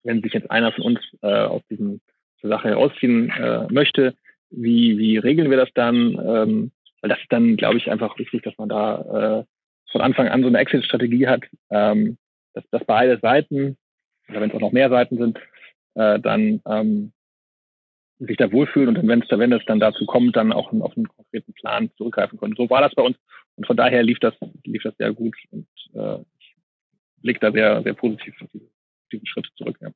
wenn 0.04 0.22
sich 0.22 0.34
jetzt 0.34 0.52
einer 0.52 0.72
von 0.72 0.84
uns 0.84 1.00
äh, 1.22 1.28
aus 1.28 1.62
diesem 1.70 2.02
zur 2.40 2.50
Sache 2.50 2.70
herausziehen 2.70 3.30
äh, 3.30 3.68
möchte, 3.72 4.16
wie, 4.50 4.98
wie 4.98 5.18
regeln 5.18 5.50
wir 5.50 5.58
das 5.58 5.70
dann? 5.74 6.14
Ähm, 6.14 6.72
weil 7.02 7.10
das 7.10 7.20
ist 7.20 7.32
dann, 7.32 7.56
glaube 7.56 7.78
ich, 7.78 7.90
einfach 7.90 8.18
wichtig, 8.20 8.44
dass 8.44 8.58
man 8.58 8.70
da 8.70 9.40
äh, 9.40 9.44
von 9.92 10.02
Anfang 10.02 10.28
an 10.28 10.42
so 10.42 10.48
eine 10.48 10.60
Exit-Strategie 10.60 11.28
hat, 11.28 11.44
ähm, 11.70 12.18
dass, 12.54 12.64
dass 12.70 12.84
beide 12.86 13.20
Seiten, 13.20 13.78
oder 14.30 14.42
wenn 14.42 14.50
es 14.50 14.56
auch 14.56 14.62
noch 14.62 14.72
mehr 14.72 14.90
Seiten 14.90 15.18
sind, 15.18 15.40
äh, 15.96 16.20
dann 16.20 16.62
ähm, 16.66 17.14
sich 18.20 18.38
da 18.38 18.52
wohlfühlen 18.52 18.90
und 18.90 18.96
dann, 18.96 19.08
wenn 19.08 19.22
es 19.22 19.30
wenn 19.30 19.52
es 19.52 19.66
dann 19.66 19.80
dazu 19.80 20.06
kommt, 20.06 20.36
dann 20.36 20.52
auch 20.52 20.72
auf 20.72 20.96
einen 20.96 21.08
konkreten 21.08 21.54
Plan 21.54 21.90
zurückgreifen 21.98 22.40
können. 22.40 22.56
So 22.56 22.70
war 22.70 22.82
das 22.82 22.94
bei 22.94 23.02
uns 23.02 23.18
und 23.56 23.66
von 23.66 23.78
daher 23.78 24.04
lief 24.04 24.20
das, 24.20 24.34
lief 24.64 24.84
das 24.84 24.96
sehr 24.98 25.14
gut 25.14 25.36
und 25.50 25.68
äh, 25.94 26.20
ich 26.40 26.56
blicke 27.22 27.40
da 27.40 27.52
sehr, 27.52 27.82
sehr 27.84 27.94
positiv 27.94 28.36
auf 28.42 28.50
diesen 29.12 29.26
Schritt 29.26 29.48
zurück. 29.56 29.78
Ja. 29.82 29.90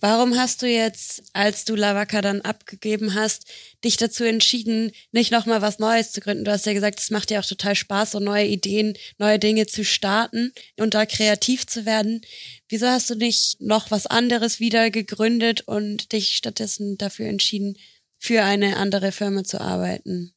Warum 0.00 0.36
hast 0.36 0.62
du 0.62 0.66
jetzt, 0.66 1.30
als 1.32 1.64
du 1.64 1.74
Lavaka 1.74 2.20
dann 2.20 2.42
abgegeben 2.42 3.14
hast, 3.14 3.50
dich 3.82 3.96
dazu 3.96 4.24
entschieden, 4.24 4.92
nicht 5.10 5.32
nochmal 5.32 5.62
was 5.62 5.78
Neues 5.78 6.12
zu 6.12 6.20
gründen? 6.20 6.44
Du 6.44 6.50
hast 6.50 6.66
ja 6.66 6.74
gesagt, 6.74 7.00
es 7.00 7.10
macht 7.10 7.30
dir 7.30 7.40
auch 7.40 7.46
total 7.46 7.74
Spaß, 7.74 8.12
so 8.12 8.20
neue 8.20 8.44
Ideen, 8.44 8.94
neue 9.18 9.38
Dinge 9.38 9.66
zu 9.66 9.84
starten 9.84 10.52
und 10.78 10.92
da 10.92 11.06
kreativ 11.06 11.66
zu 11.66 11.86
werden. 11.86 12.20
Wieso 12.68 12.86
hast 12.86 13.08
du 13.08 13.14
nicht 13.14 13.60
noch 13.60 13.90
was 13.90 14.06
anderes 14.06 14.60
wieder 14.60 14.90
gegründet 14.90 15.62
und 15.66 16.12
dich 16.12 16.36
stattdessen 16.36 16.98
dafür 16.98 17.26
entschieden, 17.26 17.76
für 18.18 18.42
eine 18.42 18.76
andere 18.76 19.12
Firma 19.12 19.44
zu 19.44 19.60
arbeiten? 19.60 20.32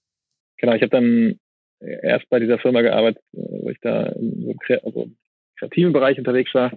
Genau, 0.58 0.74
ich 0.74 0.82
habe 0.82 0.92
dann 0.92 1.40
erst 1.82 2.30
bei 2.30 2.40
dieser 2.40 2.60
Firma 2.60 2.82
gearbeitet, 2.82 3.22
wo 3.34 3.70
ich 3.70 3.80
da 3.82 4.08
im 4.08 4.58
also 4.84 5.10
kreativen 5.58 5.92
Bereich 5.92 6.18
unterwegs 6.18 6.54
war 6.54 6.72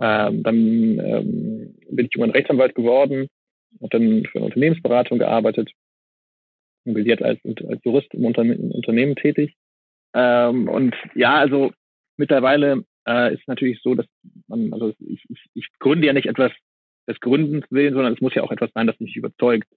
ähm, 0.00 0.42
dann 0.42 0.56
ähm, 0.98 1.74
bin 1.90 2.06
ich 2.06 2.14
irgendwann 2.14 2.30
Rechtsanwalt 2.30 2.74
geworden, 2.74 3.28
habe 3.80 3.90
dann 3.90 4.24
für 4.24 4.38
eine 4.38 4.46
Unternehmensberatung 4.46 5.18
gearbeitet 5.18 5.70
und 6.84 6.94
bin 6.94 7.06
jetzt 7.06 7.22
als, 7.22 7.38
als 7.44 7.84
Jurist 7.84 8.12
im, 8.14 8.24
Unterne 8.24 8.56
Unternehmen 8.56 9.16
tätig. 9.16 9.54
Ähm, 10.14 10.68
und 10.68 10.94
ja, 11.14 11.34
also 11.34 11.72
mittlerweile 12.16 12.84
äh, 13.06 13.34
ist 13.34 13.46
natürlich 13.46 13.80
so, 13.82 13.94
dass 13.94 14.06
man, 14.48 14.72
also 14.72 14.92
ich, 14.98 15.22
ich, 15.28 15.46
ich 15.54 15.68
gründe 15.78 16.06
ja 16.06 16.12
nicht 16.12 16.26
etwas 16.26 16.52
des 17.06 17.20
Gründens 17.20 17.66
willen, 17.70 17.94
sondern 17.94 18.14
es 18.14 18.20
muss 18.20 18.34
ja 18.34 18.42
auch 18.42 18.52
etwas 18.52 18.70
sein, 18.74 18.86
das 18.86 18.98
mich 19.00 19.16
überzeugt. 19.16 19.68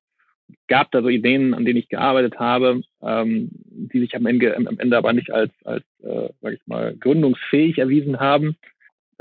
Es 0.49 0.55
gab 0.67 0.91
da 0.91 1.01
so 1.01 1.09
Ideen, 1.09 1.53
an 1.53 1.65
denen 1.65 1.79
ich 1.79 1.89
gearbeitet 1.89 2.37
habe, 2.37 2.81
ähm, 3.01 3.49
die 3.51 3.99
sich 3.99 4.15
am 4.15 4.25
Ende, 4.25 4.55
am 4.55 4.79
Ende 4.79 4.97
aber 4.97 5.13
nicht 5.13 5.31
als, 5.31 5.51
als 5.63 5.83
äh, 6.03 6.29
sag 6.41 6.53
ich 6.53 6.61
mal, 6.65 6.95
gründungsfähig 6.95 7.77
erwiesen 7.77 8.19
haben. 8.19 8.55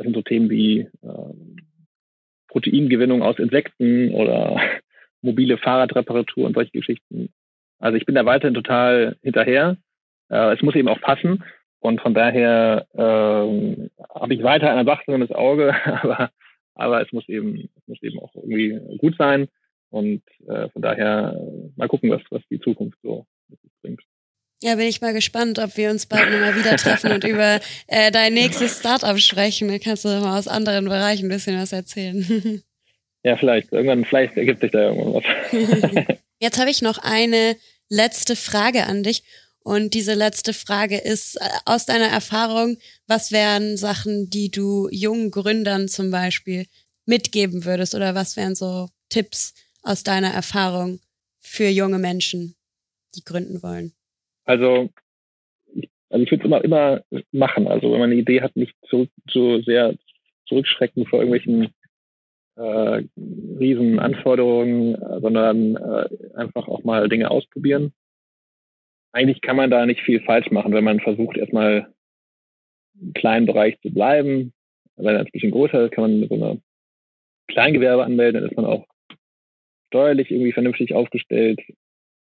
Das 0.02 0.06
sind 0.06 0.16
so 0.16 0.22
Themen 0.22 0.50
wie 0.50 0.80
äh, 0.80 1.34
Proteingewinnung 2.48 3.22
aus 3.22 3.38
Insekten 3.38 4.12
oder 4.12 4.60
mobile 5.22 5.58
Fahrradreparatur 5.58 6.44
und 6.44 6.54
solche 6.54 6.72
Geschichten. 6.72 7.32
Also 7.78 7.96
ich 7.96 8.04
bin 8.04 8.16
da 8.16 8.26
weiterhin 8.26 8.54
total 8.54 9.16
hinterher. 9.22 9.76
Äh, 10.28 10.54
es 10.54 10.62
muss 10.62 10.74
eben 10.74 10.88
auch 10.88 11.00
passen. 11.00 11.44
Und 11.78 12.00
von 12.00 12.14
daher 12.14 12.84
äh, 12.94 12.98
habe 12.98 14.34
ich 14.34 14.42
weiter 14.42 14.74
ein 14.74 14.86
wachsames 14.86 15.30
Auge, 15.30 15.72
aber, 16.02 16.30
aber 16.74 17.00
es 17.00 17.12
muss 17.12 17.28
eben, 17.28 17.70
es 17.76 17.86
muss 17.86 18.02
eben 18.02 18.18
auch 18.18 18.34
irgendwie 18.34 18.80
gut 18.98 19.14
sein. 19.16 19.46
Und 19.90 20.22
äh, 20.48 20.68
von 20.70 20.82
daher 20.82 21.40
mal 21.76 21.86
gucken, 21.86 22.10
was, 22.10 22.22
was 22.30 22.42
die 22.50 22.58
Zukunft 22.58 22.98
so. 23.04 23.24
Ja, 24.62 24.76
bin 24.76 24.86
ich 24.86 25.00
mal 25.00 25.12
gespannt, 25.12 25.58
ob 25.58 25.76
wir 25.76 25.90
uns 25.90 26.06
bald 26.06 26.30
nochmal 26.30 26.54
wieder 26.54 26.76
treffen 26.76 27.10
und 27.10 27.24
über 27.24 27.60
äh, 27.88 28.12
dein 28.12 28.32
nächstes 28.34 28.78
Startup 28.78 29.18
sprechen. 29.18 29.66
Da 29.66 29.78
kannst 29.78 30.04
du 30.04 30.08
mal 30.08 30.38
aus 30.38 30.46
anderen 30.46 30.84
Bereichen 30.84 31.26
ein 31.26 31.30
bisschen 31.30 31.58
was 31.58 31.72
erzählen. 31.72 32.62
Ja, 33.24 33.36
vielleicht. 33.36 33.70
Irgendwann, 33.70 34.04
vielleicht 34.04 34.36
ergibt 34.36 34.62
sich 34.62 34.72
da 34.72 34.80
irgendwas. 34.80 35.22
Jetzt 36.40 36.58
habe 36.58 36.70
ich 36.70 36.82
noch 36.82 36.98
eine 36.98 37.56
letzte 37.88 38.34
Frage 38.34 38.84
an 38.86 39.04
dich. 39.04 39.22
Und 39.60 39.94
diese 39.94 40.14
letzte 40.14 40.52
Frage 40.52 40.98
ist 40.98 41.36
äh, 41.36 41.48
aus 41.64 41.86
deiner 41.86 42.08
Erfahrung, 42.08 42.78
was 43.06 43.30
wären 43.30 43.76
Sachen, 43.76 44.28
die 44.28 44.50
du 44.50 44.88
jungen 44.90 45.30
Gründern 45.30 45.86
zum 45.86 46.10
Beispiel 46.10 46.66
mitgeben 47.06 47.64
würdest? 47.64 47.94
Oder 47.94 48.16
was 48.16 48.36
wären 48.36 48.56
so 48.56 48.88
Tipps 49.08 49.54
aus 49.82 50.02
deiner 50.02 50.34
Erfahrung 50.34 50.98
für 51.38 51.68
junge 51.68 52.00
Menschen, 52.00 52.56
die 53.14 53.22
gründen 53.24 53.62
wollen? 53.62 53.92
Also 54.44 54.90
also 56.12 56.24
ich 56.24 56.30
würde 56.30 56.42
es 56.42 56.46
immer, 56.46 56.62
immer 56.62 57.00
machen. 57.32 57.66
Also 57.66 57.90
wenn 57.90 57.98
man 57.98 58.10
eine 58.10 58.20
Idee 58.20 58.42
hat, 58.42 58.54
nicht 58.54 58.76
so, 58.88 59.06
so 59.30 59.60
sehr 59.62 59.94
zurückschrecken 60.46 61.06
vor 61.06 61.20
irgendwelchen 61.20 61.72
äh, 62.56 63.04
riesen 63.58 63.98
Anforderungen, 63.98 64.94
sondern 65.22 65.76
äh, 65.76 66.08
einfach 66.36 66.68
auch 66.68 66.84
mal 66.84 67.08
Dinge 67.08 67.30
ausprobieren. 67.30 67.92
Eigentlich 69.12 69.40
kann 69.40 69.56
man 69.56 69.70
da 69.70 69.86
nicht 69.86 70.00
viel 70.02 70.20
falsch 70.20 70.50
machen, 70.50 70.74
wenn 70.74 70.84
man 70.84 71.00
versucht, 71.00 71.38
erstmal 71.38 71.92
im 73.00 73.14
kleinen 73.14 73.46
Bereich 73.46 73.80
zu 73.80 73.90
bleiben. 73.90 74.52
Wenn 74.96 75.14
er 75.14 75.20
ein 75.20 75.28
bisschen 75.32 75.50
größer 75.50 75.86
ist, 75.86 75.92
kann 75.92 76.20
man 76.20 76.28
so 76.28 76.34
eine 76.34 76.60
Kleingewerbe 77.48 78.04
anmelden, 78.04 78.42
dann 78.42 78.50
ist 78.50 78.56
man 78.56 78.66
auch 78.66 78.86
steuerlich 79.88 80.30
irgendwie 80.30 80.52
vernünftig 80.52 80.94
aufgestellt. 80.94 81.60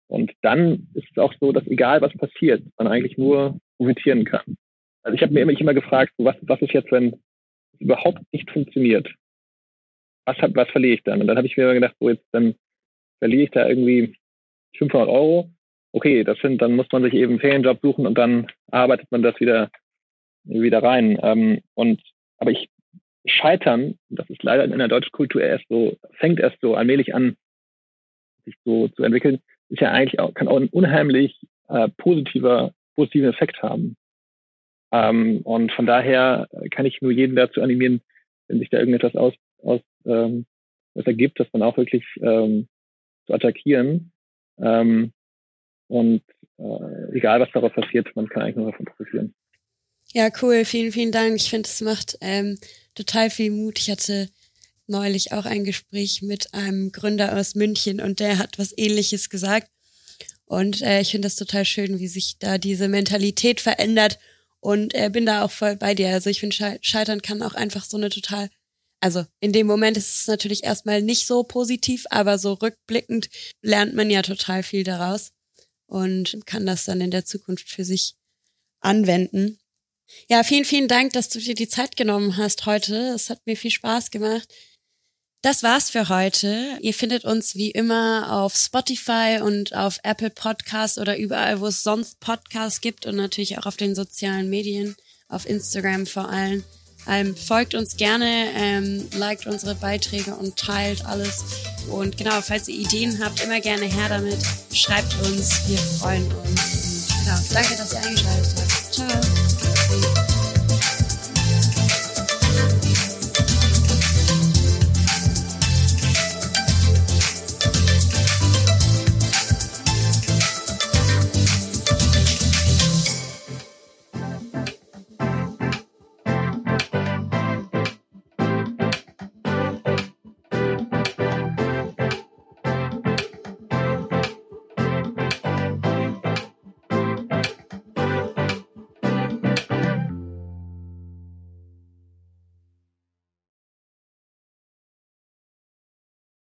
Und 0.08 0.32
dann 0.42 0.88
ist 0.94 1.08
es 1.12 1.18
auch 1.18 1.34
so, 1.40 1.52
dass 1.52 1.66
egal 1.68 2.02
was 2.02 2.14
passiert, 2.14 2.64
man 2.78 2.88
eigentlich 2.88 3.18
nur 3.18 3.60
profitieren 3.78 4.24
kann. 4.26 4.58
Also 5.04 5.16
ich 5.16 5.22
habe 5.22 5.34
mir 5.34 5.42
immer, 5.42 5.60
immer 5.60 5.74
gefragt, 5.74 6.14
so 6.18 6.26
was, 6.26 6.36
was 6.42 6.62
ist 6.62 6.74
jetzt, 6.74 6.92
wenn 6.92 7.14
es 7.14 7.80
überhaupt 7.80 8.22
nicht 8.32 8.50
funktioniert? 8.52 9.10
Was, 10.26 10.38
hab, 10.38 10.56
was 10.56 10.70
verliere 10.70 10.96
ich 10.96 11.04
dann? 11.04 11.22
Und 11.22 11.28
dann 11.28 11.38
habe 11.38 11.48
ich 11.48 11.56
mir 11.56 11.64
immer 11.64 11.74
gedacht, 11.74 11.96
so 12.00 12.10
jetzt 12.10 12.26
dann 12.32 12.56
verliere 13.20 13.44
ich 13.44 13.52
da 13.52 13.68
irgendwie 13.68 14.16
500 14.78 15.10
Euro. 15.10 15.50
Okay, 15.92 16.24
das 16.24 16.38
sind, 16.40 16.62
dann 16.62 16.76
muss 16.76 16.88
man 16.92 17.04
sich 17.04 17.14
eben 17.14 17.34
einen 17.34 17.40
Ferienjob 17.40 17.80
suchen 17.82 18.06
und 18.06 18.18
dann 18.18 18.48
arbeitet 18.72 19.10
man 19.12 19.24
das 19.24 19.40
wieder, 19.40 19.70
wieder 20.44 20.84
rein. 20.84 21.18
Ähm, 21.22 21.62
und, 21.74 22.02
aber 22.38 22.52
ich, 22.52 22.70
Scheitern, 23.26 23.98
das 24.10 24.30
ist 24.30 24.44
leider 24.44 24.64
in 24.64 24.78
der 24.78 24.88
deutschen 24.88 25.12
Kultur 25.12 25.42
erst 25.42 25.66
so, 25.70 25.98
fängt 26.14 26.40
erst 26.40 26.60
so 26.62 26.76
allmählich 26.76 27.14
an, 27.16 27.36
sich 28.46 28.56
so 28.64 28.88
zu 28.90 29.04
entwickeln, 29.04 29.40
ist 29.70 29.82
ja 29.82 29.92
eigentlich 29.92 30.20
auch, 30.20 30.34
kann 30.34 30.48
auch 30.48 30.58
ein 30.58 30.70
unheimlich 30.70 31.40
äh, 31.70 31.90
positiver, 31.98 32.74
positiven 32.96 33.30
Effekt 33.30 33.62
haben. 33.62 33.96
Ähm, 34.92 35.42
und 35.44 35.72
von 35.74 35.86
daher 35.86 36.48
kann 36.72 36.86
ich 36.86 37.02
nur 37.02 37.12
jeden 37.12 37.36
dazu 37.36 37.62
animieren, 37.62 38.02
wenn 38.48 38.60
sich 38.60 38.70
da 38.70 38.80
irgendetwas 38.80 39.16
aus, 39.16 39.34
aus 39.62 39.82
ähm, 40.06 40.46
was 40.94 41.06
ergibt, 41.06 41.40
das 41.40 41.48
dann 41.52 41.62
auch 41.62 41.78
wirklich 41.78 42.06
ähm, 42.22 42.68
zu 43.26 43.34
attackieren. 43.34 44.12
Ähm, 44.60 45.12
und 45.88 46.24
äh, 46.58 47.16
egal, 47.18 47.40
was 47.40 47.52
daraus 47.54 47.74
passiert, 47.74 48.14
man 48.16 48.28
kann 48.30 48.44
eigentlich 48.44 48.56
nur 48.56 48.72
davon 48.72 48.86
profitieren. 48.86 49.34
Ja, 50.14 50.30
cool. 50.42 50.64
Vielen, 50.66 50.92
vielen 50.92 51.12
Dank. 51.12 51.36
Ich 51.36 51.50
finde, 51.50 51.68
es 51.68 51.82
macht 51.82 52.18
ähm, 52.22 52.58
total 52.96 53.30
viel 53.30 53.52
Mut. 53.52 53.78
Ich 53.80 53.92
hatte 53.92 54.30
neulich 54.88 55.32
auch 55.32 55.46
ein 55.46 55.64
Gespräch 55.64 56.22
mit 56.22 56.54
einem 56.54 56.92
Gründer 56.92 57.38
aus 57.38 57.56
München 57.56 58.00
und 58.02 58.20
der 58.20 58.38
hat 58.38 58.58
was 58.58 58.74
ähnliches 58.78 59.30
gesagt. 59.30 59.70
Und 60.46 60.82
äh, 60.82 61.02
ich 61.02 61.12
finde 61.12 61.26
das 61.26 61.36
total 61.36 61.66
schön, 61.66 62.00
wie 62.00 62.08
sich 62.08 62.38
da 62.40 62.58
diese 62.58 62.88
Mentalität 62.88 63.60
verändert. 63.60 64.18
Und 64.60 64.96
äh, 64.96 65.10
bin 65.12 65.26
da 65.26 65.44
auch 65.44 65.52
voll 65.52 65.76
bei 65.76 65.94
dir. 65.94 66.10
Also 66.10 66.30
ich 66.30 66.40
finde, 66.40 66.80
Scheitern 66.82 67.22
kann 67.22 67.42
auch 67.42 67.54
einfach 67.54 67.86
so 67.86 67.98
eine 67.98 68.10
total, 68.10 68.50
also 69.00 69.26
in 69.40 69.54
dem 69.54 69.68
Moment 69.68 69.98
ist 69.98 70.22
es 70.22 70.28
natürlich 70.28 70.64
erstmal 70.64 71.02
nicht 71.02 71.28
so 71.28 71.44
positiv, 71.44 72.06
aber 72.10 72.40
so 72.40 72.54
rückblickend 72.54 73.30
lernt 73.62 73.94
man 73.94 74.10
ja 74.10 74.22
total 74.24 74.64
viel 74.64 74.84
daraus 74.84 75.32
und 75.86 76.46
kann 76.46 76.66
das 76.66 76.86
dann 76.86 77.02
in 77.02 77.12
der 77.12 77.26
Zukunft 77.26 77.70
für 77.70 77.86
sich 77.86 78.16
anwenden. 78.80 79.60
Ja, 80.30 80.44
vielen, 80.44 80.66
vielen 80.66 80.88
Dank, 80.88 81.14
dass 81.14 81.30
du 81.30 81.40
dir 81.40 81.56
die 81.56 81.68
Zeit 81.68 81.98
genommen 81.98 82.38
hast 82.38 82.66
heute. 82.66 82.96
Es 83.14 83.30
hat 83.30 83.46
mir 83.46 83.58
viel 83.58 83.72
Spaß 83.72 84.12
gemacht. 84.12 84.48
Das 85.42 85.62
war's 85.62 85.92
für 85.92 86.10
heute. 86.10 86.78
Ihr 86.82 86.94
findet 86.94 87.24
uns 87.24 87.56
wie 87.56 87.70
immer 87.70 88.32
auf 88.32 88.56
Spotify 88.56 89.40
und 89.42 89.76
auf 89.76 90.00
Apple 90.04 90.32
Podcasts 90.32 90.98
oder 90.98 91.18
überall, 91.18 91.62
wo 91.62 91.68
es 91.68 91.84
sonst 91.84 92.20
Podcasts 92.20 92.82
gibt 92.82 93.06
und 93.06 93.16
natürlich 93.16 93.58
auch 93.58 93.68
auf 93.68 93.78
den 93.78 93.94
sozialen 93.94 94.50
Medien, 94.50 94.96
auf 95.30 95.48
Instagram 95.48 96.08
vor 96.08 96.30
allem. 96.30 96.64
Ähm, 97.08 97.38
folgt 97.38 97.74
uns 97.76 97.96
gerne, 97.96 98.52
ähm, 98.56 99.08
liked 99.16 99.48
unsere 99.48 99.76
Beiträge 99.76 100.36
und 100.36 100.58
teilt 100.58 101.06
alles. 101.06 101.46
Und 101.90 102.18
genau, 102.18 102.42
falls 102.42 102.68
ihr 102.68 102.76
Ideen 102.76 103.24
habt, 103.24 103.42
immer 103.42 103.62
gerne 103.62 103.86
her 103.86 104.10
damit. 104.10 104.40
Schreibt 104.74 105.16
uns, 105.22 105.70
wir 105.70 105.78
freuen 105.78 106.26
uns. 106.34 107.08
Und 107.10 107.24
genau, 107.24 107.40
danke, 107.54 107.78
dass 107.78 107.94
ihr 107.94 108.00
eingeschaltet 108.00 108.56
habt. 108.58 108.87